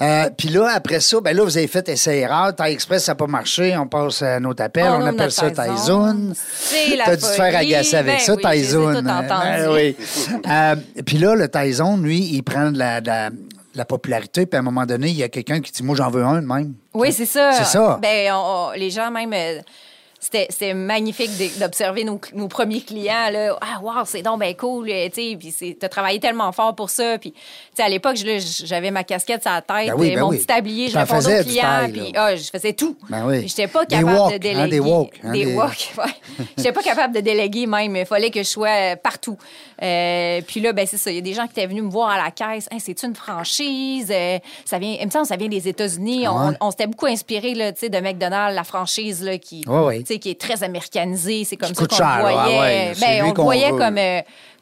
Euh, 0.00 0.30
Puis 0.36 0.48
là, 0.48 0.70
après 0.74 1.00
ça, 1.00 1.20
ben 1.20 1.36
là, 1.36 1.42
vous 1.44 1.56
avez 1.56 1.66
fait 1.66 1.88
essai-erreur. 1.88 2.54
Thai 2.54 2.72
Express, 2.72 3.04
ça 3.04 3.12
n'a 3.12 3.16
pas 3.16 3.26
marché. 3.26 3.76
On 3.76 3.86
passe 3.86 4.22
à 4.22 4.38
notre 4.38 4.62
appel. 4.62 4.86
On 4.86 5.04
appelle 5.06 5.32
ça. 5.32 5.48
C'est 5.48 6.96
la 6.96 7.04
T'as 7.04 7.16
dû 7.16 7.22
te 7.22 7.26
faire 7.28 7.56
agacer 7.56 7.96
avec 7.96 8.18
Ben 8.18 8.20
ça, 8.20 8.34
oui. 8.34 8.42
Ben 9.02 9.68
oui. 9.70 9.96
Euh, 10.48 10.76
Puis 11.04 11.18
là, 11.18 11.34
le 11.34 11.48
Thaïzone, 11.48 12.02
lui, 12.02 12.18
il 12.34 12.42
prend 12.42 12.70
de 12.70 12.78
la, 12.78 13.00
de 13.00 13.06
la, 13.06 13.30
de 13.30 13.36
la 13.78 13.84
popularité. 13.84 14.44
Puis 14.46 14.56
à 14.56 14.60
un 14.60 14.62
moment 14.62 14.84
donné, 14.86 15.08
il 15.08 15.16
y 15.16 15.22
a 15.22 15.28
quelqu'un 15.28 15.60
qui 15.60 15.72
dit 15.72 15.82
Moi, 15.82 15.96
j'en 15.96 16.10
veux 16.10 16.24
un 16.24 16.42
de 16.42 16.46
même. 16.46 16.74
Oui, 16.94 17.12
c'est 17.12 17.26
ça. 17.26 17.52
C'est 17.52 17.64
ça. 17.64 17.98
Ben, 18.02 18.32
on- 18.32 18.68
on- 18.68 18.70
les 18.72 18.90
gens, 18.90 19.10
même, 19.10 19.32
euh, 19.32 19.60
c'était 20.20 20.74
magnifique 20.74 21.30
d'observer 21.60 22.02
nos, 22.04 22.20
nos 22.34 22.48
premiers 22.48 22.80
clients. 22.80 23.30
Là. 23.30 23.56
Ah, 23.60 23.78
wow, 23.80 24.04
c'est 24.04 24.22
donc 24.22 24.42
cool. 24.56 24.90
euh, 24.90 25.08
tu 25.14 25.76
as 25.80 25.88
travaillé 25.88 26.18
tellement 26.18 26.50
fort 26.52 26.74
pour 26.74 26.90
ça. 26.90 27.18
Puis, 27.18 27.32
sais, 27.78 27.82
à 27.82 27.88
l'époque, 27.88 28.16
j'avais 28.16 28.90
ma 28.90 29.02
casquette 29.04 29.42
sur 29.42 29.50
la 29.50 29.62
tête, 29.62 29.88
Ben 29.88 29.94
oui, 29.96 30.10
ben 30.14 30.20
mon 30.20 30.28
oui. 30.28 30.36
petit 30.36 30.46
tablier, 30.46 30.88
je 30.88 30.98
répondais 30.98 31.40
aux 31.40 31.44
clients. 31.44 31.88
Puis, 31.92 32.12
ah, 32.14 32.36
je 32.36 32.44
faisais 32.50 32.72
tout. 32.72 32.96
Ben 33.08 33.26
oui. 33.26 33.48
J'étais 33.48 33.66
pas 33.66 33.86
capable 33.86 34.30
de 34.30 34.34
hein, 34.34 34.38
déléguer. 34.38 34.68
des 34.70 34.80
walks, 34.80 35.20
hein, 35.24 35.32
des 35.32 35.44
des- 35.46 35.54
walks, 35.54 35.92
ouais. 35.98 36.44
J'étais 36.56 36.72
pas 36.72 36.82
capable 36.82 37.14
de 37.14 37.20
déléguer 37.20 37.66
même. 37.66 37.96
Il 37.96 38.06
fallait 38.06 38.30
que 38.30 38.40
je 38.42 38.48
sois 38.48 38.68
euh, 38.68 38.96
partout. 38.96 39.36
Euh, 39.82 40.40
puis 40.46 40.60
là, 40.60 40.72
ben 40.72 40.86
c'est 40.86 40.96
ça. 40.96 41.10
Il 41.10 41.14
y 41.16 41.18
a 41.18 41.22
des 41.22 41.34
gens 41.34 41.44
qui 41.46 41.52
étaient 41.52 41.66
venus 41.66 41.82
me 41.84 41.90
voir 41.90 42.10
à 42.10 42.16
la 42.16 42.30
caisse. 42.30 42.68
Hey, 42.70 42.80
c'est 42.80 43.02
une 43.02 43.14
franchise? 43.14 44.08
Euh, 44.10 44.38
ça 44.64 44.78
vient, 44.78 44.96
il 45.00 45.06
me 45.06 45.10
semble 45.10 45.26
ça 45.26 45.36
vient 45.36 45.48
des 45.48 45.68
États-Unis. 45.68 46.24
Ah 46.26 46.32
On, 46.34 46.48
ouais? 46.50 46.56
on 46.60 46.70
s'était 46.70 46.86
beaucoup 46.86 47.06
inspiré 47.06 47.52
de 47.54 48.00
McDonald's, 48.00 48.54
la 48.54 48.64
franchise 48.64 49.22
là, 49.22 49.38
qui, 49.38 49.64
Ouais, 49.66 50.02
qui 50.02 50.30
est 50.30 50.40
très 50.40 50.62
américanisée. 50.62 51.44
C'est 51.44 51.56
comme 51.56 51.74
ça 51.74 51.86
qu'on 51.86 51.96
le 51.96 52.20
voyait. 52.22 52.92
Ah 52.92 53.00
ben, 53.00 53.24
on 53.24 53.28
le 53.34 53.42
voyait 53.42 53.70
comme 53.70 53.98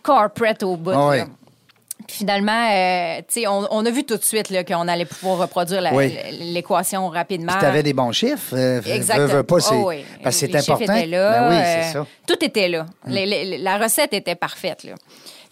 corporate 0.02 0.62
au 0.62 0.76
bout. 0.76 0.90
Ah 0.94 1.08
ouais. 1.08 1.18
là. 1.18 1.24
Puis 1.95 1.95
finalement, 2.08 2.68
euh, 2.72 3.20
tu 3.28 3.46
on, 3.46 3.66
on 3.70 3.84
a 3.86 3.90
vu 3.90 4.04
tout 4.04 4.16
de 4.16 4.22
suite 4.22 4.50
là, 4.50 4.64
qu'on 4.64 4.88
allait 4.88 5.04
pouvoir 5.04 5.38
reproduire 5.38 5.82
Oui. 5.92 6.16
l'équation 6.40 7.08
rapidement. 7.08 7.52
Puis 7.52 7.60
t'avais 7.60 7.82
des 7.82 7.92
bons 7.92 8.12
chiffres. 8.12 8.54
euh, 8.56 8.80
Exactement. 8.86 9.26
veux, 9.28 9.36
veux 9.36 9.42
pas, 9.42 9.60
c'est, 9.60 9.74
Oh 9.74 9.88
oui. 9.88 10.04
Parce 10.22 10.40
que 10.40 10.46
c'est 10.46 10.56
important. 10.56 10.94
étaient 10.94 11.06
là, 11.06 11.40
Ben 11.40 11.48
oui, 11.50 11.56
euh, 11.56 11.82
c'est 11.82 11.92
ça. 11.92 12.00
Mm. 12.00 12.06
Tout 12.26 12.44
était 12.44 12.68
là. 12.68 12.86
Les- 13.06 13.26
les- 13.26 13.58
la 13.58 13.78
recette 13.78 14.12
était 14.14 14.34
parfaite. 14.34 14.84
Là. 14.84 14.92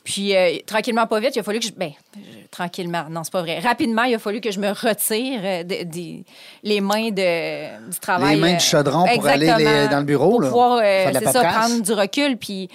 Puis, 0.04 0.36
euh, 0.36 0.58
tranquillement, 0.66 1.06
pas 1.06 1.18
vite, 1.18 1.34
il 1.34 1.38
a 1.38 1.42
fallu 1.42 1.60
que 1.60 1.64
je. 1.66 1.72
Ben, 1.72 1.90
je- 2.14 2.20
tranquillement, 2.50 3.04
non, 3.08 3.24
c'est 3.24 3.32
pas 3.32 3.40
vrai. 3.40 3.58
Rapidement, 3.60 4.02
il 4.02 4.14
a 4.14 4.18
fallu 4.18 4.42
que 4.42 4.50
je 4.50 4.60
me 4.60 4.68
retire 4.68 5.40
euh, 5.42 5.62
de- 5.62 5.82
des- 5.84 6.24
les 6.62 6.80
mains 6.82 7.08
de, 7.08 7.90
du 7.90 7.98
travail. 8.00 8.34
Les 8.34 8.40
mains 8.40 8.52
du 8.52 8.60
chaudron 8.64 9.06
pour 9.14 9.26
aller 9.26 9.46
les- 9.56 9.88
dans 9.88 9.98
le 10.00 10.04
bureau, 10.04 10.32
Pour 10.32 10.40
là, 10.42 10.48
pouvoir, 10.48 10.80
c'est 11.14 11.32
ça, 11.32 11.42
prendre 11.44 11.80
du 11.82 11.92
recul, 11.92 12.36
puis 12.36 12.68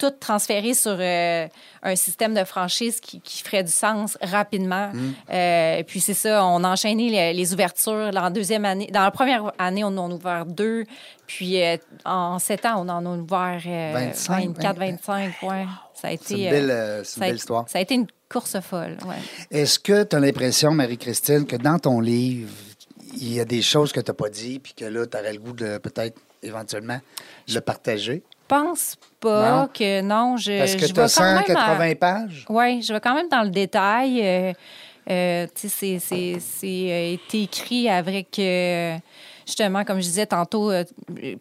tout 0.00 0.10
transférer 0.18 0.72
sur 0.72 0.96
euh, 0.98 1.46
un 1.82 1.94
système 1.94 2.34
de 2.34 2.42
franchise 2.44 3.00
qui, 3.00 3.20
qui 3.20 3.42
ferait 3.42 3.62
du 3.62 3.70
sens 3.70 4.16
rapidement. 4.22 4.90
Mm. 4.92 5.12
Euh, 5.30 5.82
puis 5.86 6.00
c'est 6.00 6.14
ça, 6.14 6.44
on 6.44 6.64
a 6.64 6.68
enchaîné 6.70 7.10
les, 7.10 7.34
les 7.34 7.52
ouvertures. 7.52 8.10
Dans 8.10 8.22
la 8.22 8.30
deuxième 8.30 8.64
année, 8.64 8.88
dans 8.90 9.02
la 9.02 9.10
première 9.10 9.52
année, 9.58 9.84
on 9.84 9.88
en 9.98 10.10
a 10.10 10.14
ouvert 10.14 10.46
deux. 10.46 10.84
Puis 11.26 11.62
euh, 11.62 11.76
en 12.06 12.38
sept 12.38 12.64
ans, 12.64 12.84
on 12.84 12.88
en 12.88 13.04
a 13.04 13.10
ouvert 13.10 13.60
euh, 13.66 13.92
25, 13.92 14.56
24, 14.56 14.78
25. 14.78 15.32
Ouais. 15.42 15.66
Ça 15.94 16.08
a 16.08 16.12
été. 16.12 16.44
Une 16.44 16.50
belle, 16.50 17.02
une 17.20 17.34
histoire. 17.34 17.68
Ça 17.68 17.78
a 17.78 17.82
été 17.82 17.94
une 17.94 18.06
course 18.30 18.58
folle. 18.60 18.96
Ouais. 19.06 19.16
Est-ce 19.50 19.78
que 19.78 20.04
tu 20.04 20.16
as 20.16 20.20
l'impression, 20.20 20.72
Marie-Christine, 20.72 21.46
que 21.46 21.56
dans 21.56 21.78
ton 21.78 22.00
livre, 22.00 22.50
il 23.14 23.34
y 23.34 23.40
a 23.40 23.44
des 23.44 23.60
choses 23.60 23.92
que 23.92 24.00
tu 24.00 24.10
n'as 24.10 24.14
pas 24.14 24.30
dit, 24.30 24.60
puis 24.60 24.72
que 24.72 24.86
là, 24.86 25.06
tu 25.06 25.18
aurais 25.18 25.32
le 25.32 25.40
goût 25.40 25.52
de 25.52 25.76
peut-être 25.78 26.18
éventuellement 26.42 27.00
le 27.48 27.60
partager? 27.60 28.22
Je 28.50 28.54
pense 28.56 28.96
pas 29.20 29.50
Non. 29.60 29.68
que 29.72 30.00
non. 30.00 30.36
Je, 30.36 30.58
Parce 30.58 30.74
que 30.74 30.86
je 30.88 30.92
tu 30.92 31.00
as 31.00 31.06
vais 31.06 31.12
quand 31.14 31.22
même 31.22 31.36
à- 31.56 31.76
180 31.76 31.94
pages. 31.94 32.44
Oui, 32.48 32.82
je 32.82 32.92
vais 32.92 33.00
quand 33.00 33.14
même 33.14 33.28
dans 33.28 33.42
le 33.42 33.50
détail. 33.50 34.20
Euh, 34.22 34.52
euh, 35.08 35.46
tu 35.54 35.68
sais, 35.68 35.98
c'est- 36.00 36.36
euh, 36.90 37.16
écrit 37.32 37.88
avec, 37.88 38.36
euh, 38.40 38.96
justement, 39.46 39.84
comme 39.84 39.98
je 39.98 40.02
disais 40.06 40.26
tantôt, 40.26 40.72
euh, 40.72 40.82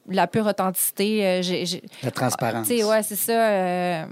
la 0.07 0.27
pure 0.27 0.45
authenticité. 0.45 1.25
euh, 1.25 1.41
j'ai- 1.41 1.65
j'ai- 1.65 1.83
La 2.03 2.11
transparence. 2.11 2.67
Sais, 2.67 2.83
ouais, 2.83 3.01
c'est 3.01 3.15
ça. 3.15 4.05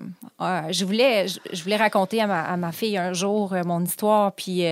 je, 0.71 0.83
voulais, 0.86 1.27
je, 1.27 1.63
voulais 1.63 1.77
raconter 1.77 2.19
à 2.21 2.25
ma, 2.27 2.41
à 2.43 2.57
ma 2.57 2.71
fille 2.71 2.97
un 2.97 3.13
jour 3.13 3.53
mon 3.63 3.83
histoire, 3.83 4.31
puis... 4.31 4.63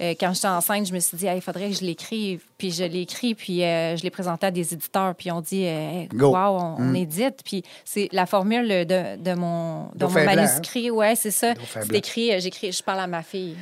euh, 0.00 0.04
euh, 0.04 0.14
quand 0.18 0.32
j'étais 0.34 0.48
enceinte, 0.48 0.86
je 0.86 0.92
me 0.92 0.98
suis 1.00 1.16
dit, 1.16 1.26
Hey, 1.26 1.38
il 1.38 1.40
faudrait 1.40 1.70
que 1.70 1.76
je 1.76 1.84
l'écrive. 1.84 2.42
Puis 2.58 2.70
je 2.70 2.84
l'ai 2.84 3.02
écrit, 3.02 3.34
puis 3.34 3.62
euh, 3.62 3.96
je 3.96 4.02
l'ai 4.02 4.10
présenté 4.10 4.46
à 4.46 4.50
des 4.50 4.74
éditeurs, 4.74 5.14
puis 5.14 5.30
on 5.30 5.40
dit, 5.40 5.64
euh, 5.66 5.90
Hey. 6.00 6.08
Mm. 6.12 6.22
wow, 6.22 6.36
on, 6.36 6.76
on 6.78 6.94
édite. 6.94 7.40
Puis 7.44 7.62
c'est 7.84 8.08
la 8.12 8.26
formule 8.26 8.68
de, 8.68 9.16
de 9.16 9.34
mon, 9.34 9.84
de 9.86 9.90
mon 9.90 9.90
Dauphin 9.94 10.24
blanc, 10.24 10.34
manuscrit. 10.36 10.90
Ouais, 10.90 11.14
c'est 11.14 11.30
ça. 11.30 11.54
C'est 11.72 11.94
écrit, 11.94 12.32
euh, 12.32 12.40
j'écris, 12.40 12.72
je 12.72 12.82
parle 12.82 13.00
à 13.00 13.06
ma 13.06 13.22
fille. 13.22 13.56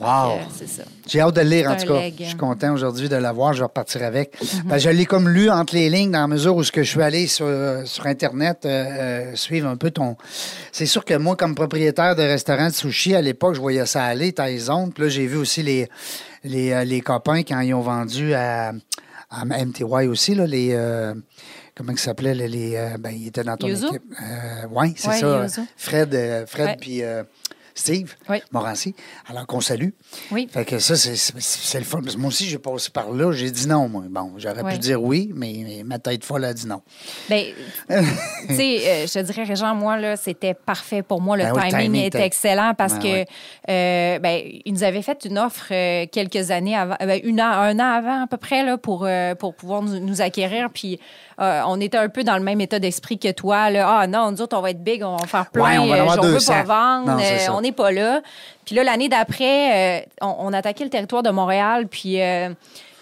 Wow. 0.00 0.06
Euh, 0.06 0.36
c'est 0.56 0.68
ça. 0.68 0.82
J'ai 1.08 1.20
hâte 1.20 1.34
de 1.34 1.40
le 1.40 1.48
lire, 1.48 1.70
en 1.70 1.76
tout 1.76 1.86
cas. 1.86 2.00
leg. 2.00 2.14
Je 2.18 2.24
suis 2.24 2.36
content 2.36 2.72
aujourd'hui 2.72 3.08
de 3.08 3.16
l'avoir. 3.16 3.52
Je 3.52 3.58
vais 3.58 3.64
repartir 3.64 4.02
avec. 4.04 4.32
Ben, 4.66 4.78
je 4.78 4.90
l'ai 4.90 5.06
comme 5.06 5.28
lu 5.28 5.50
entre 5.50 5.74
les 5.74 5.90
lignes 5.90 6.12
dans 6.12 6.20
la 6.20 6.26
mesure 6.28 6.54
où 6.54 6.62
ce 6.62 6.70
que 6.70 6.82
je 6.84 6.90
suis 6.90 7.02
allé 7.02 7.26
sur, 7.26 7.46
sur 7.84 8.06
Internet 8.06 8.64
euh, 8.64 8.68
euh, 8.68 9.34
suivre 9.34 9.68
un 9.68 9.76
peu 9.76 9.90
ton... 9.90 10.16
C'est 10.70 10.86
sûr 10.86 11.04
que 11.04 11.14
moi, 11.14 11.34
comme 11.36 11.54
propriétaire 11.56 12.14
de 12.14 12.22
restaurant 12.22 12.68
de 12.68 12.72
sushi, 12.74 13.14
à 13.16 13.20
l'époque, 13.22 13.54
je 13.54 13.60
voyais 13.60 13.86
ça 13.86 14.04
aller, 14.04 14.32
Tyson. 14.32 14.90
Puis 14.94 15.04
là, 15.04 15.08
j'ai 15.08 15.26
vu 15.26 15.36
aussi 15.36 15.62
les, 15.64 15.88
les, 16.44 16.72
euh, 16.72 16.84
les 16.84 17.00
copains 17.00 17.42
quand 17.42 17.58
ils 17.60 17.74
ont 17.74 17.80
vendu 17.80 18.34
à, 18.34 18.72
à 19.30 19.44
MTY 19.44 20.06
aussi, 20.06 20.34
là, 20.34 20.46
les... 20.46 20.70
euh, 20.72 21.14
Comment 21.76 21.92
ils 21.92 21.98
s'appelaient? 21.98 22.34
Les, 22.34 22.48
les, 22.48 22.74
euh, 22.74 22.96
ben, 22.98 23.10
ils 23.10 23.28
étaient 23.28 23.44
dans 23.44 23.56
ton 23.56 23.68
Yuzu? 23.68 23.86
équipe. 23.86 24.02
oui, 24.72 24.94
c'est 24.96 25.08
Ouais, 25.10 25.18
ça. 25.20 25.42
Yuzu. 25.44 25.60
Fred, 25.76 26.12
euh, 26.14 26.44
Fred 26.44 26.76
puis 26.80 27.04
euh, 27.04 27.22
Steve 27.78 28.16
Oui. 28.28 28.42
Morancy. 28.52 28.94
Alors 29.28 29.46
qu'on 29.46 29.60
salue. 29.60 29.90
Oui. 30.32 30.48
Fait 30.52 30.64
que 30.64 30.78
ça, 30.78 30.96
c'est- 30.96 31.78
le 31.78 31.84
fun. 31.84 32.00
Parce 32.02 32.16
que 32.16 32.20
moi 32.20 32.28
aussi, 32.28 32.46
j'ai 32.46 32.58
passé 32.58 32.90
par 32.90 33.10
là. 33.12 33.30
J'ai 33.32 33.50
dit 33.50 33.68
non, 33.68 33.88
moi. 33.88 34.02
Bon, 34.10 34.32
j'aurais 34.36 34.64
pu 34.64 34.78
dire 34.78 35.02
oui, 35.02 35.30
mais, 35.34 35.52
mais 35.64 35.82
ma 35.84 35.98
tête 35.98 36.24
folle 36.24 36.44
a 36.44 36.52
dit 36.52 36.66
non. 36.66 36.82
Ben, 37.28 37.44
tu 37.88 38.54
sais, 38.54 38.80
euh, 38.86 39.06
je 39.06 39.12
te 39.12 39.18
dirais, 39.20 39.44
Régent, 39.44 39.74
moi, 39.74 39.96
là, 39.96 40.16
c'était 40.16 40.54
parfait 40.54 41.02
pour 41.02 41.20
moi. 41.20 41.36
Le 41.36 41.44
Ben 41.44 41.52
timing, 41.54 41.70
timing 41.84 42.02
était 42.04 42.24
excellent 42.24 42.72
parce 42.76 42.94
Ben 42.94 42.98
que, 43.00 43.06
ouais. 43.08 43.26
euh, 43.68 44.18
ben, 44.18 44.42
ils 44.64 44.72
nous 44.72 44.82
avaient 44.82 45.02
fait 45.02 45.24
une 45.24 45.38
offre 45.38 45.68
euh, 45.70 46.06
quelques 46.10 46.50
années 46.50 46.76
avant, 46.76 46.96
une 47.22 47.40
an, 47.40 47.46
un 47.50 47.78
an 47.78 47.92
avant 47.98 48.24
à 48.24 48.26
peu 48.26 48.36
près, 48.38 48.64
là, 48.64 48.76
pour, 48.76 49.08
pour 49.38 49.54
pouvoir 49.54 49.82
nous, 49.82 50.00
nous 50.00 50.20
acquérir. 50.20 50.68
Puis, 50.72 50.98
euh, 51.40 51.62
on 51.66 51.80
était 51.80 51.98
un 51.98 52.08
peu 52.08 52.24
dans 52.24 52.36
le 52.36 52.42
même 52.42 52.60
état 52.60 52.78
d'esprit 52.78 53.18
que 53.18 53.30
toi. 53.30 53.70
Là. 53.70 54.00
Ah 54.00 54.06
non, 54.06 54.32
nous 54.32 54.42
autres, 54.42 54.56
on 54.56 54.60
va 54.60 54.70
être 54.70 54.82
big, 54.82 55.02
on 55.04 55.16
va 55.16 55.26
faire 55.26 55.50
plein. 55.50 55.64
Ouais, 55.64 55.78
on 55.78 55.92
euh, 55.92 56.04
on 56.18 56.22
veut 56.22 56.32
200. 56.32 56.52
pas 56.52 56.62
vendre, 56.62 57.12
Non, 57.12 57.18
euh, 57.22 57.52
on 57.52 57.60
n'est 57.60 57.72
pas 57.72 57.92
là. 57.92 58.22
Puis 58.64 58.74
là, 58.74 58.82
l'année 58.82 59.08
d'après, 59.08 60.06
on, 60.20 60.34
on 60.38 60.52
attaquait 60.52 60.84
le 60.84 60.90
territoire 60.90 61.22
de 61.22 61.30
Montréal, 61.30 61.86
puis 61.86 62.18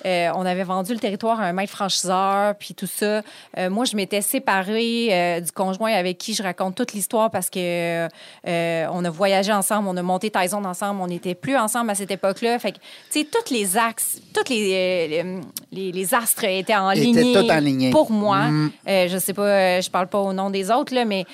euh, 0.05 0.31
on 0.35 0.45
avait 0.45 0.65
vendu 0.65 0.93
le 0.93 0.99
territoire 0.99 1.41
à 1.41 1.45
un 1.45 1.53
maître 1.53 1.73
franchiseur, 1.73 2.55
puis 2.57 2.75
tout 2.75 2.87
ça. 2.87 3.23
Euh, 3.57 3.71
moi, 3.71 3.85
je 3.85 3.97
m'étais 3.97 4.21
séparée 4.21 5.09
euh, 5.11 5.41
du 5.41 5.53
conjoint 5.53 5.93
avec 5.93 6.19
qui 6.19 6.35
je 6.35 6.43
raconte 6.43 6.75
toute 6.75 6.93
l'histoire 6.93 7.31
parce 7.31 7.51
que 7.51 8.07
on 8.45 9.05
a 9.05 9.11
voyagé 9.11 9.53
ensemble, 9.53 9.89
on 9.89 9.97
a 9.97 10.03
monté 10.03 10.31
Tyson 10.31 10.65
ensemble, 10.65 11.01
on 11.01 11.07
n'était 11.07 11.35
plus 11.35 11.57
ensemble 11.57 11.91
à 11.91 11.95
cette 11.95 12.11
époque-là. 12.11 12.59
Fait 12.59 12.73
que, 12.73 12.79
tu 13.11 13.21
sais, 13.21 13.25
tous 13.25 13.53
les 13.53 13.77
axes, 13.77 14.21
tous 14.35 14.51
les, 14.51 15.25
les, 15.73 15.93
les 15.93 16.15
astres 16.15 16.45
étaient 16.45 16.75
en 16.75 16.91
ligne 16.91 17.91
pour 17.91 18.11
moi. 18.11 18.49
Mm. 18.49 18.71
Je 18.87 19.19
sais 19.19 19.35
pas, 19.35 19.81
je 19.81 19.91
parle 19.91 20.09
pas 20.09 20.19
au 20.19 20.33
nom 20.33 20.51
des 20.51 20.71
autres, 20.71 20.95
là, 20.95 21.05
mais 21.05 21.25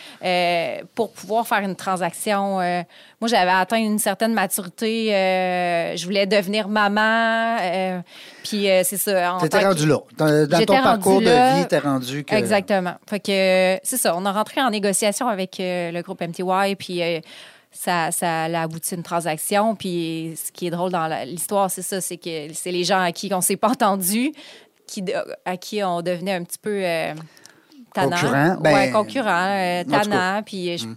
pour 0.94 1.12
pouvoir 1.12 1.46
faire 1.46 1.61
une 1.61 1.77
transaction, 1.77 2.61
moi, 3.22 3.28
j'avais 3.28 3.52
atteint 3.52 3.76
une 3.78 4.00
certaine 4.00 4.35
maturité. 4.35 5.14
euh, 5.14 5.96
je 5.96 6.04
voulais 6.04 6.26
devenir 6.26 6.66
maman. 6.66 7.56
euh, 7.62 8.00
puis 8.42 8.68
euh, 8.68 8.82
c'est 8.85 8.96
ça. 8.96 9.37
T'étais 9.40 9.61
que- 9.61 9.64
rendu 9.64 9.87
là. 9.87 9.98
Dans, 10.18 10.64
ton 10.66 10.82
parcours 10.82 11.20
de 11.20 11.61
vie, 11.61 11.68
t'es 11.68 11.78
rendu 11.78 12.24
que. 12.24 12.35
Exactement. 12.35 12.94
Fait 13.08 13.20
que 13.20 13.78
c'est 13.85 13.96
ça. 13.96 14.16
On 14.16 14.26
a 14.26 14.32
rentré 14.32 14.61
en 14.61 14.70
négociation 14.70 15.28
avec 15.28 15.58
le 15.61 16.00
groupe 16.02 16.20
MTY, 16.20 16.74
puis 16.74 17.00
ça, 17.70 18.11
ça 18.11 18.42
a 18.46 18.62
abouti 18.62 18.94
à 18.94 18.96
une 18.96 19.04
transaction. 19.04 19.76
Puis 19.76 20.35
ce 20.44 20.50
qui 20.50 20.66
est 20.66 20.70
drôle 20.70 20.90
dans 20.90 21.06
l'histoire, 21.24 21.70
c'est 21.70 21.82
ça, 21.82 22.00
c'est 22.00 22.16
que 22.16 22.52
c'est 22.52 22.72
les 22.72 22.82
gens 22.82 23.00
à 23.00 23.12
qui 23.12 23.32
on 23.32 23.40
s'est 23.40 23.56
pas 23.56 23.68
entendu, 23.68 24.32
qui, 24.88 25.04
à 25.44 25.56
qui 25.56 25.80
on 25.85 26.02
devenait 26.02 26.35
un 26.35 26.42
petit 26.42 26.58
peu 26.58 26.82
tannant. 27.94 28.11
Concurrent, 28.16 28.56
ben, 28.61 28.74
ouais, 28.74 28.90
concurrent, 28.90 29.46
euh, 29.48 29.85
tannant. 29.85 30.42
Puis 30.42 30.76
je- 30.78 30.87
tu 30.87 30.94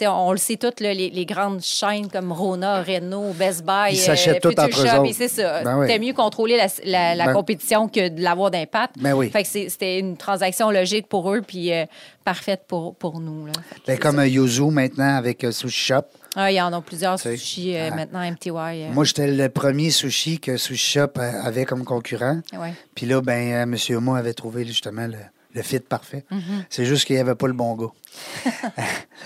on, 0.00 0.32
le 0.32 0.38
sait 0.38 0.56
toutes, 0.56 0.80
là, 0.80 0.94
les, 0.94 1.10
les 1.10 1.26
grandes 1.26 1.60
chaînes 1.62 2.08
comme 2.08 2.32
Rona, 2.32 2.82
Renault, 2.82 3.32
Best 3.34 3.64
Buy, 3.64 3.92
Ils 3.92 3.96
s'achètent 3.96 4.44
euh, 4.46 4.50
entre 4.50 4.82
eux 4.82 4.86
Shop, 4.86 5.06
c'est 5.12 5.28
ça. 5.28 5.62
Ben 5.62 5.78
oui. 5.78 5.86
C'était 5.86 5.98
mieux 5.98 6.12
contrôler 6.12 6.56
la, 6.56 6.66
la- 6.84 7.14
la 7.14 7.26
Ben- 7.26 7.32
compétition 7.34 7.88
que 7.88 8.08
de 8.08 8.20
l'avoir 8.22 8.50
d'impact. 8.50 8.96
Ben 8.98 9.12
oui. 9.14 9.30
Fait 9.30 9.42
que 9.42 9.48
c'est- 9.48 9.68
c'était 9.68 9.98
une 9.98 10.16
transaction 10.16 10.70
logique 10.70 11.08
pour 11.08 11.32
eux, 11.32 11.42
puis 11.46 11.72
euh, 11.72 11.84
parfaite 12.24 12.62
pour, 12.66 12.94
pour 12.94 13.20
nous. 13.20 13.46
Là. 13.46 13.52
Ben, 13.86 13.98
comme 13.98 14.16
ça. 14.16 14.22
euh, 14.22 14.26
Yuzu 14.28 14.70
maintenant 14.70 15.16
avec 15.16 15.46
Sushi 15.50 15.86
Shop. 15.92 16.02
Ah, 16.34 16.50
il 16.50 16.54
y 16.54 16.60
en 16.62 16.72
a 16.72 16.80
plusieurs 16.80 17.18
sushis 17.20 17.76
euh, 17.76 17.90
ah. 17.92 17.94
maintenant, 17.94 18.20
MTY. 18.30 18.50
euh, 18.50 18.88
Moi, 18.92 19.04
j'étais 19.04 19.26
le 19.26 19.48
premier 19.50 19.90
sushi 19.90 20.38
que 20.40 20.56
Sushi 20.56 20.98
Shop 20.98 21.18
avait 21.18 21.66
comme 21.66 21.84
concurrent. 21.84 22.40
ouais. 22.58 22.72
Puis 22.94 23.04
là, 23.06 23.20
ben, 23.20 23.70
M. 23.70 23.76
Homo 23.90 24.14
avait 24.14 24.32
trouvé 24.32 24.64
justement 24.64 25.06
le, 25.06 25.16
le 25.54 25.62
fit 25.62 25.80
parfait. 25.80 26.24
Mm-hmm. 26.32 26.64
C'est 26.70 26.84
juste 26.84 27.04
qu'il 27.06 27.16
n'y 27.16 27.20
avait 27.22 27.34
pas 27.34 27.46
le 27.46 27.52
bon 27.52 27.74
gars. 27.74 27.90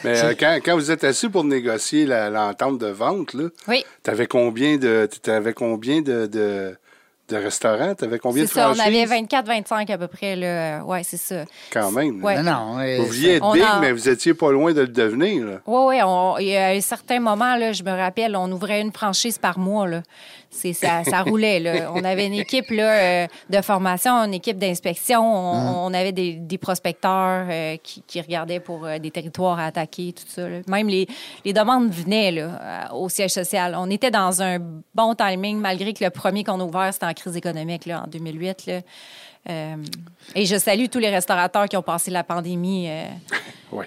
Mais 0.05 0.23
euh, 0.25 0.35
quand, 0.39 0.59
quand 0.65 0.75
vous 0.75 0.91
êtes 0.91 1.05
assis 1.05 1.29
pour 1.29 1.45
négocier 1.45 2.07
l'entente 2.07 2.79
de 2.79 2.89
vente, 2.89 3.35
là, 3.35 3.49
Oui, 3.69 3.85
t'avais 4.03 4.27
combien 4.27 4.77
de 4.77 5.09
t'avais 5.23 5.53
combien 5.53 6.01
de, 6.03 6.27
de, 6.27 6.77
de 7.29 7.37
restaurants? 7.37 7.95
T'avais 7.95 8.19
combien 8.19 8.45
c'est 8.47 8.55
de 8.55 8.61
ça. 8.61 8.71
On 8.71 8.79
avait 8.79 9.05
24-25 9.05 9.91
à 9.93 9.99
peu 9.99 10.07
près. 10.07 10.37
Là. 10.37 10.85
Ouais, 10.85 11.03
c'est 11.03 11.17
ça. 11.17 11.45
Quand 11.73 11.91
même. 11.91 12.23
Ouais. 12.23 12.43
Non, 12.43 12.77
non. 12.77 12.97
Vous 12.99 13.07
vouliez 13.07 13.35
être 13.37 13.53
big, 13.53 13.63
a- 13.63 13.81
mais 13.81 13.93
vous 13.93 14.09
étiez 14.09 14.35
pas 14.35 14.53
loin 14.53 14.73
de 14.73 14.83
le 14.83 14.89
devenir. 14.89 15.61
Oui, 15.67 15.97
oui. 15.97 15.97
Il 16.41 16.49
y 16.49 16.57
a 16.57 16.69
un 16.69 16.81
certain 16.81 17.19
moment, 17.21 17.57
là, 17.57 17.73
je 17.73 17.83
me 17.83 17.91
rappelle, 17.91 18.37
on 18.37 18.51
ouvrait 18.53 18.81
une 18.81 18.93
franchise 18.93 19.39
par 19.39 19.59
mois. 19.59 19.89
Là. 19.89 20.03
Ça, 20.57 21.05
ça 21.05 21.23
roulait. 21.23 21.61
Là. 21.61 21.93
On 21.95 22.03
avait 22.05 22.27
une 22.27 22.35
équipe 22.35 22.71
là, 22.71 22.91
euh, 23.25 23.27
de 23.51 23.61
formation, 23.61 24.13
une 24.25 24.35
équipe 24.35 24.59
d'inspection. 24.59 25.21
On, 25.23 25.87
on 25.87 25.95
avait 25.95 26.13
des, 26.13 26.33
des 26.35 26.59
prospecteurs 26.59 27.47
euh, 27.49 27.77
qui, 27.83 28.03
qui 28.07 28.21
regardaient 28.21 28.61
pour 28.61 28.85
euh, 28.85 28.99
des 28.99 29.11
territoires 29.11 29.59
à 29.59 29.67
attaquer, 29.67 30.13
tout 30.13 30.25
ça. 30.27 30.49
là. 30.49 30.59
Même 30.67 30.89
les, 30.89 31.07
les 31.45 31.53
demandes 31.53 31.91
venaient 31.91 32.33
là, 32.33 32.91
au 32.95 33.09
siège 33.09 33.33
social. 33.33 33.75
On 33.79 33.91
était 33.91 34.11
dans 34.11 34.43
un 34.43 34.59
bon 34.95 35.15
timing, 35.15 35.59
malgré 35.59 35.93
que 35.93 36.03
le 36.05 36.11
premier 36.11 36.43
qu'on 36.45 36.61
a 36.61 36.65
ouvert, 36.65 36.93
c'était 36.93 37.07
en 37.07 37.15
crise 37.15 37.37
économique 37.37 37.87
là, 37.87 38.03
en 38.05 38.07
2008. 38.09 38.67
Là. 38.67 38.81
Euh, 39.49 39.77
et 40.35 40.45
je 40.47 40.57
salue 40.57 40.87
tous 40.91 40.99
les 40.99 41.11
restaurateurs 41.11 41.69
qui 41.69 41.77
ont 41.77 41.83
passé 41.83 42.11
la 42.11 42.25
pandémie 42.25 42.89
Oui. 43.71 43.87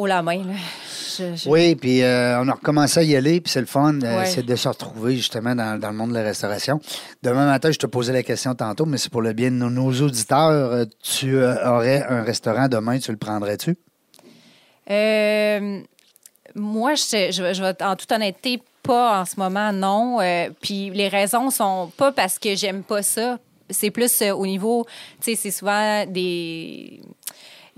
Haut 0.00 0.06
la 0.06 0.22
main. 0.22 0.38
Là. 0.44 0.52
Je- 1.18 1.36
je- 1.36 1.48
Oui, 1.48 1.74
puis 1.74 2.02
euh, 2.02 2.40
on 2.40 2.48
a 2.48 2.52
recommencé 2.52 3.00
à 3.00 3.02
y 3.02 3.14
aller, 3.16 3.40
puis 3.40 3.52
c'est 3.52 3.60
le 3.60 3.66
fun, 3.66 4.00
euh, 4.02 4.18
Ouais. 4.20 4.26
c'est 4.26 4.44
de 4.44 4.56
se 4.56 4.68
retrouver 4.68 5.16
justement 5.16 5.54
dans, 5.54 5.78
dans 5.78 5.90
le 5.90 5.96
monde 5.96 6.10
de 6.10 6.14
la 6.14 6.22
restauration. 6.22 6.80
Demain 7.22 7.46
matin, 7.46 7.70
je 7.70 7.78
te 7.78 7.86
posais 7.86 8.12
la 8.12 8.22
question 8.22 8.54
tantôt, 8.54 8.86
mais 8.86 8.96
c'est 8.98 9.10
pour 9.10 9.20
le 9.22 9.32
bien 9.32 9.50
de 9.50 9.56
nos, 9.56 9.68
nos 9.70 9.92
auditeurs. 10.00 10.72
Euh, 10.72 10.84
Tu 11.02 11.36
euh, 11.36 11.54
aurais 11.68 12.02
un 12.08 12.22
restaurant 12.22 12.68
demain, 12.68 12.98
tu 12.98 13.10
le 13.10 13.18
prendrais-tu? 13.18 13.76
Euh, 14.90 15.80
moi, 16.54 16.94
je, 16.94 17.30
je, 17.30 17.52
je 17.54 17.62
vais 17.62 17.82
en 17.82 17.96
toute 17.96 18.10
honnêteté 18.10 18.60
pas 18.82 19.20
en 19.20 19.24
ce 19.24 19.34
moment, 19.38 19.72
non. 19.72 20.18
Puis 20.62 20.90
les 20.90 21.08
raisons 21.08 21.50
sont 21.50 21.92
pas 21.96 22.12
parce 22.12 22.38
que 22.38 22.54
j'aime 22.56 22.82
pas 22.82 23.02
ça. 23.02 23.38
C'est 23.68 23.90
plus 23.90 24.22
au 24.22 24.46
niveau, 24.46 24.84
tu 25.20 25.30
sais, 25.30 25.36
c'est 25.36 25.50
souvent 25.52 26.04
des 26.06 27.00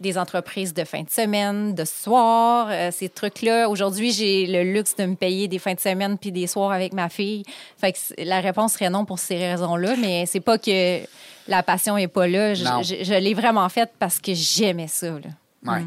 des 0.03 0.19
entreprises 0.19 0.75
de 0.75 0.85
fin 0.85 1.03
de 1.03 1.09
semaine, 1.11 1.75
de 1.75 1.85
soir, 1.85 2.69
euh, 2.71 2.91
ces 2.93 3.09
trucs-là. 3.09 3.69
Aujourd'hui, 3.71 4.12
j'ai 4.12 4.47
le 4.47 4.62
luxe 4.71 4.95
de 4.97 5.07
me 5.07 5.15
payer 5.15 5.49
des 5.49 5.59
fins 5.59 5.73
de 5.75 5.81
semaine 5.81 6.19
puis 6.19 6.31
des 6.33 6.47
soirs 6.47 6.73
avec 6.73 6.93
ma 6.93 7.09
fille. 7.09 7.45
Fait 7.79 7.93
que 7.93 7.99
c- 7.99 8.15
la 8.19 8.41
réponse 8.41 8.75
serait 8.75 8.91
non 8.91 9.05
pour 9.07 9.19
ces 9.19 9.37
raisons-là, 9.38 9.95
mais 9.99 10.27
c'est 10.27 10.41
pas 10.41 10.59
que 10.59 11.01
la 11.49 11.62
passion 11.62 11.97
est 11.97 12.09
pas 12.09 12.27
là. 12.29 12.53
Je, 12.55 12.65
Non. 12.65 12.83
je- 12.83 13.03
je 13.03 13.15
l'ai 13.15 13.35
vraiment 13.35 13.69
faite 13.69 13.93
parce 13.99 14.19
que 14.19 14.33
j'aimais 14.35 14.88
ça. 14.88 15.07
Là. 15.11 15.31
Oui. 15.65 15.79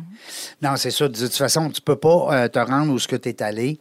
Non, 0.62 0.78
c'est 0.78 0.90
ça. 0.92 1.10
De 1.10 1.18
toute 1.18 1.36
façon, 1.36 1.70
tu 1.70 1.82
peux 1.82 1.98
pas 1.98 2.28
euh, 2.32 2.48
te 2.48 2.60
rendre 2.60 2.94
où 2.94 2.98
ce 2.98 3.10
que 3.10 3.18
tu 3.18 3.28
es 3.28 3.44
allé 3.44 3.78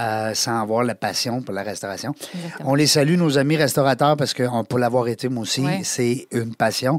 euh, 0.00 0.32
sans 0.34 0.58
avoir 0.62 0.82
la 0.84 0.94
passion 0.94 1.42
pour 1.42 1.54
la 1.54 1.62
restauration. 1.62 2.14
Exactement. 2.34 2.70
On 2.70 2.74
les 2.74 2.86
salue, 2.86 3.16
nos 3.16 3.36
amis 3.38 3.56
restaurateurs, 3.56 4.16
parce 4.16 4.32
que 4.32 4.42
on- 4.42 4.64
pour 4.64 4.78
l'avoir 4.78 5.06
été, 5.06 5.28
moi 5.28 5.42
aussi, 5.42 5.60
Ouais. 5.60 5.82
c'est 5.84 6.26
une 6.32 6.54
passion. 6.54 6.98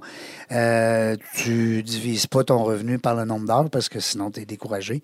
Euh, 0.52 1.16
tu 1.36 1.82
divises 1.84 2.28
pas 2.28 2.44
ton 2.44 2.64
revenu 2.64 3.00
par 3.00 3.16
le 3.16 3.26
nombre 3.26 3.48
d'heures 3.48 3.70
parce 3.70 3.90
que 3.90 4.00
sinon, 4.00 4.30
tu 4.32 4.42
es 4.42 4.46
découragé. 4.46 5.02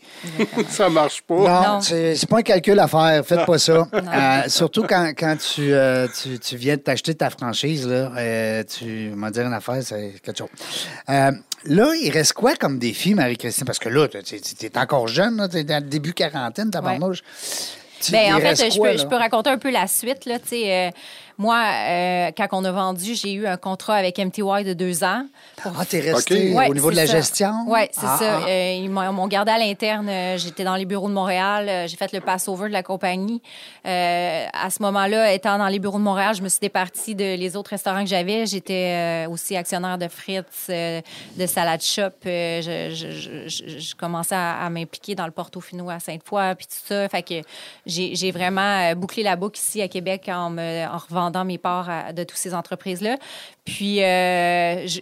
Ça 0.69 0.89
marche 0.89 1.21
pas. 1.23 1.35
Non, 1.35 1.61
Non. 1.75 1.81
c'est 1.81 2.15
c'est 2.15 2.29
pas 2.29 2.39
un 2.39 2.43
calcul 2.43 2.77
à 2.79 2.87
faire. 2.87 3.25
Faites 3.25 3.45
pas 3.45 3.57
ça. 3.57 3.87
Euh, 3.93 4.41
surtout 4.47 4.83
quand, 4.83 5.11
quand 5.17 5.35
tu, 5.37 5.73
euh, 5.73 6.07
tu, 6.21 6.37
tu 6.39 6.55
viens 6.57 6.75
de 6.75 6.81
t'acheter 6.81 7.15
ta 7.15 7.29
franchise, 7.29 7.87
là, 7.87 8.11
euh, 8.17 8.63
tu 8.63 9.11
m'as 9.15 9.31
dire 9.31 9.45
une 9.47 9.53
affaire, 9.53 9.81
c'est 9.81 10.13
quelque 10.23 10.37
chose. 10.37 10.49
Euh, 11.09 11.31
là, 11.65 11.93
il 12.01 12.11
reste 12.11 12.33
quoi 12.33 12.55
comme 12.55 12.77
défi, 12.77 13.15
Marie-Christine? 13.15 13.65
Parce 13.65 13.79
que 13.79 13.89
là, 13.89 14.07
tu 14.07 14.35
es 14.35 14.77
encore 14.77 15.07
jeune, 15.07 15.47
tu 15.49 15.57
es 15.57 15.63
dans 15.63 15.83
le 15.83 15.89
début 15.89 16.13
quarantaine, 16.13 16.69
ta 16.69 16.81
Ouais. 16.81 16.97
Ben, 18.11 18.23
il 18.29 18.33
en 18.33 18.39
fait, 18.39 18.55
je, 18.71 18.79
peux, 18.81 18.97
je 18.97 19.05
peux 19.05 19.15
raconter 19.15 19.49
un 19.51 19.57
peu 19.57 19.69
la 19.69 19.87
suite. 19.87 20.25
Là, 20.25 20.37
euh, 20.53 20.89
moi, 21.41 21.59
euh, 21.65 22.31
quand 22.37 22.47
on 22.51 22.63
a 22.65 22.71
vendu, 22.71 23.15
j'ai 23.15 23.33
eu 23.33 23.47
un 23.47 23.57
contrat 23.57 23.95
avec 23.95 24.19
MTY 24.19 24.63
de 24.63 24.73
deux 24.73 25.03
ans. 25.03 25.25
pour- 25.57 25.71
Ah, 25.79 25.85
t'es 25.85 25.99
resté. 25.99 26.53
Ouais, 26.53 26.69
au 26.69 26.73
niveau 26.73 26.91
de 26.91 26.95
la 26.95 27.07
ça. 27.07 27.13
gestion? 27.17 27.51
Oui, 27.67 27.79
c'est 27.91 28.01
Ah, 28.05 28.17
ça. 28.19 28.39
ah. 28.43 28.47
Euh, 28.47 28.73
ils 28.79 28.89
m'ont 28.89 29.27
gardé 29.27 29.51
à 29.51 29.57
l'interne. 29.57 30.07
Euh, 30.07 30.37
J'étais 30.37 30.63
dans 30.63 30.75
les 30.75 30.85
bureaux 30.85 31.07
de 31.09 31.13
Montréal. 31.13 31.87
J'ai 31.87 31.97
fait 31.97 32.11
le 32.13 32.19
pass-over 32.21 32.67
de 32.67 32.73
la 32.73 32.83
compagnie. 32.83 33.41
Euh, 33.87 34.45
à 34.53 34.69
ce 34.69 34.81
moment-là, 34.83 35.33
étant 35.33 35.57
dans 35.57 35.67
les 35.67 35.79
bureaux 35.79 35.97
de 35.97 36.03
Montréal, 36.03 36.35
je 36.35 36.41
me 36.43 36.49
suis 36.49 36.59
départie 36.59 37.15
de 37.15 37.35
les 37.35 37.55
autres 37.55 37.71
restaurants 37.71 38.03
que 38.03 38.09
j'avais. 38.09 38.45
J'étais 38.45 39.25
aussi 39.29 39.55
actionnaire 39.57 39.97
de 39.97 40.07
Fritz, 40.07 40.67
euh, 40.69 41.01
de 41.37 41.45
Salade 41.47 41.81
Shop. 41.81 42.09
Je, 42.23 42.91
je- 42.93 43.11
je- 43.11 43.47
je- 43.47 43.79
je 43.79 43.95
commençais 43.95 44.35
à, 44.35 44.63
à 44.63 44.69
m'impliquer 44.69 45.15
dans 45.15 45.25
le 45.25 45.31
Portofino 45.31 45.89
à 45.89 45.99
Sainte-Foy, 45.99 46.53
puis 46.55 46.67
tout 46.67 46.87
ça. 46.87 47.09
Fait 47.09 47.23
que 47.23 47.41
j'ai 47.87 48.31
vraiment 48.31 48.93
bouclé 48.95 49.23
la 49.23 49.35
boucle 49.35 49.57
ici 49.59 49.81
à 49.81 49.87
Québec 49.87 50.29
en, 50.31 50.49
me, 50.51 50.85
en 50.87 50.97
revendant 50.97 51.30
mes 51.45 51.57
parts 51.57 51.89
à- 51.89 52.13
de 52.13 52.23
toutes 52.23 52.37
ces 52.37 52.53
entreprises-là. 52.53 53.17
Puis, 53.65 54.03
euh, 54.03 54.85
je, 54.87 54.99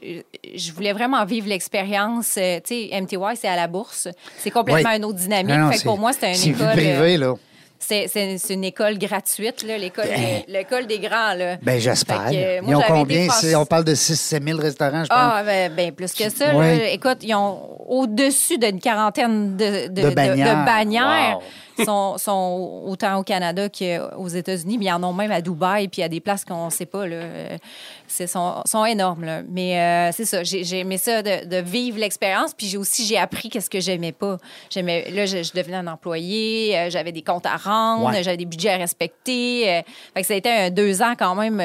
je 0.55 0.71
voulais 0.71 0.93
vraiment 0.93 1.23
vivre 1.25 1.47
l'expérience. 1.47 2.35
Euh, 2.37 2.59
Tu 2.65 2.89
sais, 2.89 3.01
MTY, 3.01 3.35
c'est 3.35 3.47
à 3.47 3.55
la 3.55 3.67
bourse. 3.67 4.07
C'est 4.37 4.51
complètement 4.51 4.91
une 4.91 5.05
autre 5.05 5.17
dynamique. 5.19 5.55
Non, 5.55 5.71
fait 5.71 5.79
que 5.79 5.83
pour 5.83 5.97
moi, 5.97 6.13
c'était 6.13 6.29
une 6.29 6.35
C'est 6.35 6.49
école. 6.49 6.77
vie 6.77 6.87
euh, 6.89 7.17
là. 7.17 7.33
c'est, 7.79 8.49
une 8.49 8.63
école 8.65 8.97
gratuite, 8.97 9.63
l'école, 9.63 10.05
Ben. 10.07 10.85
des 10.87 10.99
grands. 10.99 11.33
Là. 11.33 11.55
Ben, 11.61 11.79
j'espère. 11.79 12.31
Ils 12.31 12.75
ont 12.75 12.81
combien? 12.87 13.27
On 13.55 13.65
parle 13.65 13.85
de 13.85 13.95
6-7 13.95 14.43
000 14.43 14.59
restaurants, 14.59 15.03
je 15.03 15.09
pense. 15.09 15.17
Ah, 15.17 15.41
ben, 15.45 15.71
ben, 15.73 15.91
plus 15.93 16.13
que 16.13 16.29
ça. 16.29 16.51
Là. 16.53 16.89
Écoute, 16.91 17.19
ils 17.21 17.33
ont 17.33 17.59
au-dessus 17.87 18.57
d'une 18.57 18.79
quarantaine 18.79 19.55
de, 19.57 19.87
de, 19.87 20.01
De 20.01 20.09
bannières. 20.09 20.65
bannières. 20.65 21.37
Wow. 21.37 21.43
Sont, 21.85 22.17
sont 22.17 22.83
autant 22.85 23.17
au 23.19 23.23
Canada 23.23 23.69
qu'aux 23.69 24.27
États-Unis, 24.27 24.77
mais 24.77 24.85
ils 24.85 24.91
en 24.91 25.03
ont 25.03 25.13
même 25.13 25.31
à 25.31 25.41
Dubaï, 25.41 25.87
puis 25.87 26.03
a 26.03 26.09
des 26.09 26.19
places 26.19 26.43
qu'on 26.45 26.65
ne 26.65 26.69
sait 26.69 26.85
pas. 26.85 27.07
Là. 27.07 27.17
C'est, 28.07 28.27
sont, 28.27 28.61
sont 28.65 28.85
énormes. 28.85 29.23
Là. 29.23 29.41
Mais 29.49 29.79
euh, 29.79 30.11
c'est 30.11 30.25
ça, 30.25 30.43
j'ai, 30.43 30.63
j'ai 30.63 30.79
aimé 30.79 30.97
ça 30.97 31.21
de, 31.21 31.45
de 31.45 31.57
vivre 31.57 31.97
l'expérience, 31.99 32.53
puis 32.53 32.67
j'ai 32.67 32.77
aussi 32.77 33.05
j'ai 33.05 33.17
appris 33.17 33.49
qu'est-ce 33.49 33.69
que 33.69 33.79
j'aimais 33.79 34.11
pas. 34.11 34.37
J'aimais, 34.69 35.09
là, 35.11 35.25
je, 35.25 35.43
je 35.43 35.53
devenais 35.53 35.77
un 35.77 35.87
employé, 35.87 36.77
euh, 36.77 36.89
j'avais 36.89 37.11
des 37.11 37.21
comptes 37.21 37.45
à 37.45 37.55
rendre, 37.57 38.07
Ouais. 38.07 38.23
j'avais 38.23 38.37
des 38.37 38.45
budgets 38.45 38.69
à 38.71 38.77
respecter. 38.77 39.69
euh, 39.69 39.81
fait 40.13 40.21
que 40.21 40.27
ça 40.27 40.33
a 40.33 40.37
été 40.37 40.49
un 40.49 40.69
deux 40.69 41.01
ans 41.01 41.13
quand 41.17 41.35
même. 41.35 41.61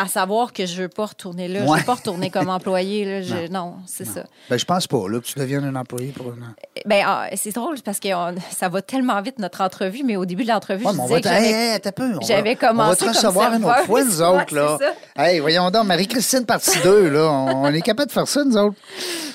À 0.00 0.06
savoir 0.06 0.52
que 0.52 0.64
je 0.66 0.82
veux 0.82 0.88
pas 0.88 1.06
retourner 1.06 1.48
là. 1.48 1.60
Je 1.66 1.70
veux 1.80 1.84
pas 1.84 1.94
retourner 1.94 2.30
comme 2.30 2.48
employé. 2.50 3.04
Là. 3.04 3.22
Je- 3.22 3.50
non, 3.50 3.76
c'est 3.86 4.04
ça. 4.04 4.24
Ben, 4.50 4.58
je 4.58 4.64
pense 4.64 4.86
pas, 4.86 5.08
là, 5.08 5.18
que 5.20 5.24
tu 5.26 5.38
deviennes 5.38 5.64
un 5.64 5.74
employé 5.76 6.12
pour 6.12 6.26
un 6.26 6.42
an. 6.42 6.54
Ben, 6.86 7.02
ah, 7.06 7.26
c'est 7.36 7.52
drôle 7.54 7.76
parce 7.84 7.98
que 8.00 8.08
on- 8.14 8.34
ça 8.50 8.68
va 8.68 8.82
tellement 8.82 9.20
vite 9.22 9.38
notre 9.38 9.60
entrevue, 9.60 10.02
mais 10.04 10.16
au 10.16 10.24
début 10.24 10.44
de 10.44 10.48
l'entrevue, 10.48 10.84
Ouais, 10.86 10.92
je 10.94 10.98
on 10.98 11.02
disais 11.02 11.14
va 11.14 11.20
que 11.20 11.28
j'avais- 11.28 11.46
Hey, 11.46 11.52
hey, 11.54 11.70
attends 11.74 11.88
un 11.88 11.92
peu. 11.92 12.04
On 12.04 12.26
va- 12.26 12.54
commencé 12.54 12.80
On 12.80 12.88
va 12.88 12.96
te 12.96 13.00
comme 13.00 13.08
recevoir 13.08 13.52
une 13.54 13.64
autre 13.64 13.84
fois, 13.86 14.04
nous 14.04 14.22
autres, 14.22 14.54
là. 14.54 14.78
Hey, 15.16 15.40
voyons 15.40 15.70
donc, 15.70 15.86
Marie-Christine, 15.86 16.44
partie 16.46 16.78
2, 16.82 17.08
là. 17.10 17.30
On 17.30 17.66
est 17.72 17.82
capable 17.82 18.08
de 18.08 18.12
faire 18.12 18.28
ça, 18.28 18.44
nous 18.44 18.56
autres. 18.56 18.76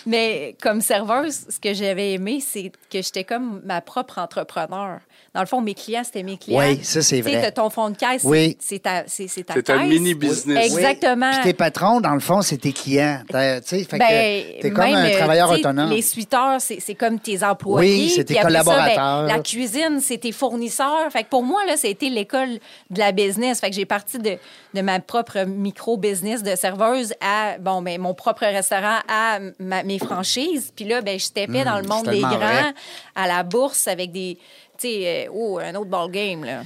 Mais 0.06 0.56
comme 0.62 0.82
serveuse, 0.82 1.46
ce 1.50 1.60
que 1.60 1.74
j'avais 1.74 2.14
aimé, 2.14 2.40
c'est 2.46 2.72
que 2.92 3.02
j'étais 3.02 3.24
comme 3.24 3.62
ma 3.66 3.82
propre 3.82 4.20
entrepreneur. 4.20 5.00
Dans 5.34 5.42
le 5.42 5.48
fond, 5.48 5.62
mes 5.62 5.74
clients, 5.74 6.04
c'était 6.04 6.22
mes 6.22 6.38
clients. 6.38 6.60
Oui, 6.60 6.80
ça, 6.84 7.02
c'est 7.02 7.18
Tu 7.18 7.24
sais, 7.24 7.30
vrai. 7.32 7.42
t'as 7.42 7.52
ton 7.52 7.72
fonds 7.72 7.90
de 7.90 7.98
caisse, 7.98 8.22
Oui. 8.24 8.56
c'est 8.60 8.84
ta, 8.84 9.04
c'est, 9.08 9.28
c'est 9.28 9.44
ta 9.44 9.56
C'est 9.56 9.68
un 9.72 9.84
mini-business. 9.86 10.66
Exactement. 10.76 11.32
Puis 11.32 11.42
tes 11.42 11.54
patrons, 11.54 12.02
dans 12.02 12.14
le 12.14 12.20
fond, 12.20 12.44
c'est 12.44 12.58
tes 12.58 12.72
clients. 12.72 13.20
T'as- 13.28 13.60
Tu 13.62 13.68
sais, 13.70 13.84
fait 13.84 13.98
Ben, 13.98 14.08
que 14.08 14.62
t'es 14.62 14.70
comme 14.70 14.84
même, 14.86 14.94
un 14.96 15.06
euh, 15.10 15.18
travailleur 15.18 15.52
tu 15.52 15.60
autonome. 15.60 15.90
Les 15.90 16.04
suiteurs, 16.04 16.62
c'est 16.62 16.80
c'est 16.80 16.94
comme 16.94 17.20
tes 17.20 17.44
employés. 17.44 18.04
Oui, 18.04 18.10
c'est 18.16 18.26
tes 18.26 18.36
ça, 18.36 18.42
ben, 18.42 18.46
collaborateurs. 18.48 19.24
la 19.24 19.40
cuisine, 19.40 20.00
c'est 20.02 20.20
tes 20.20 20.32
fournisseurs. 20.32 21.12
Fait 21.12 21.24
que 21.24 21.30
pour 21.30 21.42
moi, 21.42 21.66
là, 21.66 21.78
ça 21.78 21.88
a 21.88 21.90
été 21.92 22.10
l'école 22.12 22.60
de 22.92 23.00
la 23.00 23.12
business. 23.12 23.60
Fait 23.60 23.72
que 23.72 23.76
j'ai 23.76 23.86
parti 23.86 24.20
de, 24.20 24.38
de 24.76 24.82
ma 24.82 25.00
propre 25.00 25.46
micro-business 25.46 26.44
de 26.44 26.56
serveuse 26.56 27.14
à 27.22 27.58
bon, 27.60 27.82
ben, 27.82 28.00
mon 28.00 28.14
propre 28.14 28.42
restaurant, 28.46 29.00
à 29.08 29.40
ma- 29.60 29.82
mes 29.82 29.98
franchises. 29.98 30.72
Puis 30.76 30.86
là, 30.86 31.02
ben, 31.02 31.20
je 31.20 31.30
tapais 31.30 31.64
dans 31.66 31.80
le 31.80 31.88
monde 31.88 32.06
des 32.08 32.20
grands, 32.20 32.38
vrai. 32.38 32.74
à 33.16 33.28
la 33.28 33.42
bourse 33.42 33.88
avec 33.88 34.12
des. 34.12 34.38
Tu 34.84 34.90
sais, 34.90 35.28
euh, 35.28 35.32
oh, 35.32 35.60
un 35.60 35.76
autre 35.76 35.90
ball-game, 35.90 36.44
là. 36.44 36.64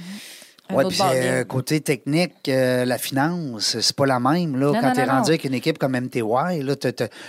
Oui, 0.70 0.84
puis 0.88 0.98
euh, 1.02 1.44
côté 1.44 1.80
technique, 1.80 2.48
euh, 2.48 2.84
la 2.84 2.98
finance, 2.98 3.78
c'est 3.80 3.96
pas 3.96 4.06
la 4.06 4.20
même. 4.20 4.56
Là, 4.58 4.66
Non, 4.72 4.80
quand 4.80 4.92
tu 4.92 5.00
es 5.00 5.06
non, 5.06 5.12
rendu 5.12 5.22
non. 5.22 5.28
avec 5.28 5.44
une 5.44 5.54
équipe 5.54 5.78
comme 5.78 5.92
MTY, 5.98 6.20
là, 6.62 6.74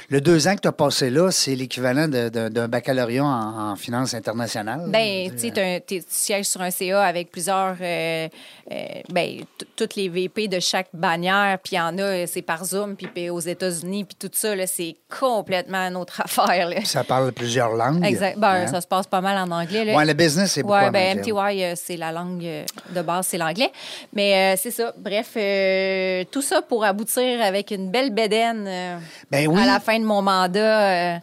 le 0.10 0.20
deux 0.22 0.48
ans 0.48 0.56
que 0.56 0.62
tu 0.62 0.68
as 0.68 0.72
passé 0.74 1.10
là, 1.10 1.32
c'est 1.32 1.56
l'équivalent 1.56 2.08
d'un 2.08 2.68
baccalauréat 2.68 3.24
en, 3.24 3.72
en 3.72 3.76
finance 3.76 4.14
internationale. 4.14 4.82
Ben, 4.88 5.32
tu 5.36 6.02
sièges 6.08 6.46
sur 6.48 6.62
un 6.62 6.72
CA 6.72 7.04
avec 7.04 7.32
plusieurs, 7.32 7.76
euh, 7.82 8.28
euh, 8.72 8.76
ben, 9.10 9.42
toutes 9.76 9.96
les 9.96 10.10
VP 10.10 10.48
de 10.48 10.60
chaque 10.60 10.90
bannière, 10.94 11.58
puis 11.64 11.76
il 11.76 11.80
y 11.80 11.82
en 11.82 11.98
a, 11.98 12.28
c'est 12.28 12.42
par 12.42 12.66
Zoom, 12.66 12.96
puis 12.96 13.30
aux 13.30 13.40
États-Unis, 13.40 14.04
puis 14.06 14.18
tout 14.20 14.30
ça, 14.34 14.54
c'est 14.68 14.96
complètement 15.20 15.88
une 15.88 15.96
autre 15.96 16.22
affaire. 16.26 16.70
Là. 16.70 16.84
Ça 16.84 17.04
parle 17.04 17.32
plusieurs 17.32 17.74
langues. 17.76 18.04
Exact. 18.06 18.38
Ben, 18.38 18.50
Hein? 18.50 18.68
ça 18.68 18.82
se 18.82 18.88
passe 18.88 19.08
pas 19.08 19.22
mal 19.22 19.38
en 19.38 19.52
anglais. 19.52 19.96
Ouais, 19.96 20.06
le 20.06 20.14
business, 20.14 20.52
c'est 20.54 20.62
beaucoup 20.62 20.74
Ouais, 20.74 20.88
en 20.88 20.92
ben, 20.92 21.18
anglais. 21.20 21.32
MTY, 21.72 21.76
c'est 21.76 21.98
la 21.98 22.12
langue 22.12 22.40
de 22.42 23.02
base, 23.02 23.28
c'est 23.30 23.38
l'anglais. 23.38 23.72
Mais 24.14 24.54
euh, 24.54 24.60
c'est 24.62 24.72
ça. 24.72 24.94
Bref, 24.98 25.30
euh, 25.38 26.24
tout 26.32 26.42
ça 26.42 26.62
pour 26.62 26.84
aboutir 26.84 27.42
avec 27.42 27.72
une 27.72 27.90
belle 27.92 28.10
bédaine 28.14 28.66
euh, 28.68 28.98
Ben 29.32 29.48
oui. 29.48 29.62
à 29.62 29.66
la 29.66 29.80
fin 29.80 30.00
de 30.00 30.04
mon 30.06 30.22
mandat, 30.22 31.20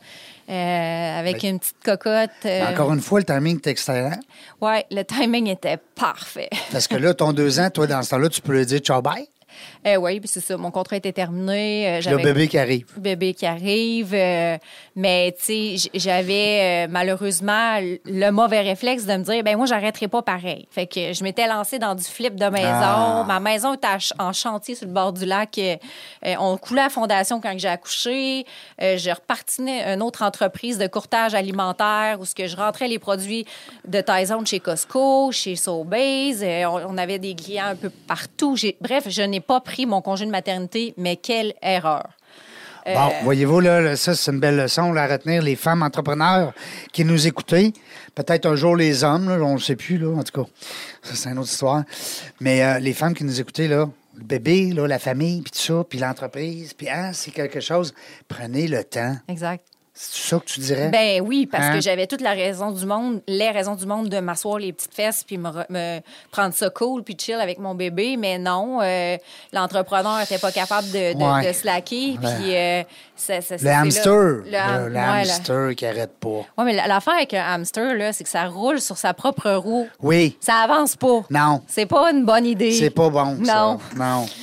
avec 0.48 1.42
une 1.42 1.58
petite 1.58 1.76
cocotte. 1.84 2.30
euh, 2.44 2.72
Encore 2.72 2.92
une 2.92 3.00
fois, 3.00 3.18
le 3.20 3.24
timing 3.24 3.56
est 3.56 3.66
excellent. 3.66 4.18
Ouais, 4.60 4.86
le 4.90 5.02
timing 5.02 5.48
était 5.48 5.78
parfait. 5.94 6.48
Parce 6.72 6.86
que 6.86 6.96
là, 6.96 7.14
ton 7.14 7.32
deux 7.32 7.58
ans, 7.60 7.68
toi, 7.70 7.86
dans 7.86 8.02
ce 8.02 8.10
temps-là, 8.10 8.28
tu 8.28 8.40
peux 8.40 8.52
lui 8.56 8.64
dire 8.66 8.78
ciao 8.80 9.02
bye. 9.02 9.28
Euh, 9.86 9.96
oui, 9.96 10.20
puis 10.20 10.28
c'est 10.28 10.40
ça. 10.40 10.56
Mon 10.56 10.70
contrat 10.70 10.96
était 10.96 11.12
terminé. 11.12 12.00
euh, 12.06 12.10
Le 12.10 12.16
bébé 12.22 12.48
qui 12.48 12.58
arrive. 12.58 12.86
bébé 12.96 13.34
qui 13.34 13.46
arrive. 13.46 14.14
euh, 14.14 14.56
mais, 14.94 15.34
tu 15.38 15.78
sais, 15.78 15.90
j'avais 15.94 16.86
euh, 16.86 16.90
malheureusement 16.90 17.78
le 18.04 18.30
mauvais 18.30 18.60
réflexe 18.60 19.04
de 19.04 19.12
me 19.16 19.22
dire, 19.24 19.42
ben 19.42 19.56
moi, 19.56 19.66
j'arrêterai 19.66 20.08
pas 20.08 20.22
pareil. 20.22 20.66
Fait 20.70 20.86
que 20.86 21.12
je 21.12 21.22
m'étais 21.22 21.46
lancée 21.46 21.78
dans 21.78 21.94
du 21.94 22.04
flip 22.04 22.34
de 22.36 22.46
maison. 22.46 22.66
Ah. 22.68 23.24
Ma 23.26 23.40
maison 23.40 23.74
était 23.74 23.86
à 23.86 23.98
en 24.18 24.32
chantier 24.32 24.74
sur 24.74 24.86
le 24.86 24.92
bord 24.92 25.12
du 25.12 25.24
lac. 25.24 25.60
On 26.24 26.56
coulait 26.56 26.82
la 26.82 26.90
fondation 26.90 27.40
quand 27.40 27.54
j'ai 27.56 27.68
accouché. 27.68 28.44
Je 28.80 29.10
repartinais 29.10 29.94
une 29.94 30.02
autre 30.02 30.22
entreprise 30.22 30.78
de 30.78 30.86
courtage 30.86 31.34
alimentaire 31.34 32.18
où 32.20 32.24
ce 32.24 32.34
que 32.34 32.46
je 32.46 32.56
rentrais 32.56 32.88
les 32.88 32.98
produits 32.98 33.46
de 33.86 34.00
Tyson 34.00 34.44
chez 34.44 34.60
Costco, 34.60 35.32
chez 35.32 35.56
Sobeys. 35.56 36.64
On, 36.66 36.96
avait 36.98 37.18
des 37.18 37.34
clients 37.34 37.66
un 37.66 37.76
peu 37.76 37.90
partout. 37.90 38.56
Bref, 38.80 39.04
je 39.08 39.22
n'ai 39.22 39.40
pas 39.46 39.60
pris 39.60 39.86
mon 39.86 40.02
congé 40.02 40.26
de 40.26 40.30
maternité, 40.30 40.94
mais 40.96 41.16
quelle 41.16 41.54
erreur. 41.62 42.08
Euh, 42.86 42.94
Bon, 42.94 43.10
voyez-vous, 43.24 43.60
là, 43.60 43.96
ça, 43.96 44.14
c'est 44.14 44.30
une 44.30 44.38
belle 44.38 44.56
leçon 44.56 44.92
là, 44.92 45.04
à 45.04 45.06
retenir. 45.08 45.42
Les 45.42 45.56
femmes 45.56 45.82
entrepreneurs 45.82 46.52
qui 46.92 47.04
nous 47.04 47.26
écoutaient, 47.26 47.72
peut-être 48.14 48.46
un 48.46 48.54
jour 48.54 48.76
les 48.76 49.02
hommes, 49.02 49.28
là, 49.28 49.44
on 49.44 49.54
ne 49.54 49.58
sait 49.58 49.74
plus, 49.74 49.98
là, 49.98 50.16
en 50.16 50.22
tout 50.22 50.42
cas. 50.42 50.48
Ça, 51.02 51.14
c'est 51.14 51.28
une 51.30 51.38
autre 51.38 51.50
histoire. 51.50 51.82
Mais 52.40 52.62
euh, 52.62 52.78
les 52.78 52.92
femmes 52.92 53.14
qui 53.14 53.24
nous 53.24 53.40
écoutaient, 53.40 53.68
là, 53.68 53.88
le 54.16 54.24
bébé, 54.24 54.72
là, 54.72 54.86
la 54.86 54.98
famille, 54.98 55.42
puis 55.42 55.50
tout 55.50 55.58
ça, 55.58 55.84
puis 55.88 55.98
l'entreprise, 55.98 56.74
puis 56.74 56.88
hein, 56.88 57.10
c'est 57.12 57.32
quelque 57.32 57.60
chose. 57.60 57.92
Prenez 58.28 58.68
le 58.68 58.84
temps. 58.84 59.16
Exact. 59.28 59.64
C'est 59.98 60.28
ça 60.28 60.38
que 60.38 60.44
tu 60.44 60.60
dirais? 60.60 60.90
Ben 60.90 61.22
oui, 61.22 61.46
parce 61.46 61.64
Hein? 61.64 61.72
que 61.74 61.80
j'avais 61.80 62.06
toute 62.06 62.20
la 62.20 62.32
raison 62.32 62.70
du 62.70 62.84
monde, 62.84 63.22
les 63.26 63.50
raisons 63.50 63.76
du 63.76 63.86
monde 63.86 64.10
de 64.10 64.18
m'asseoir 64.18 64.58
les 64.58 64.74
petites 64.74 64.92
fesses 64.94 65.24
puis 65.24 65.38
me, 65.38 65.48
re- 65.48 65.64
me 65.70 66.00
prendre 66.30 66.52
ça 66.54 66.68
cool 66.68 67.02
puis 67.02 67.16
chill 67.18 67.36
avec 67.40 67.58
mon 67.58 67.74
bébé. 67.74 68.18
Mais 68.18 68.36
non, 68.36 68.80
euh, 68.82 69.16
l'entrepreneur 69.54 70.18
n'était 70.18 70.36
pas 70.38 70.52
capable 70.52 70.86
de, 70.90 71.14
de, 71.14 71.22
Ouais. 71.24 71.48
de 71.48 71.52
slacker. 71.54 72.18
Puis 72.20 72.54
euh, 72.54 72.82
ça, 73.16 73.40
ça- 73.40 73.56
le 73.56 73.64
là- 73.64 73.80
hamster. 73.80 74.12
le 74.12 74.92
ouais, 74.92 74.98
hamster 74.98 75.74
qui 75.74 75.86
arrête 75.86 76.12
pas. 76.20 76.28
Ouais, 76.58 76.64
mais 76.64 76.74
l'affaire 76.74 77.14
avec 77.14 77.32
un 77.32 77.44
hamster, 77.54 77.94
là, 77.94 78.12
c'est 78.12 78.24
que 78.24 78.30
ça 78.30 78.44
roule 78.48 78.82
sur 78.82 78.98
sa 78.98 79.14
propre 79.14 79.50
roue. 79.52 79.88
Oui. 80.02 80.36
Ça 80.40 80.56
avance 80.56 80.94
pas. 80.96 81.22
Non. 81.30 81.62
C'est 81.66 81.86
pas 81.86 82.10
une 82.12 82.26
bonne 82.26 82.44
idée. 82.44 82.72
C'est 82.72 82.90
pas 82.90 83.08
bon, 83.08 83.42
ça. 83.46 83.78
Non. 83.96 84.26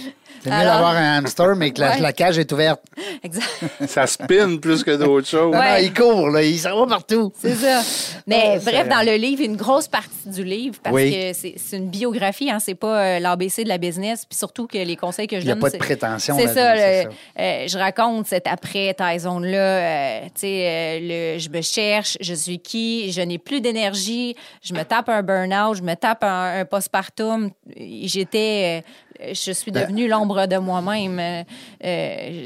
C'est 0.43 0.49
mieux 0.49 0.55
Alors- 0.55 0.73
d'avoir 0.73 0.95
un 0.95 1.17
hamster, 1.19 1.55
mais 1.55 1.71
que 1.71 1.79
la, 1.79 1.91
Ouais. 1.91 1.99
la 2.01 2.11
cage 2.13 2.37
est 2.37 2.51
ouverte. 2.51 2.81
Exact. 3.23 3.47
Ça 3.87 4.05
spin 4.07 4.57
plus 4.57 4.83
que 4.83 4.91
d'autres 4.91 5.27
choses. 5.27 5.53
Non, 5.53 5.59
Ouais. 5.59 5.81
non, 5.81 5.87
il 5.87 5.93
court, 5.93 6.29
là, 6.29 6.43
il 6.43 6.57
s'en 6.59 6.77
va 6.81 6.87
partout. 6.95 7.31
C'est 7.39 7.55
ça. 7.55 7.81
Mais 8.27 8.55
Ah, 8.57 8.59
bref, 8.59 8.89
dans 8.89 9.05
le 9.05 9.15
livre, 9.15 9.41
une 9.43 9.55
grosse 9.55 9.87
partie 9.87 10.09
du 10.27 10.43
livre, 10.43 10.75
parce 10.83 10.93
Oui. 10.95 11.11
que 11.11 11.33
c'est 11.33 11.77
une 11.77 11.89
biographie, 11.89 12.49
hein, 12.51 12.59
c'est 12.59 12.75
pas 12.75 12.99
euh, 13.15 13.19
l'ABC 13.19 13.63
de 13.63 13.69
la 13.69 13.77
business, 13.77 14.25
puis 14.25 14.37
surtout 14.37 14.67
que 14.67 14.77
les 14.77 14.95
conseils 14.97 15.27
que 15.27 15.37
je 15.37 15.41
Il 15.45 15.47
y 15.47 15.51
a 15.51 15.55
donne. 15.55 15.61
pas 15.61 15.69
de 15.69 15.77
prétention 15.77 16.37
C'est 16.37 16.47
ça, 16.47 16.75
le- 16.75 17.09
euh, 17.39 17.67
je 17.67 17.77
raconte 17.77 18.27
cet 18.27 18.47
après 18.47 18.93
Tyson-là. 18.93 19.57
euh, 19.57 20.19
tu 20.25 20.31
sais, 20.41 20.65
euh, 20.67 20.99
le- 21.35 21.39
je 21.39 21.49
me 21.49 21.61
cherche, 21.61 22.17
je 22.19 22.33
suis 22.33 22.59
qui, 22.59 23.11
je 23.11 23.21
n'ai 23.21 23.37
plus 23.37 23.61
d'énergie, 23.61 24.35
je 24.61 24.73
me 24.73 24.83
tape 24.83 25.07
un 25.09 25.23
burn-out, 25.23 25.77
je 25.77 25.83
me 25.83 25.93
tape 25.95 26.23
un, 26.23 26.59
un 26.61 26.65
postpartum. 26.65 27.49
J'étais. 27.77 28.83
Je 29.19 29.51
suis 29.51 29.71
Ben 29.71 29.83
devenue 29.83 30.07
l'ombre 30.07 30.45
de 30.47 30.57
moi-même. 30.57 31.19
euh, 31.19 31.43
euh, 31.83 32.45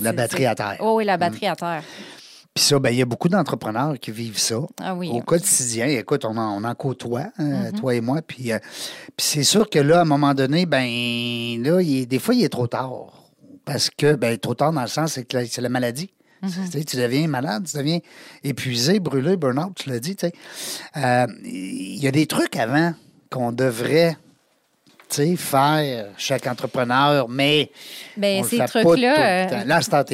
La 0.00 0.12
batterie 0.12 0.46
à 0.46 0.54
terre. 0.54 0.76
Oh 0.80 0.94
oui, 0.96 1.04
la 1.04 1.16
batterie 1.16 1.46
à 1.46 1.56
terre. 1.56 1.82
Puis 2.54 2.64
ça, 2.64 2.78
ben, 2.78 2.88
il 2.90 2.96
y 2.96 3.02
a 3.02 3.04
beaucoup 3.04 3.28
d'entrepreneurs 3.28 3.98
qui 3.98 4.10
vivent 4.10 4.38
ça 4.38 4.56
Ah 4.80 4.94
oui. 4.94 5.10
au 5.12 5.20
quotidien. 5.20 5.86
Écoute, 5.88 6.24
on 6.24 6.36
en, 6.38 6.62
on 6.62 6.64
en 6.64 6.74
côtoie, 6.74 7.26
hein, 7.38 7.70
toi 7.72 7.94
et 7.94 8.00
moi. 8.00 8.22
Puis, 8.26 8.50
euh, 8.50 8.58
puis 9.14 9.26
c'est 9.26 9.44
sûr 9.44 9.68
que 9.68 9.78
là, 9.78 9.98
à 9.98 10.02
un 10.02 10.04
moment 10.06 10.32
donné, 10.32 10.64
ben 10.64 10.82
là, 11.62 11.82
il 11.82 12.00
est- 12.02 12.06
des 12.06 12.18
fois, 12.18 12.34
il 12.34 12.42
est 12.44 12.48
trop 12.48 12.66
tard. 12.66 13.24
Parce 13.66 13.90
que, 13.90 14.14
ben, 14.14 14.38
trop 14.38 14.54
tard 14.54 14.72
dans 14.72 14.80
le 14.80 14.86
sens, 14.86 15.12
c'est 15.14 15.24
que 15.24 15.44
c'est 15.44 15.60
la 15.60 15.68
maladie. 15.68 16.10
Tu 16.42 16.48
sais, 16.70 16.84
Tu 16.84 16.96
deviens 16.96 17.26
malade, 17.28 17.66
tu 17.70 17.76
deviens 17.76 17.98
épuisé, 18.44 19.00
brûlé, 19.00 19.36
burn-out, 19.36 19.72
tu 19.74 19.90
l'as 19.90 19.98
dit. 19.98 20.14
tu 20.16 20.26
sais. 20.28 20.32
Euh, 20.96 21.26
Il 21.44 21.96
y 22.02 22.06
a 22.06 22.10
des 22.12 22.26
trucs 22.26 22.56
avant 22.56 22.94
qu'on 23.30 23.52
devrait 23.52 24.16
faire, 25.36 26.06
chaque 26.18 26.46
entrepreneur, 26.46 27.28
mais 27.28 27.70
Ben, 28.16 28.40
on 28.40 28.44
ces 28.44 28.58
trucs-là, 28.58 29.14
euh. 29.18 29.64
Là. 29.64 29.64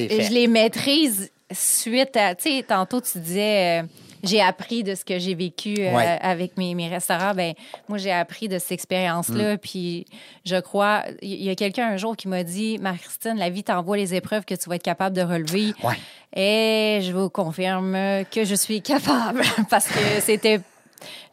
Je 0.09 0.31
les 0.33 0.47
maîtrise 0.47 1.31
suite 1.51 2.17
à. 2.17 2.35
Tu 2.35 2.57
sais, 2.59 2.63
tantôt, 2.67 3.01
tu 3.01 3.19
disais. 3.19 3.81
euh, 3.83 3.87
j'ai 4.25 4.41
appris 4.41 4.85
de 4.85 4.95
ce 4.95 5.05
que 5.05 5.19
j'ai 5.19 5.35
vécu 5.35 5.75
euh, 5.81 5.93
Ouais. 5.97 6.17
avec 6.23 6.57
mes, 6.57 6.77
mes 6.77 6.87
restaurants. 6.87 7.35
Ben, 7.35 7.55
moi, 7.89 7.99
j'ai 7.99 8.13
appris 8.13 8.47
de 8.47 8.59
cette 8.61 8.71
Mm. 8.71 8.75
expérience-là. 8.75 9.59
Puis, 9.59 10.07
je 10.47 10.61
crois, 10.61 11.03
il 11.23 11.43
y 11.43 11.51
a 11.51 11.57
quelqu'un 11.57 11.89
un 11.89 11.97
jour 11.97 12.17
qui 12.17 12.29
m'a 12.29 12.45
dit 12.45 12.79
Marie-Christine, 12.79 13.35
la 13.37 13.51
vie 13.51 13.65
t'envoie 13.65 13.97
les 13.97 14.15
épreuves 14.15 14.45
que 14.45 14.55
tu 14.55 14.69
vas 14.69 14.77
être 14.77 14.83
capable 14.85 15.17
de 15.17 15.23
relever. 15.23 15.73
Ouais. 15.83 15.97
Et 16.37 17.01
je 17.03 17.11
vous 17.13 17.31
confirme 17.31 17.97
que 18.31 18.45
je 18.45 18.55
suis 18.55 18.81
capable 18.81 19.43
parce 19.71 19.89
que 19.89 19.99
c'était. 20.21 20.61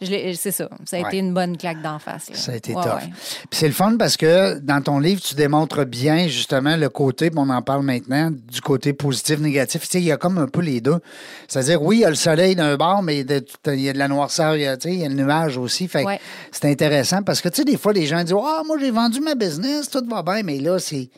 C'est 0.02 0.52
ça. 0.52 0.70
Ça 0.86 0.98
a 0.98 1.02
Ouais. 1.02 1.08
été 1.08 1.18
une 1.18 1.34
bonne 1.34 1.58
claque 1.58 1.82
d'en 1.82 2.00
face. 2.00 2.30
là. 2.30 2.36
Ça 2.36 2.52
a 2.52 2.56
été 2.56 2.74
Ouais, 2.74 2.82
tough. 2.84 2.94
ouais. 2.94 3.10
Puis 3.50 3.60
c'est 3.60 3.68
le 3.68 3.74
fun 3.74 3.96
parce 3.98 4.18
que 4.18 4.60
dans 4.60 4.82
ton 4.82 5.00
livre, 5.00 5.22
tu 5.22 5.36
démontres 5.36 5.86
bien 5.86 6.28
justement 6.28 6.76
le 6.78 6.90
côté, 6.90 7.30
on 7.36 7.50
en 7.50 7.62
parle 7.62 7.84
maintenant, 7.84 8.32
du 8.32 8.62
côté 8.62 8.94
positif, 8.94 9.40
négatif. 9.40 9.82
Tu 9.84 9.88
sais, 9.88 10.00
il 10.00 10.06
y 10.06 10.12
a 10.12 10.18
comme 10.18 10.38
un 10.38 10.48
peu 10.48 10.62
les 10.62 10.82
deux. 10.82 11.00
C'est-à-dire, 11.48 11.82
oui, 11.82 11.98
il 11.98 12.02
y 12.02 12.06
a 12.06 12.10
le 12.10 12.16
soleil 12.16 12.56
d'un 12.56 12.76
bord, 12.78 13.02
mais 13.04 13.20
il 13.20 13.30
y 13.82 13.90
a 13.90 13.94
de 13.94 13.98
la 13.98 14.08
noirceur, 14.08 14.56
il 14.56 14.62
y 14.64 14.68
a, 14.68 14.78
tu 14.78 14.90
sais, 14.90 14.94
il 14.96 15.00
y 15.02 15.06
a 15.06 15.10
le 15.10 15.16
nuage 15.16 15.58
aussi. 15.58 15.88
Fait 15.88 16.04
que 16.06 16.10
c'est 16.52 16.66
intéressant 16.66 17.22
parce 17.24 17.42
que, 17.42 17.50
tu 17.50 17.58
sais, 17.58 17.66
des 17.66 17.78
fois, 17.78 17.94
les 17.94 18.06
gens 18.06 18.24
disent, 18.24 18.36
ah, 18.42 18.62
moi, 18.66 18.78
j'ai 18.80 18.92
vendu 18.92 19.20
ma 19.22 19.36
business, 19.36 19.90
tout 19.90 20.04
va 20.10 20.24
bien, 20.24 20.44
mais 20.44 20.58
là, 20.60 20.80
c'est. 20.80 21.10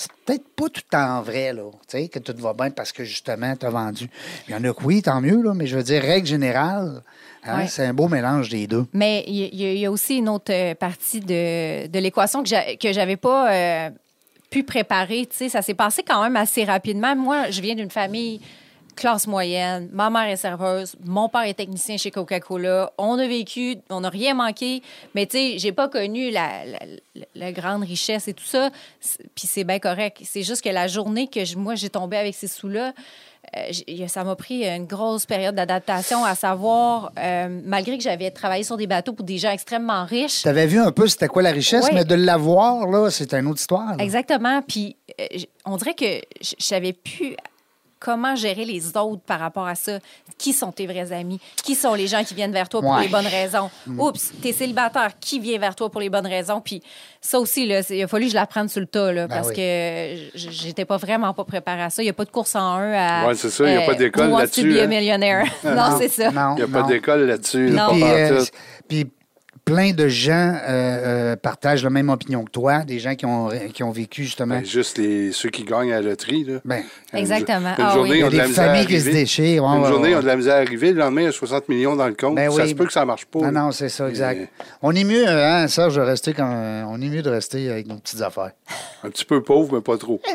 C'est 0.00 0.10
peut-être 0.24 0.44
pas 0.54 0.66
tout 0.68 0.82
le 0.84 0.90
temps 0.90 1.22
vrai, 1.22 1.52
là, 1.52 1.62
tu 1.88 1.98
sais, 1.98 2.06
que 2.08 2.20
tout 2.20 2.34
va 2.40 2.52
bien 2.54 2.70
parce 2.70 2.92
que 2.92 3.02
justement, 3.02 3.56
tu 3.56 3.66
as 3.66 3.70
vendu. 3.70 4.08
Il 4.46 4.52
y 4.52 4.54
en 4.54 4.62
a 4.62 4.72
que 4.72 4.84
oui, 4.84 5.02
tant 5.02 5.20
mieux, 5.20 5.42
là, 5.42 5.54
mais 5.54 5.66
je 5.66 5.76
veux 5.76 5.82
dire, 5.82 6.00
règle 6.02 6.26
générale, 6.28 7.02
hein, 7.44 7.58
Ouais. 7.58 7.66
c'est 7.68 7.84
un 7.86 7.94
beau 7.94 8.08
mélange 8.08 8.48
des 8.48 8.66
deux. 8.66 8.86
Mais 8.92 9.24
il 9.26 9.36
y, 9.54 9.64
a- 9.66 9.72
y 9.74 9.88
aussi 9.88 10.16
une 10.18 10.28
autre 10.28 10.52
euh, 10.52 10.74
partie 10.74 11.20
de, 11.20 11.86
de 11.86 11.98
l'équation 11.98 12.42
que 12.42 12.48
j'a- 12.48 12.76
que 12.76 12.92
j'avais 12.92 13.16
pas 13.16 13.52
euh, 13.52 13.90
pu 14.50 14.62
préparer. 14.64 15.26
Tu 15.26 15.36
sais, 15.36 15.48
ça 15.48 15.62
s'est 15.62 15.74
passé 15.74 16.02
quand 16.02 16.22
même 16.22 16.36
assez 16.36 16.64
rapidement. 16.64 17.14
Moi, 17.16 17.50
je 17.50 17.60
viens 17.60 17.74
d'une 17.74 17.90
famille 17.90 18.40
classe 18.96 19.28
moyenne. 19.28 19.88
Ma 19.92 20.10
mère 20.10 20.24
est 20.28 20.34
serveuse. 20.36 20.96
Mon 21.04 21.28
père 21.28 21.42
est 21.42 21.54
technicien 21.54 21.96
chez 21.96 22.10
Coca-Cola. 22.10 22.92
On 22.98 23.16
a 23.18 23.28
vécu, 23.28 23.76
on 23.90 24.00
n'a 24.00 24.08
rien 24.08 24.34
manqué. 24.34 24.82
Mais 25.14 25.24
tu 25.26 25.36
sais, 25.38 25.58
j'ai 25.58 25.70
pas 25.70 25.88
connu 25.88 26.30
la, 26.32 26.48
la- 26.64 27.24
la- 27.36 27.52
grande 27.52 27.84
richesse 27.84 28.26
et 28.26 28.34
tout 28.34 28.42
ça. 28.44 28.70
Puis 29.36 29.46
c'est 29.46 29.62
bien 29.62 29.78
correct. 29.78 30.18
C'est 30.24 30.42
juste 30.42 30.62
que 30.64 30.68
la 30.70 30.88
journée 30.88 31.28
que 31.28 31.44
je- 31.44 31.56
moi, 31.56 31.76
j'ai 31.76 31.90
tombé 31.90 32.16
avec 32.16 32.34
ces 32.34 32.48
sous-là, 32.48 32.92
ça 34.08 34.24
m'a 34.24 34.36
pris 34.36 34.64
une 34.66 34.86
grosse 34.86 35.26
période 35.26 35.54
d'adaptation, 35.54 36.24
à 36.24 36.34
savoir, 36.34 37.12
euh, 37.18 37.60
malgré 37.64 37.96
que 37.96 38.04
j'avais 38.04 38.30
travaillé 38.30 38.62
sur 38.64 38.76
des 38.76 38.86
bateaux 38.86 39.12
pour 39.12 39.24
des 39.24 39.38
gens 39.38 39.50
extrêmement 39.50 40.04
riches. 40.04 40.42
Tu 40.42 40.48
avais 40.48 40.66
vu 40.66 40.78
un 40.78 40.92
peu 40.92 41.06
c'était 41.08 41.28
quoi 41.28 41.42
la 41.42 41.50
richesse, 41.50 41.86
Ouais. 41.86 41.94
mais 41.94 42.04
de 42.04 42.14
l'avoir, 42.14 42.86
là, 42.86 43.10
c'est 43.10 43.32
une 43.34 43.46
autre 43.46 43.60
histoire. 43.60 43.96
là. 43.96 44.04
Exactement. 44.04 44.62
Puis 44.62 44.96
euh, 45.20 45.24
on 45.64 45.76
dirait 45.76 45.94
que 45.94 46.20
je 46.40 46.54
savais 46.58 46.92
plus 46.92 47.36
comment 48.00 48.36
gérer 48.36 48.64
les 48.64 48.96
autres 48.96 49.22
par 49.26 49.40
rapport 49.40 49.66
à 49.66 49.74
ça? 49.74 49.98
Qui 50.38 50.52
sont 50.52 50.70
tes 50.72 50.86
vrais 50.86 51.12
amis? 51.12 51.40
Qui 51.64 51.74
sont 51.74 51.94
les 51.94 52.06
gens 52.06 52.22
qui 52.24 52.34
viennent 52.34 52.52
vers 52.52 52.68
toi 52.68 52.80
pour 52.80 52.90
Ouais. 52.90 52.98
Mm. 52.98 53.02
les 53.02 53.08
bonnes 53.08 53.26
raisons? 53.26 53.70
Oups, 53.98 54.32
t'es 54.42 54.52
célibataire. 54.52 55.12
Qui 55.20 55.40
vient 55.40 55.58
vers 55.58 55.74
toi 55.74 55.90
pour 55.90 56.00
les 56.00 56.08
bonnes 56.10 56.26
raisons? 56.26 56.60
Puis 56.60 56.82
ça 57.20 57.38
aussi, 57.40 57.66
là, 57.66 57.80
il 57.90 58.02
a 58.02 58.06
fallu 58.08 58.26
que 58.26 58.30
je 58.30 58.36
l'apprenne 58.36 58.68
sur 58.68 58.80
le 58.80 58.86
tas, 58.86 59.12
là, 59.12 59.26
Ben 59.26 59.34
parce 59.36 59.48
oui. 59.48 59.54
que 59.56 60.16
j'étais 60.34 60.84
pas 60.84 60.96
vraiment 60.96 61.34
pas 61.34 61.44
préparée 61.44 61.82
à 61.82 61.90
ça. 61.90 62.02
Il 62.02 62.06
n'y 62.06 62.10
a 62.10 62.14
pas 62.14 62.24
de 62.24 62.30
course 62.30 62.54
en 62.54 62.60
un 62.60 62.92
à... 62.92 63.26
Ouais, 63.28 63.34
c'est 63.34 63.50
ça, 63.50 63.66
il 63.66 63.74
y 63.74 63.76
a 63.76 63.82
pas 63.86 63.94
d'école 63.94 64.28
wants 64.30 64.38
là-dessus, 64.38 64.80
hein. 64.80 64.86
millionaire. 64.86 65.44
non, 65.64 65.96
c'est 65.98 66.08
ça. 66.08 66.30
Non, 66.30 66.54
Il 66.56 66.64
n'y 66.64 66.76
a 66.76 66.80
pas 66.82 66.86
d'école 66.86 67.26
là-dessus. 67.26 67.68
là. 67.70 67.88
Puis, 67.90 68.02
euh, 68.04 68.44
puis 68.88 69.06
plein 69.68 69.92
de 69.92 70.08
gens 70.08 70.32
euh, 70.54 71.32
euh, 71.32 71.36
partagent 71.36 71.84
la 71.84 71.90
même 71.90 72.08
opinion 72.08 72.44
que 72.44 72.50
toi, 72.50 72.84
des 72.84 72.98
gens 72.98 73.14
qui 73.14 73.26
ont, 73.26 73.48
qui 73.72 73.82
ont 73.82 73.90
vécu 73.90 74.24
justement. 74.24 74.56
Ben, 74.56 74.64
juste 74.64 74.98
les, 74.98 75.32
ceux 75.32 75.50
qui 75.50 75.64
gagnent 75.64 75.92
à 75.92 76.00
la 76.00 76.10
loterie. 76.10 76.44
Là. 76.44 76.58
Ben, 76.64 76.82
Exactement. 77.14 77.74
Une 77.78 77.84
Ah 77.84 77.94
journée, 77.94 78.10
oui. 78.10 78.16
il 78.16 78.20
y 78.20 78.20
ils 78.20 78.24
a 78.26 78.30
de 78.30 78.36
la 78.36 78.42
des 78.44 78.48
misère 78.48 78.64
familles 78.66 78.86
qui 78.86 79.00
se 79.00 79.10
déchirent. 79.10 79.64
ouais, 79.64 79.76
Une 79.76 79.82
ouais, 79.82 79.88
journée, 79.88 80.08
ouais. 80.10 80.14
ont 80.16 80.20
de 80.22 80.26
la 80.26 80.36
misère 80.36 80.54
à 80.54 80.58
arriver. 80.58 80.92
Le 80.92 80.98
lendemain, 81.00 81.22
il 81.22 81.24
y 81.24 81.28
a 81.28 81.32
60 81.32 81.68
millions 81.68 81.96
dans 81.96 82.06
le 82.08 82.14
compte. 82.14 82.34
Ben 82.36 82.50
ça 82.50 82.62
oui. 82.62 82.68
se 82.70 82.74
peut 82.74 82.86
que 82.86 82.92
ça 82.92 83.00
ne 83.00 83.06
marche 83.06 83.26
pas. 83.26 83.40
Ah 83.42 83.50
là. 83.50 83.60
non, 83.62 83.72
c'est 83.72 83.88
ça, 83.88 84.08
exact. 84.08 84.38
Mais- 84.40 84.48
On 84.82 84.94
est 84.94 85.04
mieux, 85.04 85.26
hein, 85.28 85.68
Serge, 85.68 85.96
de 85.96 86.00
rester 86.00 86.32
quand, 86.32 86.84
on 86.88 87.00
est 87.00 87.08
mieux 87.08 87.22
de 87.22 87.30
rester 87.30 87.70
avec 87.70 87.86
nos 87.86 87.96
petites 87.96 88.22
affaires. 88.22 88.52
Un 89.04 89.10
petit 89.10 89.24
peu 89.24 89.42
pauvre, 89.42 89.74
mais 89.76 89.80
pas 89.80 89.96
trop. 89.98 90.20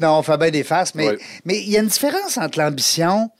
Non, 0.00 0.18
on 0.18 0.22
fait 0.22 0.36
bien 0.38 0.50
des 0.50 0.64
faces, 0.64 0.94
mais 0.94 1.08
Ouais. 1.08 1.18
mais 1.44 1.58
il 1.60 1.70
y 1.70 1.76
a 1.76 1.80
une 1.80 1.86
différence 1.88 2.38
entre 2.38 2.58
l'ambition. 2.58 3.30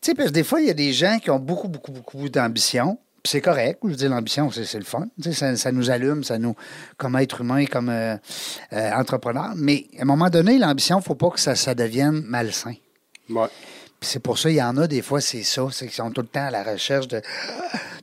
Tu 0.00 0.10
sais, 0.10 0.14
parce 0.14 0.28
que 0.28 0.34
des 0.34 0.44
fois, 0.44 0.60
il 0.60 0.66
y 0.66 0.70
a 0.70 0.74
des 0.74 0.92
gens 0.92 1.18
qui 1.18 1.30
ont 1.30 1.38
beaucoup, 1.38 1.68
beaucoup, 1.68 1.92
beaucoup 1.92 2.28
d'ambition. 2.28 2.98
C'est 3.26 3.40
correct. 3.40 3.80
Je 3.84 3.88
veux 3.90 3.96
dire, 3.96 4.10
l'ambition, 4.10 4.50
c'est 4.50 4.64
c'est 4.64 4.78
le 4.78 4.84
fun. 4.84 5.06
Tu 5.22 5.30
sais, 5.30 5.32
ça, 5.32 5.56
ça 5.56 5.72
nous 5.72 5.90
allume, 5.90 6.22
ça 6.24 6.38
nous, 6.38 6.54
comme 6.96 7.16
être 7.16 7.40
humain, 7.42 7.64
comme 7.66 7.88
euh, 7.88 8.16
euh, 8.72 8.90
entrepreneur. 8.92 9.52
Mais 9.56 9.86
à 9.98 10.02
un 10.02 10.04
moment 10.04 10.30
donné, 10.30 10.58
l'ambition, 10.58 10.96
il 10.98 11.00
ne 11.00 11.04
faut 11.04 11.14
pas 11.14 11.30
que 11.30 11.40
ça, 11.40 11.54
ça 11.54 11.74
devienne 11.74 12.22
malsain. 12.26 12.74
Ouais. 13.28 13.48
Puis 13.98 14.10
c'est 14.10 14.20
pour 14.20 14.38
ça, 14.38 14.50
il 14.50 14.56
y 14.56 14.62
en 14.62 14.76
a 14.76 14.86
des 14.86 15.00
fois, 15.02 15.20
c'est 15.20 15.42
ça, 15.42 15.62
c'est 15.72 15.86
qu'ils 15.86 15.94
sont 15.94 16.10
tout 16.10 16.20
le 16.20 16.26
temps 16.28 16.46
à 16.46 16.50
la 16.50 16.62
recherche 16.62 17.08
de. 17.08 17.20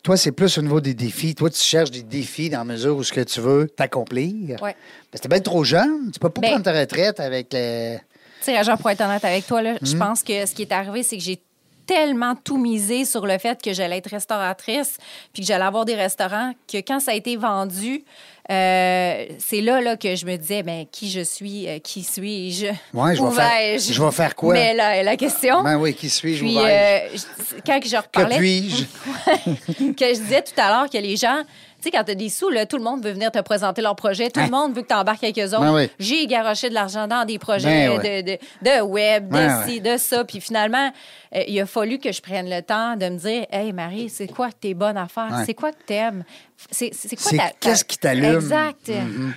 Toi, 0.02 0.18
c'est 0.18 0.32
plus 0.32 0.58
au 0.58 0.62
niveau 0.62 0.82
des 0.82 0.94
défis. 0.96 1.34
Toi, 1.36 1.50
tu 1.50 1.60
cherches 1.62 1.92
des 1.92 2.04
défis 2.04 2.50
dans 2.50 2.58
la 2.60 2.64
mesure 2.66 2.98
où 2.98 3.04
ce 3.04 3.14
que 3.14 3.22
tu 3.22 3.40
veux 3.40 3.68
t'accomplir. 3.70 4.62
Ouais. 4.62 4.76
Parce 5.12 5.22
que 5.22 5.28
t'es 5.28 5.30
bien 5.30 5.40
trop 5.40 5.64
jeune. 5.64 6.10
Tu 6.12 6.20
peux 6.20 6.30
pas 6.30 6.42
Ben- 6.42 6.50
prendre 6.50 6.64
ta 6.66 6.74
retraite 6.78 7.20
avec 7.20 7.54
les. 7.54 8.00
Tu 8.40 8.46
sais, 8.52 8.58
Rajan, 8.58 8.76
pour 8.76 8.90
être 8.90 9.00
honnête 9.02 9.24
avec 9.24 9.48
toi, 9.48 9.62
là, 9.62 9.74
Hmm. 9.76 9.86
je 9.86 9.96
pense 9.96 10.22
que 10.24 10.46
ce 10.46 10.54
qui 10.54 10.64
est 10.64 10.72
arrivé, 10.74 11.04
c'est 11.04 11.16
que 11.18 11.24
j'ai 11.24 11.40
tellement 11.86 12.36
tout 12.36 12.58
misé 12.58 13.06
sur 13.06 13.26
le 13.26 13.38
fait 13.38 13.62
que 13.62 13.74
j'allais 13.74 13.98
être 13.98 14.10
restauratrice 14.10 14.98
puis 15.34 15.42
que 15.42 15.48
j'allais 15.48 15.66
avoir 15.66 15.86
des 15.86 15.96
restaurants 15.96 16.54
que 16.72 16.78
quand 16.78 17.00
ça 17.00 17.12
a 17.12 17.14
été 17.16 17.36
vendu, 17.38 18.04
euh, 18.52 19.26
c'est 19.40 19.62
là, 19.62 19.80
là 19.82 19.96
que 19.98 20.16
je 20.16 20.26
me 20.26 20.36
disais, 20.36 20.64
ben, 20.64 20.86
qui 20.92 21.10
je 21.10 21.22
suis, 21.22 21.68
euh, 21.68 21.80
qui 21.80 22.04
suis-je, 22.04 22.68
Ouais, 22.94 23.16
je 23.16 23.22
où 23.22 23.30
vais 23.30 23.36
faire- 23.36 23.50
vais-je? 23.52 23.94
je 23.94 24.04
vais 24.04 24.12
faire 24.12 24.36
quoi? 24.36 24.54
Mais 24.54 24.74
la, 24.74 25.02
la 25.04 25.16
question... 25.18 25.64
Ben 25.64 25.78
oui, 25.78 25.94
qui 25.94 26.10
suis-je? 26.10 26.40
Puis, 26.44 26.58
euh, 26.58 27.00
je- 27.14 27.62
quand 27.66 27.80
je 27.84 27.90
Que 27.92 27.96
reparlais... 27.98 28.38
puis-je? 28.38 28.84
que 29.94 30.06
je 30.14 30.20
disais 30.22 30.42
tout 30.42 30.60
à 30.60 30.70
l'heure 30.70 30.90
que 30.90 30.98
les 30.98 31.16
gens, 31.16 31.42
sais, 31.84 31.92
quand 31.92 32.04
tu 32.04 32.12
as 32.12 32.16
des 32.16 32.30
sous, 32.30 32.50
là, 32.50 32.66
tout 32.66 32.78
le 32.78 32.84
monde 32.84 33.04
veut 33.04 33.12
venir 33.12 33.32
te 33.32 33.40
présenter 33.42 33.82
leur 33.82 33.96
projet. 33.96 34.30
Tout 34.30 34.40
Hein? 34.40 34.46
le 34.46 34.52
monde 34.52 34.74
veut 34.76 34.82
que 34.82 34.88
tu 34.88 34.94
embarques 34.96 35.24
avec 35.24 35.38
eux 35.40 35.46
autres. 35.50 35.62
Ben 35.62 35.74
oui. 35.74 35.90
J'ai 36.00 36.26
garoché 36.28 36.70
de 36.70 36.74
l'argent 36.74 37.08
dans 37.08 37.26
des 37.26 37.40
projets 37.40 37.88
Ben 37.90 37.98
ouais. 38.00 38.24
de, 38.24 38.32
de, 38.32 38.38
de 38.78 38.82
web, 38.82 39.28
de 39.28 39.34
Ben 39.34 39.64
ci, 39.68 39.74
ouais. 39.76 39.80
de 39.94 39.98
ça. 39.98 40.24
Puis 40.26 40.42
finalement, 40.42 40.92
euh, 41.36 41.44
il 41.48 41.60
a 41.60 41.66
fallu 41.66 42.00
que 42.00 42.12
je 42.12 42.22
prenne 42.22 42.50
le 42.50 42.62
temps 42.62 42.96
de 42.96 43.08
me 43.10 43.18
dire 43.18 43.46
Hey, 43.52 43.72
Marie, 43.74 44.10
c'est 44.10 44.28
quoi 44.28 44.50
tes 44.52 44.74
bonnes 44.74 44.98
affaires? 44.98 45.30
Ouais. 45.32 45.44
C'est 45.46 45.54
quoi 45.54 45.72
que 45.72 45.84
t'aimes? 45.86 46.24
C'est 46.72 46.92
quoi 47.22 47.38
ta- 47.38 47.52
qu'est-ce 47.60 47.84
qui 47.86 47.98
t'allume? 47.98 48.36
Exact. 48.36 48.92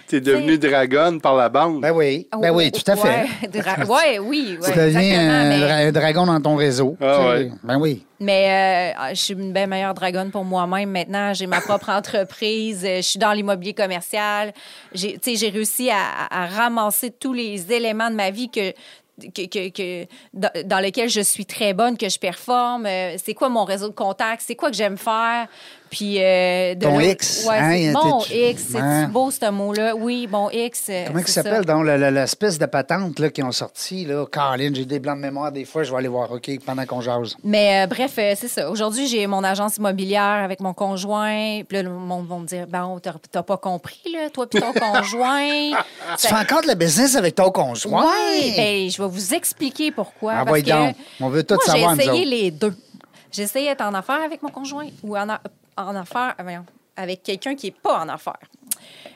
Tu 0.09 0.17
es 0.17 0.21
devenu 0.21 0.59
dragonne 0.59 1.21
par 1.21 1.35
la 1.37 1.49
bande. 1.49 1.81
Ben 1.81 1.93
oui, 1.93 2.29
ben 2.41 2.51
oui, 2.55 2.71
tout 2.73 2.91
à 2.91 2.97
fait. 2.97 3.09
Ouais, 3.43 3.49
dra- 3.61 3.85
ouais, 3.85 4.19
oui, 4.19 4.59
ouais, 4.61 4.73
tu 4.73 4.79
deviens 4.79 5.31
un, 5.31 5.49
mais- 5.49 5.71
un 5.89 5.93
dragon 5.93 6.27
dans 6.27 6.41
ton 6.41 6.57
réseau. 6.57 6.97
Ah 7.01 7.29
ouais. 7.29 7.51
Ben 7.63 7.79
oui. 7.79 8.05
Mais 8.21 8.95
euh, 8.97 9.11
je 9.11 9.21
suis 9.21 9.35
une 9.35 9.53
bien 9.53 9.67
meilleure 9.67 9.93
dragonne 9.95 10.31
pour 10.31 10.45
moi-même 10.45 10.91
maintenant. 10.91 11.35
J'ai 11.35 11.47
ma 11.47 11.61
propre 11.61 11.91
entreprise. 11.91 12.83
euh, 12.85 12.97
Je 12.97 13.03
suis 13.03 13.19
dans 13.19 13.33
l'immobilier 13.33 13.75
commercial. 13.75 14.53
J'ai 14.95 15.19
tu 15.19 15.31
sais, 15.33 15.37
j'ai 15.37 15.51
réussi 15.51 15.91
à, 15.91 16.47
ramasser 16.47 17.11
tous 17.11 17.33
les 17.35 17.71
éléments 17.73 18.09
de 18.11 18.15
ma 18.15 18.31
vie 18.31 18.49
que, 18.51 18.73
que, 19.21 19.47
que- 19.47 19.69
que- 19.69 20.07
dans, 20.33 20.51
dans 20.65 20.79
lesquels 20.79 21.09
je 21.11 21.21
suis 21.21 21.45
très 21.47 21.75
bonne, 21.75 21.97
que 21.99 22.09
je 22.09 22.19
performe. 22.19 22.87
Euh, 22.87 23.17
C'est 23.23 23.35
quoi 23.35 23.49
mon 23.51 23.65
réseau 23.65 23.89
de 23.89 23.95
contacts? 23.95 24.43
C'est 24.47 24.55
quoi 24.57 24.71
que 24.71 24.77
j'aime 24.77 24.97
faire? 24.97 25.47
Puis 25.91 26.17
euh, 26.21 26.75
de 26.75 26.81
Ton 26.81 26.99
là- 26.99 27.05
X, 27.13 27.45
Ouais, 27.49 27.59
hein, 27.59 27.73
X, 28.31 28.63
c'est 28.73 28.79
hein. 28.79 29.09
beau 29.09 29.31
ce 29.31 29.49
mot-là? 29.51 29.95
Oui, 29.95 30.27
mon 30.31 30.51
X. 30.51 30.87
euh, 30.91 31.05
Comment 31.07 31.21
il 31.21 31.29
s'appelle 31.29 31.65
donc 31.65 31.85
le- 31.85 31.97
le- 31.97 32.11
l'espèce 32.11 32.59
de 32.59 32.67
patente 32.67 33.19
là, 33.21 33.31
qui 33.31 33.43
ont 33.43 33.53
sorti? 33.53 34.05
Là? 34.05 34.27
Caroline, 34.27 34.75
j'ai 34.75 34.85
des 34.85 34.99
blancs 34.99 35.17
de 35.17 35.23
mémoire 35.23 35.53
des 35.53 35.65
fois, 35.65 35.85
je 35.85 35.93
vais 35.93 35.99
aller 35.99 36.09
voir 36.09 36.31
OK 36.33 36.51
pendant 36.67 36.85
qu'on 36.87 37.01
jase. 37.01 37.37
Mais 37.45 37.85
euh, 37.85 37.87
bref, 37.87 38.15
euh, 38.19 38.35
c'est 38.37 38.49
ça. 38.49 38.69
Aujourd'hui, 38.71 39.07
j'ai 39.07 39.27
mon 39.29 39.45
agence 39.45 39.77
immobilière 39.77 40.43
avec 40.45 40.61
mon 40.61 40.75
conjoint. 40.75 41.63
Puis 41.69 41.77
là, 41.77 41.83
le 41.85 41.91
monde 41.91 42.27
va 42.27 42.37
me 42.37 42.47
dire 42.47 42.67
Bon, 42.67 42.99
t'as 42.99 43.15
t'as 43.31 43.43
pas 43.45 43.57
compris, 43.57 44.01
là, 44.13 44.29
toi 44.31 44.47
puis 44.49 44.61
ton 44.61 44.73
conjoint? 44.79 45.71
Tu 46.19 46.27
fais 46.27 46.35
encore 46.35 46.63
de 46.63 46.67
la 46.67 46.75
business 46.75 47.15
avec 47.17 47.35
ton 47.37 47.51
conjoint? 47.51 48.05
Oui, 48.05 48.55
ben, 48.57 48.91
je 48.91 49.01
vais 49.03 49.09
vous 49.09 49.35
expliquer 49.35 49.93
pourquoi. 49.93 50.33
Ah, 50.33 50.45
parce 50.45 50.49
voyons 50.49 50.65
que 50.65 50.87
donc. 50.89 50.97
On 51.21 51.29
veut 51.29 51.45
tout 51.45 51.55
moi, 51.55 51.65
savoir, 51.65 51.95
J'ai 51.97 52.03
essayé 52.03 52.25
les 52.25 52.51
deux. 52.51 52.75
Essayé 53.39 53.69
d'être 53.69 53.83
en 53.85 53.93
affaires 53.93 54.23
avec 54.25 54.43
mon 54.43 54.49
conjoint 54.49 54.87
ou 55.03 55.15
en, 55.15 55.29
a- 55.29 55.41
en 55.77 55.95
affaires 55.97 56.35
voyons, 56.39 56.65
avec 56.97 57.23
quelqu'un 57.23 57.55
qui 57.55 57.67
n'est 57.67 57.73
pas 57.83 58.01
en 58.01 58.09
affaires. 58.09 58.39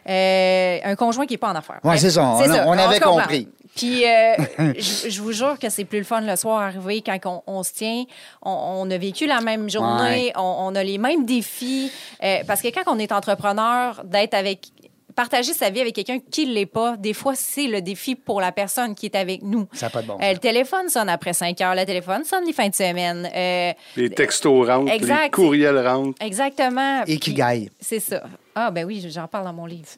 Euh, 0.09 0.79
un 0.85 0.95
conjoint 0.97 1.27
qui 1.27 1.35
n'est 1.35 1.39
pas 1.39 1.51
en 1.51 1.55
affaires. 1.57 1.81
Bref, 1.83 2.01
c'est 2.01 2.11
ça. 2.11 2.23
On- 2.25 2.69
on 2.69 2.79
avait 2.79 3.01
compris. 3.01 3.49
Puis, 3.77 4.05
euh, 4.05 4.35
je, 4.79 5.09
je 5.11 5.23
vous 5.23 5.33
jure 5.33 5.59
que 5.59 5.69
c'est 5.69 5.85
plus 5.85 5.99
le 5.99 6.05
fun 6.05 6.21
le 6.23 6.35
soir 6.37 6.61
arrivé 6.63 7.03
quand 7.03 7.19
on, 7.27 7.43
on 7.47 7.63
se 7.63 7.73
tient. 7.73 8.05
On, 8.43 8.51
on 8.85 8.91
a 8.91 8.99
vécu 8.99 9.27
la 9.27 9.41
même 9.41 9.71
journée, 9.71 10.27
Ouais. 10.27 10.33
on, 10.37 10.57
on 10.61 10.75
a 10.75 10.83
les 10.83 10.99
mêmes 10.99 11.25
défis. 11.25 11.93
Euh, 12.23 12.39
parce 12.47 12.63
que 12.63 12.69
quand 12.69 12.83
on 12.93 12.99
est 12.99 13.13
entrepreneur, 13.13 14.01
d'être 14.05 14.35
avec. 14.35 14.69
Partager 15.15 15.53
sa 15.53 15.71
vie 15.71 15.81
avec 15.81 15.95
quelqu'un 15.95 16.19
qui 16.19 16.47
ne 16.47 16.53
l'est 16.53 16.67
pas, 16.67 16.97
des 16.97 17.13
fois, 17.15 17.35
c'est 17.35 17.67
le 17.67 17.81
défi 17.83 18.15
pour 18.15 18.41
la 18.41 18.53
personne 18.53 18.95
qui 18.95 19.07
est 19.07 19.15
avec 19.17 19.43
nous. 19.43 19.67
Ça 19.73 19.87
n'a 19.87 19.91
pas 19.91 20.03
de 20.03 20.07
bon 20.07 20.19
Euh, 20.23 20.33
le 20.33 20.39
téléphone 20.39 20.89
sonne 20.89 21.09
après 21.09 21.33
5 21.33 21.61
heures, 21.61 21.75
le 21.75 21.85
téléphone 21.85 22.25
sonne 22.25 22.45
les 22.47 22.53
fins 22.53 22.69
de 22.69 22.75
semaine. 22.75 23.29
Euh, 23.35 23.73
Les 23.97 24.11
textos 24.11 24.67
rentrent, 24.69 24.93
Exact. 24.93 25.25
les 25.25 25.31
courriels 25.31 25.87
rentrent. 25.87 26.23
exactement. 26.25 27.03
Et 27.03 27.05
Puis- 27.05 27.15
Ikigai. 27.33 27.71
C'est 27.81 28.01
ça. 28.01 28.23
Ah, 28.55 28.71
ben 28.71 28.85
oui, 28.85 29.05
j'en 29.13 29.27
parle 29.27 29.45
dans 29.45 29.53
mon 29.53 29.67
livre. 29.67 29.89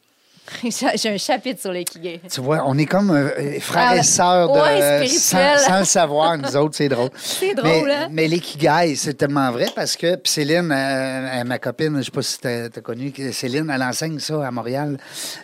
J'ai 0.96 1.08
un 1.10 1.16
chapitre 1.18 1.60
sur 1.60 1.72
l'ikigai. 1.72 2.20
Tu 2.30 2.40
vois, 2.40 2.64
on 2.66 2.76
est 2.76 2.86
comme 2.86 3.10
euh, 3.10 3.60
frères 3.60 3.90
Ah, 3.92 3.96
et 3.96 4.02
sœurs 4.02 4.52
de, 4.52 4.58
ouais, 4.58 5.06
sans, 5.08 5.38
spirituel. 5.38 5.58
sans 5.58 5.78
le 5.78 5.84
savoir, 5.84 6.36
nous 6.38 6.56
autres, 6.56 6.74
c'est 6.76 6.88
drôle. 6.88 7.10
C'est 7.16 7.54
drôle, 7.54 7.84
mais, 7.86 7.94
hein? 7.94 8.08
Mais 8.10 8.28
l'ikigai, 8.28 8.94
c'est 8.96 9.14
tellement 9.14 9.50
vrai 9.52 9.66
parce 9.74 9.96
que 9.96 10.16
puis 10.16 10.32
Céline, 10.32 10.70
euh, 10.72 11.40
euh, 11.40 11.44
ma 11.44 11.58
copine, 11.58 11.96
je 11.98 12.02
sais 12.02 12.10
pas 12.10 12.22
si 12.22 12.38
tu 12.38 12.48
as 12.48 12.68
connu, 12.82 13.12
Céline, 13.32 13.70
elle 13.72 13.82
enseigne 13.82 14.18
ça 14.18 14.46
à 14.46 14.50
Montréal. 14.50 14.98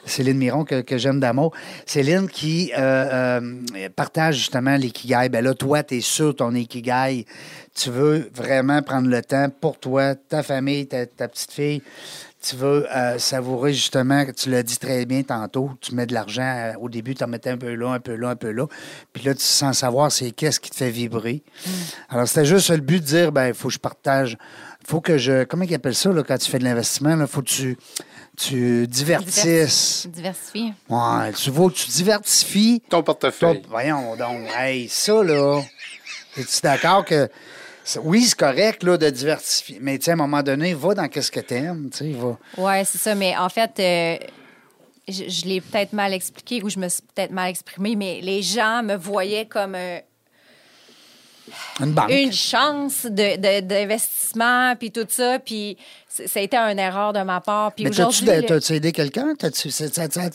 Céline 0.04 0.36
Miron, 0.36 0.64
que, 0.64 0.80
que 0.80 0.98
j'aime 0.98 1.20
d'amour. 1.20 1.52
Céline 1.86 2.28
qui 2.28 2.72
euh, 2.76 3.40
euh, 3.40 3.88
partage 3.94 4.36
justement 4.36 4.74
l'ikigai. 4.76 5.28
Ben 5.30 5.44
là, 5.44 5.54
toi, 5.54 5.82
tu 5.82 5.98
es 5.98 6.00
sur 6.00 6.34
ton 6.34 6.54
ikigai. 6.54 7.24
Tu 7.74 7.90
veux 7.90 8.28
vraiment 8.34 8.82
prendre 8.82 9.08
le 9.08 9.22
temps 9.22 9.48
pour 9.60 9.78
toi, 9.78 10.16
ta 10.16 10.42
famille, 10.42 10.88
ta, 10.88 11.06
ta 11.06 11.28
petite 11.28 11.52
fille. 11.52 11.82
Tu 12.40 12.54
veux 12.54 12.86
euh, 12.94 13.18
savourer 13.18 13.74
justement, 13.74 14.24
tu 14.36 14.48
l'as 14.48 14.62
dit 14.62 14.78
très 14.78 15.04
bien 15.06 15.22
tantôt, 15.24 15.72
tu 15.80 15.92
mets 15.96 16.06
de 16.06 16.14
l'argent 16.14 16.42
euh, 16.42 16.72
au 16.80 16.88
début, 16.88 17.14
tu 17.16 17.24
en 17.24 17.26
mettais 17.26 17.50
un 17.50 17.56
peu 17.58 17.74
là, 17.74 17.90
un 17.90 17.98
peu 18.00 18.14
là, 18.14 18.28
un 18.30 18.36
peu 18.36 18.52
là. 18.52 18.66
Puis 19.12 19.24
là, 19.24 19.34
tu 19.34 19.42
sens 19.42 19.78
savoir 19.78 20.12
c'est 20.12 20.30
qu'est-ce 20.30 20.60
qui 20.60 20.70
te 20.70 20.76
fait 20.76 20.90
vibrer. 20.90 21.42
Alors, 22.08 22.28
c'était 22.28 22.44
juste 22.46 22.70
le 22.70 22.76
but 22.76 23.00
de 23.00 23.04
dire, 23.06 23.32
ben, 23.32 23.48
il 23.48 23.54
faut 23.54 23.66
que 23.68 23.74
je 23.74 23.80
partage, 23.80 24.38
faut 24.86 25.00
que 25.00 25.18
je. 25.18 25.42
Comment 25.44 25.64
ils 25.64 25.74
appellent 25.74 25.96
ça 25.96 26.12
là, 26.12 26.22
quand 26.22 26.38
tu 26.38 26.48
fais 26.48 26.60
de 26.60 26.64
l'investissement? 26.64 27.18
Il 27.20 27.26
faut 27.26 27.42
que 27.42 27.48
tu, 27.48 27.76
tu 28.36 28.86
divertisses. 28.86 30.06
Diversifié. 30.08 30.74
Ouais, 30.88 31.32
tu 31.32 31.50
veux 31.50 31.68
que 31.68 31.74
tu 31.74 31.90
diversifies 31.90 32.80
Ton 32.88 32.98
ton- 32.98 33.02
portefeuille. 33.02 33.62
voyons 33.68 34.14
donc, 34.14 34.46
hey, 34.56 34.88
ça 34.88 35.24
là, 35.24 35.60
es-tu 36.36 36.60
d'accord 36.62 37.04
que 37.04 37.28
oui, 38.02 38.22
c'est 38.24 38.38
correct 38.38 38.82
là, 38.82 38.96
de 38.98 39.08
diversifier, 39.10 39.78
mais 39.80 39.98
à 40.08 40.12
un 40.12 40.16
moment 40.16 40.42
donné, 40.42 40.74
va 40.74 40.94
dans 40.94 41.08
qu'est-ce 41.08 41.30
que 41.30 41.40
t'aimes, 41.40 41.90
tu 41.96 42.12
va. 42.12 42.36
Oui, 42.56 42.84
c'est 42.84 42.98
ça. 42.98 43.14
Mais 43.14 43.36
en 43.36 43.48
fait, 43.48 43.70
euh, 43.78 44.16
je, 45.08 45.24
je 45.28 45.46
l'ai 45.46 45.60
peut-être 45.60 45.92
mal 45.92 46.12
expliqué 46.12 46.62
ou 46.62 46.68
je 46.68 46.78
me 46.78 46.88
suis 46.88 47.02
peut-être 47.14 47.30
mal 47.32 47.48
exprimée, 47.50 47.96
mais 47.96 48.20
les 48.22 48.42
gens 48.42 48.82
me 48.82 48.94
voyaient 48.96 49.46
comme 49.46 49.74
euh, 49.74 49.98
Une 51.80 51.92
banque. 51.92 52.10
une 52.10 52.32
chance 52.32 53.06
de- 53.06 53.36
de- 53.36 53.60
d'investissement, 53.66 54.74
puis 54.76 54.90
tout 54.90 55.06
ça. 55.08 55.38
Puis 55.38 55.78
ça 56.08 56.40
a 56.40 56.42
été 56.42 56.56
une 56.56 56.78
erreur 56.78 57.12
de 57.12 57.20
ma 57.20 57.40
part. 57.40 57.72
Puis 57.72 57.84
Mais 57.84 57.90
t'as-tu 57.90 58.24
le- 58.24 58.42
t'as-tu 58.42 58.72
aidé 58.74 58.92
quelqu'un? 58.92 59.34
T'as-tu, 59.38 59.68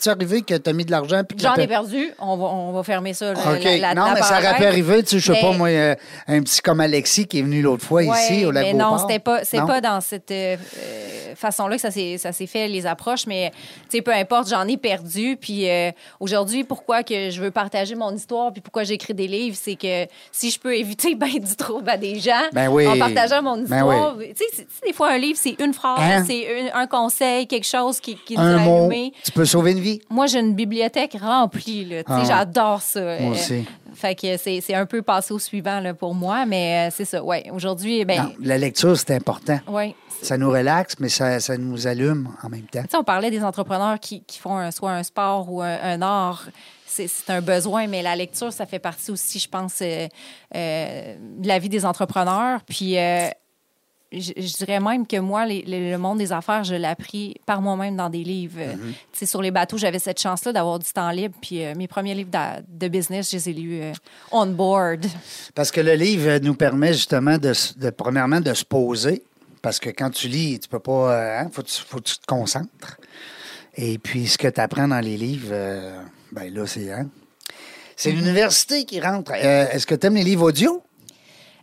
arrivé 0.08 0.42
que 0.42 0.54
t'as 0.54 0.72
mis 0.72 0.84
de 0.84 0.90
l'argent? 0.92 1.22
j'en 1.36 1.54
ai 1.54 1.56
per- 1.62 1.66
perdu. 1.66 2.10
On 2.20 2.36
va, 2.36 2.44
on 2.44 2.72
va 2.72 2.82
fermer 2.84 3.12
ça. 3.12 3.32
la- 3.34 3.78
la- 3.78 3.94
non, 3.94 4.06
la 4.06 4.14
mais 4.14 4.22
ça 4.22 4.38
aurait 4.38 4.56
pu 4.56 4.64
arriver, 4.64 5.02
tu 5.02 5.08
sais, 5.10 5.18
je 5.18 5.32
sais 5.32 5.40
pas, 5.40 5.52
moi, 5.52 5.68
euh, 5.68 5.94
un 6.28 6.40
petit 6.42 6.60
comme 6.60 6.80
Alexis 6.80 7.26
qui 7.26 7.40
est 7.40 7.42
venu 7.42 7.60
l'autre 7.60 7.84
fois 7.84 8.02
Ouais, 8.02 8.16
ici, 8.22 8.44
au 8.46 8.50
lac 8.52 8.64
mais 8.64 8.72
non, 8.72 8.98
c'était 8.98 9.18
pas, 9.18 9.44
c'est 9.44 9.58
pas 9.58 9.80
dans 9.80 10.00
cette 10.00 10.30
euh, 10.30 10.56
euh, 10.78 11.34
façon-là 11.34 11.76
que 11.76 11.82
ça 11.82 11.90
s'est, 11.90 12.46
fait, 12.46 12.68
les 12.68 12.86
approches, 12.86 13.26
mais 13.26 13.50
tu 13.90 13.96
sais, 13.96 14.02
peu 14.02 14.12
importe, 14.12 14.48
j'en 14.48 14.66
ai 14.68 14.76
perdu. 14.76 15.36
Puis 15.40 15.68
euh, 15.68 15.90
aujourd'hui, 16.20 16.62
pourquoi 16.64 17.02
que 17.02 17.30
je 17.30 17.40
veux 17.40 17.50
partager 17.50 17.94
mon 17.96 18.14
histoire, 18.14 18.52
puis 18.52 18.60
pourquoi 18.62 18.84
j'écris 18.84 19.14
des 19.14 19.26
livres, 19.26 19.56
c'est 19.60 19.74
que 19.76 20.06
si 20.30 20.50
je 20.50 20.58
peux 20.60 20.76
éviter 20.76 21.14
ben 21.16 21.28
du 21.38 21.56
trouble 21.56 21.90
à 21.90 21.96
des 21.96 22.20
gens 22.20 22.32
Ben 22.52 22.68
oui. 22.68 22.86
en 22.86 22.96
partageant 22.98 23.42
mon 23.42 23.56
Ben 23.56 23.64
histoire. 23.64 24.16
Tu 24.18 24.56
sais, 24.56 24.66
des 24.86 24.92
fois, 24.92 25.10
un 25.10 25.18
livre, 25.18 25.38
c'est 25.40 25.56
une 25.64 25.74
phrase, 25.74 25.98
Hein? 26.00 26.24
c'est 26.26 26.70
un 26.72 26.86
conseil, 26.86 27.46
quelque 27.46 27.66
chose 27.66 28.00
qui, 28.00 28.16
qui 28.16 28.36
Un 28.36 28.58
mot, 28.58 28.78
allumé. 28.90 29.12
tu 29.24 29.32
peux 29.32 29.44
sauver 29.44 29.72
une 29.72 29.80
vie. 29.80 30.00
Moi, 30.10 30.26
j'ai 30.26 30.40
une 30.40 30.54
bibliothèque 30.54 31.16
remplie. 31.20 31.84
Là. 31.84 32.02
Ah. 32.06 32.22
J'adore 32.26 32.80
ça. 32.82 33.00
Moi 33.00 33.30
Euh, 33.30 33.30
aussi. 33.32 33.64
Fait 33.94 34.14
que 34.16 34.36
c'est, 34.36 34.60
c'est 34.60 34.74
un 34.74 34.86
peu 34.86 35.02
passé 35.02 35.32
au 35.32 35.38
suivant 35.38 35.78
là, 35.80 35.94
pour 35.94 36.14
moi, 36.14 36.46
mais 36.46 36.88
euh, 36.88 36.94
c'est 36.94 37.04
ça. 37.04 37.22
Ouais, 37.22 37.48
aujourd'hui, 37.52 38.04
ben, 38.04 38.32
la 38.40 38.58
lecture, 38.58 38.96
c'est 38.98 39.12
important. 39.14 39.58
ouais, 39.68 39.94
Ça 40.20 40.36
nous 40.36 40.50
relaxe, 40.50 40.94
mais 40.98 41.08
ça, 41.08 41.38
ça 41.38 41.56
nous 41.56 41.86
allume 41.86 42.28
en 42.42 42.48
même 42.48 42.62
temps. 42.66 42.82
Tu 42.82 42.88
sais, 42.90 42.96
on 42.96 43.04
parlait 43.04 43.30
des 43.30 43.44
entrepreneurs 43.44 44.00
qui, 44.00 44.24
qui 44.24 44.38
font 44.40 44.56
un- 44.56 44.70
soit 44.72 44.90
un 44.90 45.02
sport 45.04 45.52
ou 45.52 45.62
un, 45.62 45.78
un 45.80 46.02
art. 46.02 46.46
C'est 46.86 47.08
c'est 47.08 47.30
un 47.32 47.40
besoin, 47.40 47.86
mais 47.88 48.02
la 48.02 48.14
lecture, 48.16 48.52
ça 48.52 48.66
fait 48.66 48.78
partie 48.78 49.10
aussi, 49.10 49.38
je 49.40 49.48
pense, 49.48 49.74
euh, 49.82 50.06
euh, 50.54 51.16
de 51.38 51.46
la 51.48 51.58
vie 51.58 51.68
des 51.68 51.84
entrepreneurs. 51.84 52.60
Puis, 52.68 52.98
euh, 52.98 53.28
je, 54.20 54.32
je 54.36 54.56
dirais 54.56 54.80
même 54.80 55.06
que 55.06 55.18
moi, 55.18 55.46
les- 55.46 55.62
les- 55.62 55.90
le 55.90 55.98
monde 55.98 56.18
des 56.18 56.32
affaires, 56.32 56.64
je 56.64 56.74
l'ai 56.74 56.86
appris 56.86 57.34
par 57.46 57.60
moi-même 57.62 57.96
dans 57.96 58.08
des 58.10 58.24
livres. 58.24 58.58
Euh, 58.60 58.74
sais, 59.12 59.26
sur 59.26 59.40
les 59.42 59.50
bateaux, 59.50 59.76
j'avais 59.78 59.98
cette 59.98 60.20
chance-là 60.20 60.52
d'avoir 60.52 60.78
du 60.78 60.86
temps 60.92 61.10
libre. 61.10 61.34
Puis, 61.40 61.64
euh, 61.64 61.74
mes 61.76 61.86
premiers 61.88 62.14
livres 62.14 62.30
de, 62.68 62.88
business, 62.88 63.30
je 63.30 63.36
les 63.36 63.48
ai 63.50 63.52
lus 63.52 63.80
euh, 63.82 63.92
on 64.32 64.46
board. 64.46 65.06
Parce 65.54 65.70
que 65.70 65.80
le 65.80 65.94
livre 65.94 66.38
nous 66.42 66.54
permet 66.54 66.92
justement 66.92 67.38
de, 67.38 67.52
premièrement, 67.90 68.40
de 68.40 68.54
se 68.54 68.64
poser. 68.64 69.22
Parce 69.62 69.78
que 69.78 69.88
quand 69.90 70.10
tu 70.10 70.28
lis, 70.28 70.58
tu 70.60 70.68
peux 70.68 70.78
pas. 70.78 71.12
euh, 71.14 71.40
hein, 71.40 71.50
faut, 71.52 71.62
que 71.62 71.68
tu- 71.68 71.82
faut 71.86 71.96
que 71.98 72.02
tu 72.08 72.18
te 72.18 72.26
concentres. 72.26 72.98
Et 73.76 73.98
puis, 73.98 74.26
ce 74.26 74.38
que 74.38 74.48
tu 74.48 74.60
apprends 74.60 74.88
dans 74.88 75.00
les 75.00 75.16
livres, 75.16 75.48
euh, 75.50 75.98
ben 76.32 76.52
là, 76.52 76.66
c'est. 76.66 76.92
hein, 76.92 77.08
c'est 77.96 78.10
Mm-hmm. 78.10 78.14
l'université 78.16 78.84
qui 78.84 79.00
rentre. 79.00 79.32
Euh, 79.34 79.66
Est-ce 79.70 79.86
que 79.86 79.94
tu 79.94 80.06
aimes 80.06 80.16
les 80.16 80.24
livres 80.24 80.48
audio? 80.48 80.82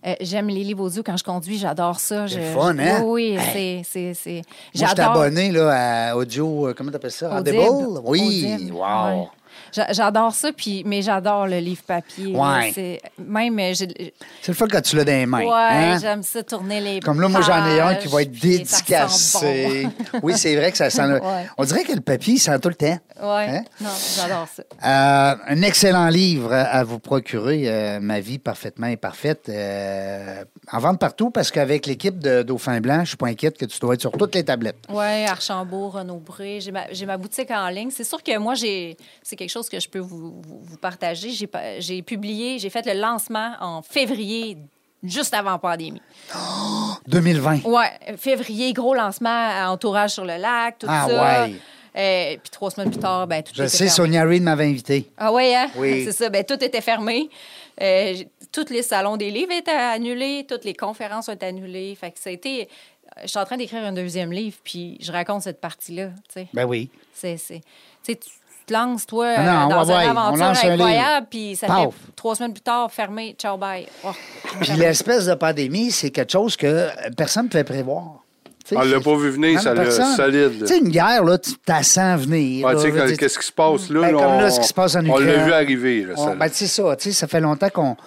Euh, 0.05 0.15
J'aime 0.21 0.47
les 0.47 0.63
livres 0.63 0.83
audio 0.85 1.03
quand 1.05 1.15
je 1.17 1.23
conduis, 1.23 1.57
j'adore 1.59 1.99
ça. 1.99 2.27
C'est 2.27 2.35
Je- 2.41 2.57
fun, 2.57 2.77
hein? 2.79 3.01
Oui, 3.03 3.37
oui, 3.37 3.83
c'est- 3.83 4.13
c'est. 4.15 4.33
Moi, 4.33 4.43
je 4.73 4.85
suis 4.85 5.01
abonné 5.01 5.51
là, 5.51 6.09
à 6.11 6.15
audio. 6.15 6.67
euh, 6.67 6.73
Comment 6.75 6.89
tu 6.89 6.95
appelles 6.95 7.11
ça? 7.11 7.37
Audible. 7.39 8.01
Oui. 8.03 8.71
Wow. 8.71 8.79
ouais. 8.79 9.27
J'a- 9.73 9.91
J'adore 9.93 10.33
ça, 10.33 10.51
puis, 10.51 10.83
mais 10.85 11.01
j'adore 11.01 11.47
le 11.47 11.59
livre 11.59 11.81
papier. 11.83 12.35
Ouais. 12.35 12.71
C'est- 12.73 13.01
Même, 13.17 13.57
euh, 13.59 13.73
j'ai- 13.73 14.13
C'est 14.41 14.49
le 14.49 14.53
fun 14.53 14.67
quand 14.69 14.81
tu 14.81 14.95
l'as 14.95 15.03
dans 15.05 15.11
les 15.11 15.25
mains. 15.25 15.39
ouais, 15.41 15.47
hein? 15.53 15.97
j'aime 15.99 16.23
ça 16.23 16.43
tourner 16.43 16.81
les 16.81 16.99
Comme 16.99 17.21
là, 17.21 17.27
moi, 17.27 17.41
j'en 17.41 17.65
ai 17.67 17.79
un 17.79 17.95
qui 17.95 18.07
va 18.07 18.21
être 18.23 18.31
dédicacé. 18.31 19.87
oui, 20.23 20.33
c'est 20.37 20.55
vrai 20.55 20.71
que 20.71 20.77
ça 20.77 20.89
sent. 20.89 21.07
le- 21.07 21.21
Ouais. 21.21 21.45
On 21.57 21.63
dirait 21.63 21.83
que 21.83 21.93
le 21.93 22.01
papier, 22.01 22.35
il 22.35 22.39
sent 22.39 22.57
tout 22.59 22.69
le 22.69 22.75
temps. 22.75 22.97
Ouais. 23.21 23.47
Hein? 23.49 23.63
Non, 23.79 23.89
j'adore 24.15 24.47
ça. 24.53 24.63
Euh, 24.83 25.35
un 25.47 25.61
excellent 25.61 26.07
livre 26.07 26.53
à 26.53 26.83
vous 26.83 26.99
procurer, 26.99 27.63
euh, 27.67 27.99
Ma 28.01 28.19
vie 28.19 28.39
parfaitement 28.39 28.87
imparfaite. 28.87 29.47
Euh, 29.49 30.43
en 30.71 30.79
vente 30.79 30.99
partout 30.99 31.29
parce 31.29 31.51
qu'avec 31.51 31.85
l'équipe 31.85 32.17
de 32.19 32.41
Dauphin 32.43 32.79
Blanc, 32.81 33.01
je 33.03 33.09
suis 33.09 33.17
pas 33.17 33.27
inquiète 33.27 33.57
que 33.57 33.65
tu 33.65 33.79
dois 33.79 33.93
être 33.93 34.01
sur 34.01 34.11
toutes 34.11 34.33
les 34.35 34.43
tablettes. 34.43 34.77
Oui, 34.89 35.25
Archambault, 35.25 35.89
Renaud-Bré. 35.89 36.59
J'ai 36.61 36.71
ma, 36.71 36.91
j'ai 36.91 37.05
ma 37.05 37.17
boutique 37.17 37.51
en 37.51 37.67
ligne. 37.69 37.89
C'est 37.91 38.03
sûr 38.03 38.21
que 38.23 38.37
moi, 38.37 38.55
j'ai 38.55 38.97
c'est 39.23 39.35
quelque 39.35 39.49
chose 39.49 39.60
que 39.69 39.79
je 39.79 39.87
peux 39.89 39.99
vous, 39.99 40.41
vous- 40.41 40.61
vous 40.63 40.77
partager. 40.77 41.31
J'ai 41.79 42.01
publié, 42.01 42.59
j'ai 42.59 42.69
fait 42.69 42.85
le 42.85 42.99
lancement 42.99 43.53
en 43.59 43.81
février, 43.81 44.57
juste 45.03 45.33
avant 45.33 45.51
la 45.51 45.57
pandémie. 45.57 46.01
2020. 47.07 47.63
Ouais, 47.65 47.89
février, 48.17 48.73
gros 48.73 48.93
lancement, 48.93 49.49
entourage 49.67 50.11
sur 50.11 50.25
le 50.25 50.37
lac, 50.37 50.79
tout 50.79 50.87
Ah 50.89 51.07
ça. 51.09 51.43
ouais. 51.45 51.53
Euh, 51.97 52.37
puis 52.41 52.49
trois 52.51 52.71
semaines 52.71 52.89
plus 52.89 52.99
tard, 53.01 53.27
ben, 53.27 53.43
tout 53.43 53.51
Je 53.53 53.63
était 53.63 53.69
sais, 53.69 53.77
fermé. 53.89 53.89
Sonia 53.89 54.23
Reid 54.23 54.43
m'avait 54.43 54.65
invité. 54.65 55.11
Ah 55.17 55.33
oui, 55.33 55.53
hein? 55.53 55.69
Oui. 55.75 56.03
C'est 56.05 56.13
ça. 56.13 56.29
Ben, 56.29 56.45
tout 56.45 56.63
était 56.63 56.79
fermé. 56.79 57.29
Euh, 57.81 58.13
tous 58.53 58.69
les 58.69 58.81
salons 58.81 59.17
des 59.17 59.29
livres 59.29 59.51
étaient 59.51 59.71
annulés, 59.71 60.45
toutes 60.47 60.63
les 60.63 60.73
conférences 60.73 61.27
ont 61.27 61.33
été 61.33 61.45
annulées. 61.47 61.93
Fait 61.99 62.11
que 62.11 62.19
ça 62.19 62.29
a 62.29 62.33
été. 62.33 62.69
Je 63.23 63.27
suis 63.27 63.39
en 63.39 63.43
train 63.43 63.57
d'écrire 63.57 63.83
un 63.83 63.91
deuxième 63.91 64.31
livre, 64.31 64.55
puis 64.63 64.97
je 65.01 65.11
raconte 65.11 65.41
cette 65.41 65.59
partie-là. 65.59 66.11
Ben 66.53 66.63
oui. 66.65 66.89
C'est, 67.13 67.35
tu 68.05 68.15
te 68.71 68.77
lances, 68.77 69.05
toi, 69.05 69.27
Ah 69.37 69.43
non, 69.43 69.65
euh, 69.65 69.69
dans 69.85 69.87
ouais, 69.95 70.05
une 70.05 70.11
on 70.11 70.17
aventure 70.41 70.71
incroyable, 70.71 71.27
puis 71.29 71.55
ça 71.55 71.67
Paf. 71.67 71.77
fait 71.85 71.91
trois 72.15 72.35
semaines 72.35 72.53
plus 72.53 72.61
tard, 72.61 72.91
fermé, 72.91 73.35
ciao, 73.37 73.57
bye. 73.57 73.85
Oh, 74.03 74.09
Puis 74.61 74.71
l'espèce 74.73 75.25
de 75.25 75.33
pandémie, 75.35 75.91
c'est 75.91 76.09
quelque 76.09 76.31
chose 76.31 76.55
que 76.55 76.87
personne 77.15 77.45
ne 77.45 77.49
pouvait 77.49 77.63
prévoir. 77.63 78.03
Tu 78.63 78.75
sais, 78.75 78.77
On 78.77 78.83
l'a 78.83 78.99
pas 78.99 79.15
vu 79.15 79.29
venir, 79.31 79.59
ça 79.59 79.73
l'a 79.73 79.89
solide. 79.89 80.59
Tu 80.59 80.67
sais, 80.67 80.77
une 80.77 80.89
guerre, 80.89 81.23
là, 81.23 81.37
tu 81.37 81.51
t'as 81.65 81.81
sens 81.83 82.21
venir. 82.21 82.65
Ouais, 82.65 82.75
tu 82.75 82.81
sais, 82.81 83.17
qu'est-ce 83.17 83.39
qui 83.39 83.47
se 83.47 83.51
passe 83.51 83.89
là? 83.89 84.01
Ben, 84.01 84.11
là, 84.11 84.13
comme 84.13 84.37
là, 84.39 84.45
on- 84.45 84.49
ce 84.51 84.59
qui 84.59 84.67
se 84.67 84.73
passe 84.73 84.95
en 84.95 85.05
On 85.05 85.17
l'a 85.17 85.43
vu 85.45 85.51
arriver. 85.51 86.03
Là, 86.03 86.13
On- 86.17 86.25
ça. 86.27 86.35
ben, 86.35 86.47
c'est 86.51 86.67
ça, 86.67 86.95
tu 86.95 87.05
sais, 87.05 87.11
ça 87.11 87.27
fait 87.27 87.39
longtemps 87.39 87.69
qu'on 87.69 87.97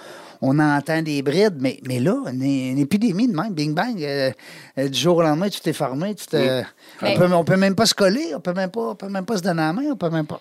on 0.42 0.58
entend 0.58 1.02
des 1.02 1.22
brides, 1.22 1.56
mais, 1.60 1.78
mais 1.86 1.98
là, 2.00 2.16
une, 2.32 2.42
une 2.42 2.78
épidémie 2.78 3.28
de 3.28 3.34
même, 3.34 3.52
bing 3.52 3.74
bang, 3.74 3.96
euh, 4.02 4.30
euh, 4.78 4.88
du 4.88 4.98
jour 4.98 5.16
au 5.18 5.22
lendemain, 5.22 5.48
tu 5.48 5.60
t'es 5.60 5.72
fermé, 5.72 6.14
tu 6.14 6.26
t'es- 6.26 6.62
on, 7.02 7.04
Mais- 7.04 7.14
peut, 7.16 7.32
on 7.32 7.44
peut 7.44 7.56
même 7.56 7.74
pas 7.74 7.86
se 7.86 7.94
coller, 7.94 8.32
on 8.34 8.40
peut 8.40 8.52
même 8.52 8.70
pas, 8.70 8.80
on 8.90 8.94
peut 8.94 9.08
même 9.08 9.24
pas 9.24 9.36
se 9.36 9.42
donner 9.42 9.62
la 9.62 9.72
main, 9.72 9.82
on 9.92 9.96
peut 9.96 10.10
même 10.10 10.26
pas. 10.26 10.40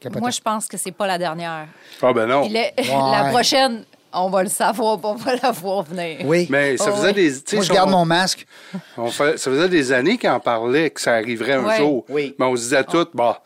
Capotant. 0.00 0.20
Moi, 0.20 0.30
je 0.30 0.40
pense 0.40 0.66
que 0.66 0.76
c'est 0.76 0.92
pas 0.92 1.06
la 1.06 1.18
dernière. 1.18 1.66
Ah, 2.02 2.12
ben 2.12 2.26
non. 2.26 2.48
La 2.52 3.24
prochaine, 3.30 3.84
on 4.12 4.30
va 4.30 4.42
le 4.42 4.48
savoir, 4.48 4.98
on 5.02 5.14
va 5.14 5.34
la 5.42 5.50
voir 5.50 5.82
venir. 5.82 6.18
Oui. 6.24 6.46
Mais 6.50 6.76
ça 6.76 6.90
Oh, 6.92 6.96
faisait 6.96 7.08
oui. 7.08 7.14
des. 7.14 7.32
tu 7.34 7.42
sais, 7.46 7.56
Moi, 7.56 7.64
je 7.64 7.72
garde 7.72 7.88
on- 7.88 7.98
mon 7.98 8.04
masque. 8.04 8.46
on 8.96 9.10
fait- 9.10 9.36
ça 9.38 9.50
faisait 9.50 9.68
des 9.68 9.92
années 9.92 10.16
qu'on 10.18 10.40
parlait 10.40 10.90
que 10.90 11.00
ça 11.00 11.14
arriverait 11.14 11.54
un 11.54 11.76
jour. 11.76 12.04
Oui. 12.08 12.34
Mais 12.38 12.46
on 12.46 12.56
se 12.56 12.62
disait 12.62 12.84
tout, 12.84 13.06
bah, 13.14 13.42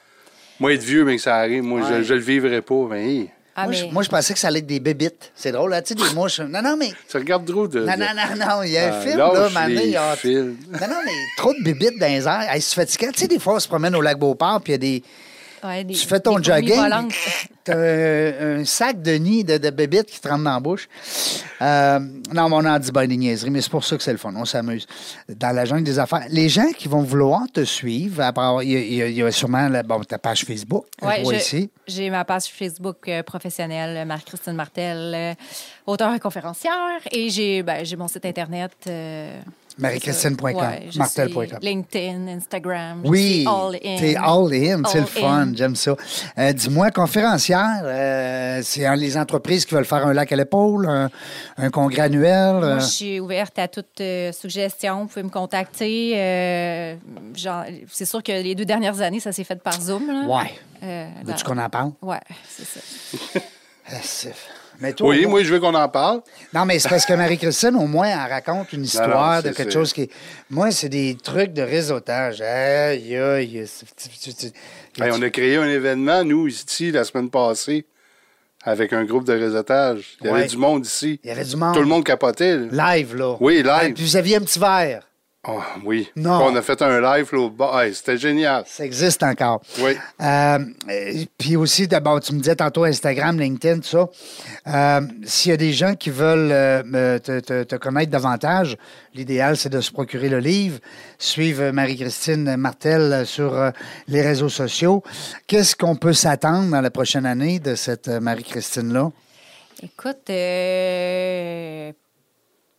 Moi, 0.61 0.75
être 0.75 0.83
vieux, 0.83 1.05
mais 1.05 1.17
que 1.17 1.23
ça 1.23 1.37
arrive, 1.39 1.65
moi, 1.65 1.81
je, 1.89 1.95
Ouais. 1.95 2.03
je 2.05 2.15
le 2.15 2.21
vivrai 2.21 2.63
pas. 2.63 2.87
Mais 2.91 3.27
Ah, 3.55 3.65
moi, 3.65 3.73
je, 3.73 3.85
mais- 3.85 3.91
moi, 3.93 4.03
je 4.03 4.09
pensais 4.09 4.33
que 4.33 4.39
ça 4.41 4.49
allait 4.49 4.61
être 4.61 4.67
des 4.67 4.81
bébites. 4.81 5.31
C'est 5.35 5.53
drôle, 5.53 5.71
là. 5.73 5.83
Tu 5.83 5.89
sais, 5.89 5.95
des 5.95 6.15
mouches. 6.15 6.41
Non, 6.41 6.63
non, 6.63 6.77
mais. 6.77 6.93
tu 7.09 7.17
regardes 7.19 7.47
trop 7.47 7.69
de. 7.69 7.81
Non, 7.81 7.93
non, 7.99 8.07
non, 8.17 8.47
non. 8.47 8.63
Il 8.63 8.71
y 8.73 8.79
a 8.79 8.87
un 8.95 8.99
Ah, 8.99 9.01
film, 9.03 9.19
là, 9.19 9.67
les 9.69 9.75
il 9.85 9.91
y 9.91 9.97
a. 9.97 10.17
Non, 10.25 10.89
non, 10.89 10.97
mais 11.05 11.13
trop 11.37 11.53
de 11.53 11.63
bébites 11.63 11.99
dans 11.99 12.07
les 12.07 12.27
airs. 12.27 12.47
Hey, 12.51 12.63
c'est 12.63 12.75
fatigant. 12.75 13.13
Tu 13.13 13.21
sais, 13.21 13.29
des 13.29 13.39
fois, 13.39 13.55
on 13.57 13.61
se 13.61 13.69
promène 13.69 13.95
au 13.95 14.01
lac 14.01 14.19
Beauport, 14.19 14.61
puis 14.63 14.73
il 14.73 14.75
y 14.75 14.77
a 14.77 14.79
des. 14.79 15.03
Ouais, 15.65 15.85
des- 15.85 15.95
Tu 15.95 16.07
fais 16.07 16.19
ton 16.21 16.43
jogging, 16.43 16.75
t'as 17.65 17.77
un, 17.77 18.61
un 18.61 18.65
sac 18.65 19.01
de 19.01 19.13
nid 19.13 19.45
de, 19.45 19.59
de 19.59 19.71
bébites 19.71 20.07
qui 20.07 20.21
te 20.21 20.29
rentre 20.29 20.43
dans 20.43 20.55
la 20.55 20.61
bouche. 20.61 20.89
Euh, 21.61 21.99
non, 22.33 22.49
mais 22.49 22.57
on 22.57 22.65
en 22.67 22.79
dit 22.79 22.91
ben 22.91 23.07
des 23.07 23.17
niaiseries, 23.17 23.51
mais 23.51 23.61
c'est 23.61 23.71
pour 23.71 23.85
ça 23.85 23.97
que 23.97 24.03
c'est 24.03 24.11
le 24.13 24.19
fun. 24.19 24.33
On 24.37 24.45
s'amuse. 24.45 24.87
Dans 25.29 25.55
la 25.55 25.65
jungle 25.65 25.85
des 25.85 25.99
affaires, 25.99 26.25
les 26.31 26.49
gens 26.49 26.73
qui 26.77 26.89
vont 26.89 27.03
vouloir 27.03 27.43
te 27.53 27.65
suivre, 27.65 28.21
il 28.63 28.71
y, 28.71 28.75
y 29.05 29.13
y 29.15 29.23
a 29.23 29.31
sûrement 29.31 29.69
la- 29.69 29.83
bon, 29.85 30.01
ta 30.03 30.19
page 30.19 30.45
Facebook. 30.45 30.87
Ouais, 31.01 31.23
je 31.25 31.37
ici. 31.37 31.71
J'ai 31.87 32.11
ma 32.11 32.25
page 32.25 32.45
Facebook 32.47 33.09
euh, 33.09 33.23
professionnelle, 33.23 34.05
Marie-Christine 34.07 34.55
Martel, 34.55 35.13
euh, 35.15 35.35
auteure 35.87 36.13
et 36.15 36.21
conférencière. 36.21 36.73
Et 37.13 37.31
j'ai 37.31 37.63
ben, 37.63 37.85
mon 37.97 38.09
site 38.09 38.25
Internet. 38.27 38.73
euh, 38.89 39.41
Mariechristine.com, 39.79 40.55
ouais, 40.55 40.89
martel.com. 40.97 41.59
LinkedIn, 41.63 42.29
Instagram. 42.29 43.03
Oui, 43.05 43.45
all 43.49 43.77
in. 43.77 43.97
t'es 43.99 44.17
all 44.17 44.53
in, 44.53 44.83
c'est 44.87 45.01
le 45.01 45.07
fun, 45.07 45.53
j'aime 45.55 45.75
ça. 45.77 45.95
Euh, 46.39 46.53
Dis-moi, 46.53 46.91
conférencière, 46.91 47.81
euh, 47.85 48.61
c'est 48.63 48.97
les 48.97 49.17
entreprises 49.17 49.65
qui 49.65 49.75
veulent 49.75 49.85
faire 49.87 50.07
un 50.07 50.13
lac 50.13 50.31
à 50.31 50.37
l'épaule, 50.37 50.87
un, 50.89 51.11
un 51.57 51.71
congrès 51.71 52.03
annuel. 52.03 52.57
euh, 52.57 52.61
Moi, 52.75 52.79
je 52.81 52.85
suis 52.87 53.21
ouverte 53.21 53.59
à 53.59 53.69
toute 53.69 54.01
euh, 54.01 54.31
suggestion. 54.33 55.03
Vous 55.03 55.07
pouvez 55.09 55.23
me 55.23 55.31
contacter. 55.31 56.13
euh, 56.17 56.95
c'est 57.91 58.05
sûr 58.05 58.23
que 58.23 58.33
les 58.33 58.55
deux 58.55 58.65
dernières 58.67 59.01
années, 59.01 59.21
ça 59.21 59.33
s'est 59.33 59.45
fait 59.45 59.63
par 59.63 59.81
Zoom. 59.81 60.07
Là. 60.07 60.27
Ouais. 60.27 60.51
Euh, 60.83 61.09
Veux-tu 61.25 61.45
qu'on 61.45 61.59
en 61.59 61.71
parle? 61.71 61.93
Ouais, 62.03 62.21
c'est 62.49 62.67
ça. 62.67 63.41
C'est- 64.73 64.83
Mais 64.83 64.93
toi, 64.93 65.09
Oui, 65.11 65.27
moi, 65.27 65.43
je 65.45 65.53
veux 65.53 65.61
qu'on 65.61 65.75
en 65.75 65.89
parle. 65.89 66.23
Non, 66.53 66.65
mais 66.65 66.79
c'est 66.79 66.89
parce 66.89 67.07
que 67.07 67.13
Marie-Christine, 67.13 67.77
au 67.77 67.87
moins, 67.87 68.09
elle 68.09 68.31
raconte 68.31 68.73
une 68.73 68.85
histoire 68.85 69.37
non, 69.43 69.49
de 69.51 69.55
quelque 69.55 69.73
chose 69.73 69.93
qui. 69.93 70.09
Moi, 70.51 70.71
c'est 70.71 70.89
des 70.89 71.17
trucs 71.23 71.53
de 71.53 71.63
réseautage. 71.63 72.41
Aïe, 72.41 73.17
aïe. 73.17 73.67
Hey, 75.01 75.11
on 75.13 75.23
a 75.23 75.31
créé 75.31 75.57
un 75.57 75.69
événement, 75.69 76.25
nous, 76.25 76.49
ici, 76.49 76.91
la 76.91 77.05
semaine 77.05 77.31
passée, 77.31 77.87
avec 78.65 78.93
un 78.93 79.05
groupe 79.05 79.25
de 79.25 79.33
réseautage. 79.33 80.17
Il 80.21 80.27
y 80.27 80.31
Ouais. 80.31 80.41
avait 80.41 80.49
du 80.49 80.57
monde 80.57 80.85
ici. 80.87 81.19
Il 81.25 81.29
y 81.29 81.31
avait 81.31 81.45
du 81.45 81.57
monde. 81.57 81.75
Tout 81.75 81.81
le 81.81 81.87
monde 81.87 82.05
capotait. 82.05 82.57
là. 82.57 82.95
Live, 82.97 83.17
là. 83.17 83.37
Oui, 83.41 83.57
live. 83.57 83.67
Ah, 83.71 83.81
Puis 83.95 84.05
vous 84.05 84.17
aviez 84.17 84.37
un 84.37 84.41
petit 84.41 84.59
verre. 84.59 85.03
Oh, 85.49 85.61
oui. 85.85 86.09
Non. 86.15 86.45
On 86.45 86.55
a 86.55 86.63
fait 86.63 86.81
un 86.83 87.01
live 87.01 87.31
là, 87.33 87.39
au 87.41 87.51
bas. 87.51 87.85
Hey, 87.85 87.93
C'était 87.95 88.17
génial. 88.17 88.63
Ça 88.65 88.85
existe 88.85 89.25
encore. 89.25 89.61
Oui. 89.81 89.97
Euh, 90.21 90.59
puis 91.37 91.57
aussi, 91.57 91.89
d'abord, 91.89 92.21
tu 92.21 92.33
me 92.33 92.39
disais 92.39 92.55
tantôt 92.55 92.85
Instagram, 92.85 93.41
LinkedIn, 93.41 93.81
tout 93.81 93.89
ça. 93.89 94.09
Euh, 94.69 95.01
S'il 95.25 95.51
y 95.51 95.53
a 95.55 95.57
des 95.57 95.73
gens 95.73 95.97
qui 95.97 96.11
veulent 96.11 96.53
euh, 96.53 97.19
te, 97.19 97.41
te- 97.41 97.65
te 97.65 97.75
connaître 97.75 98.13
davantage, 98.13 98.77
l'idéal, 99.15 99.57
c'est 99.57 99.69
de 99.69 99.81
se 99.81 99.91
procurer 99.91 100.29
le 100.29 100.39
livre, 100.39 100.79
suivre 101.19 101.73
Marie-Christine 101.73 102.55
Martel 102.57 103.27
sur 103.27 103.53
euh, 103.59 103.71
les 104.07 104.23
réseaux 104.23 104.49
sociaux. 104.49 105.03
Qu'est-ce 105.49 105.75
qu'on 105.75 105.97
peut 105.97 106.13
s'attendre 106.13 106.71
dans 106.71 106.81
la 106.81 106.91
prochaine 106.93 107.27
année 107.27 107.59
de 107.59 107.75
cette 107.75 108.07
Marie-Christine-là? 108.07 109.11
Écoute, 109.83 110.31
euh, 110.31 111.91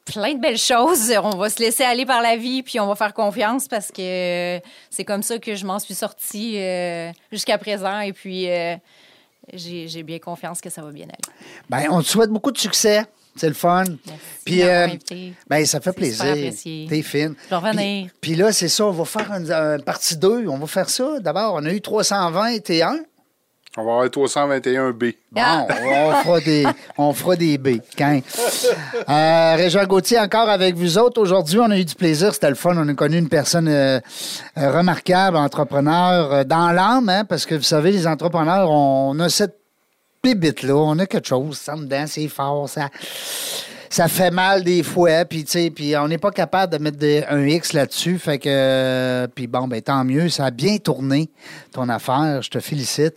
plein 0.05 0.33
de 0.33 0.39
belles 0.39 0.57
choses. 0.57 1.11
On 1.23 1.37
va 1.37 1.49
se 1.49 1.59
laisser 1.59 1.83
aller 1.83 2.05
par 2.05 2.21
la 2.21 2.35
vie, 2.35 2.63
puis 2.63 2.79
on 2.79 2.87
va 2.87 2.95
faire 2.95 3.13
confiance 3.13 3.67
parce 3.67 3.91
que 3.91 4.59
c'est 4.89 5.05
comme 5.05 5.23
ça 5.23 5.37
que 5.39 5.55
je 5.55 5.65
m'en 5.65 5.79
suis 5.79 5.93
sortie 5.93 6.57
euh, 6.57 7.11
jusqu'à 7.31 7.57
présent. 7.57 7.99
Et 8.01 8.13
puis, 8.13 8.49
euh, 8.49 8.75
j'ai 9.53 10.03
bien 10.03 10.19
confiance 10.19 10.61
que 10.61 10.69
ça 10.69 10.81
va 10.81 10.91
bien 10.91 11.05
aller. 11.05 11.35
Ben, 11.69 11.85
on 11.91 12.01
te 12.01 12.07
souhaite 12.07 12.29
beaucoup 12.29 12.51
de 12.51 12.57
succès. 12.57 13.05
C'est 13.35 13.47
le 13.47 13.55
fun. 13.55 13.85
Puis, 14.45 14.61
euh, 14.61 14.85
invité. 14.85 15.33
ben, 15.47 15.65
ça 15.65 15.81
fait 15.81 15.93
plaisir. 15.93 16.35
T'es 16.35 17.01
fine. 17.01 17.33
Je 17.45 17.49
vais 17.49 17.55
revenir. 17.55 18.09
Puis, 18.21 18.31
puis 18.33 18.35
là, 18.35 18.51
c'est 18.51 18.67
ça, 18.67 18.85
on 18.85 18.91
va 18.91 19.05
faire 19.05 19.31
une, 19.31 19.51
une 19.51 19.83
partie 19.83 20.17
2. 20.17 20.47
On 20.47 20.57
va 20.57 20.67
faire 20.67 20.89
ça. 20.89 21.19
D'abord, 21.19 21.55
on 21.55 21.65
a 21.65 21.73
eu 21.73 21.81
320 21.81 22.69
et 22.69 22.83
1. 22.83 22.99
On 23.75 23.83
va 23.83 23.91
avoir 23.93 24.11
321 24.11 24.91
B. 24.91 25.03
Bon, 25.31 25.41
Ah. 25.41 25.65
on 25.67 26.11
fera 26.23 26.39
des, 26.41 26.63
on 26.95 27.13
fera 27.13 27.35
des 27.35 27.57
B. 27.57 27.79
Quand? 27.97 28.21
Euh, 29.09 29.55
Régent 29.55 29.83
Gauthier, 29.85 30.19
encore 30.19 30.47
avec 30.47 30.75
vous 30.75 30.99
autres. 30.99 31.19
Aujourd'hui, 31.19 31.59
on 31.59 31.71
a 31.71 31.77
eu 31.79 31.83
du 31.83 31.95
plaisir. 31.95 32.35
C'était 32.35 32.49
le 32.49 32.55
fun. 32.55 32.75
On 32.77 32.87
a 32.87 32.93
connu 32.93 33.17
une 33.17 33.29
personne 33.29 33.67
euh, 33.67 33.99
remarquable, 34.55 35.37
entrepreneur 35.37 36.31
euh, 36.31 36.43
dans 36.43 36.71
l'âme, 36.71 37.09
hein, 37.09 37.25
parce 37.25 37.47
que 37.47 37.55
vous 37.55 37.63
savez, 37.63 37.91
les 37.91 38.05
entrepreneurs, 38.05 38.69
on, 38.69 39.19
a 39.19 39.27
cette 39.29 39.57
bibite-là. 40.23 40.75
On 40.75 40.99
a 40.99 41.07
quelque 41.07 41.27
chose. 41.27 41.57
Ça 41.57 41.75
me 41.75 41.85
dedans, 41.85 42.05
c'est 42.05 42.27
fort. 42.27 42.69
Ça, 42.69 42.89
ça 43.93 44.07
fait 44.07 44.31
mal 44.31 44.63
des 44.63 44.81
fois. 44.81 45.23
Puis, 45.25 45.43
tu 45.43 45.51
sais, 45.51 45.69
puis 45.69 45.95
on 45.95 46.07
n'est 46.07 46.17
pas 46.17 46.31
capable 46.31 46.73
de 46.73 46.79
mettre 46.83 46.97
des- 46.97 47.23
un 47.29 47.45
X 47.45 47.73
là-dessus. 47.73 48.17
Fait 48.17 48.39
que, 48.39 48.49
euh, 48.49 49.27
puis 49.27 49.45
bon, 49.45 49.67
ben 49.67 49.81
tant 49.81 50.03
mieux. 50.03 50.29
Ça 50.29 50.45
a 50.45 50.51
bien 50.51 50.77
tourné, 50.77 51.29
ton 51.71 51.87
affaire. 51.89 52.41
Je 52.41 52.49
te 52.49 52.59
félicite. 52.59 53.13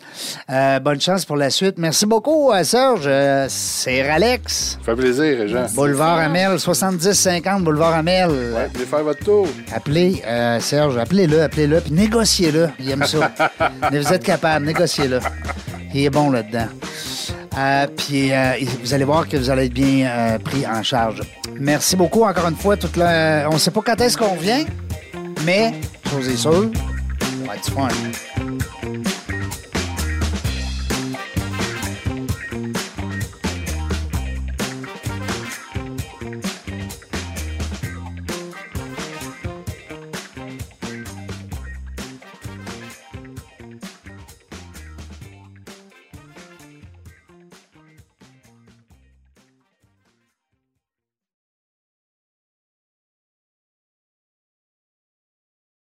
Euh, 0.51 0.79
bonne 0.81 1.01
chance 1.01 1.25
pour 1.25 1.37
la 1.37 1.49
suite. 1.49 1.77
Merci 1.79 2.05
beaucoup, 2.05 2.53
euh, 2.53 2.63
Serge. 2.63 3.05
Euh, 3.07 3.47
c'est 3.49 4.03
Alex. 4.03 4.73
Ça 4.73 4.85
fait 4.85 4.97
plaisir, 4.97 5.39
Réjean. 5.39 5.67
Boulevard 5.75 6.19
Amel, 6.19 6.59
70-50, 6.59 7.65
Boulevard 7.65 7.95
Amel. 7.95 8.29
Ouais, 8.29 8.69
venez 8.75 8.85
faire 8.85 9.03
votre 9.03 9.25
tour. 9.25 9.49
Appelez 9.75 10.23
euh, 10.27 10.61
Serge, 10.61 10.99
appelez-le, 10.99 11.43
appelez-le, 11.43 11.81
puis 11.81 11.93
négociez-le. 11.93 12.69
Il 12.81 12.91
aime 12.91 13.05
ça. 13.05 13.33
Mais 13.91 13.99
vous 13.99 14.13
êtes 14.13 14.25
capable, 14.25 14.67
négociez-le. 14.67 15.21
Il 15.95 16.05
est 16.05 16.11
bon 16.11 16.31
là-dedans. 16.31 16.67
Euh, 17.57 17.87
puis 17.97 18.33
euh, 18.33 18.53
vous 18.83 18.93
allez 18.93 19.05
voir 19.05 19.27
que 19.29 19.37
vous 19.37 19.49
allez 19.49 19.67
être 19.67 19.73
bien 19.73 20.09
euh, 20.09 20.39
pris 20.39 20.67
en 20.67 20.83
charge. 20.83 21.23
Merci 21.59 21.97
beaucoup 21.97 22.23
encore 22.25 22.49
une 22.49 22.57
fois. 22.57 22.77
On 23.49 23.55
ne 23.55 23.59
sait 23.59 23.71
pas 23.71 23.81
quand 23.83 24.01
est-ce 24.01 24.19
qu'on 24.19 24.37
vient, 24.37 24.65
mais 25.45 25.73
chose 26.11 26.29
est 26.29 26.37
sûre, 26.37 26.71
ça 27.21 27.47
va 27.47 27.57
être 27.57 27.71
fun. 27.71 27.89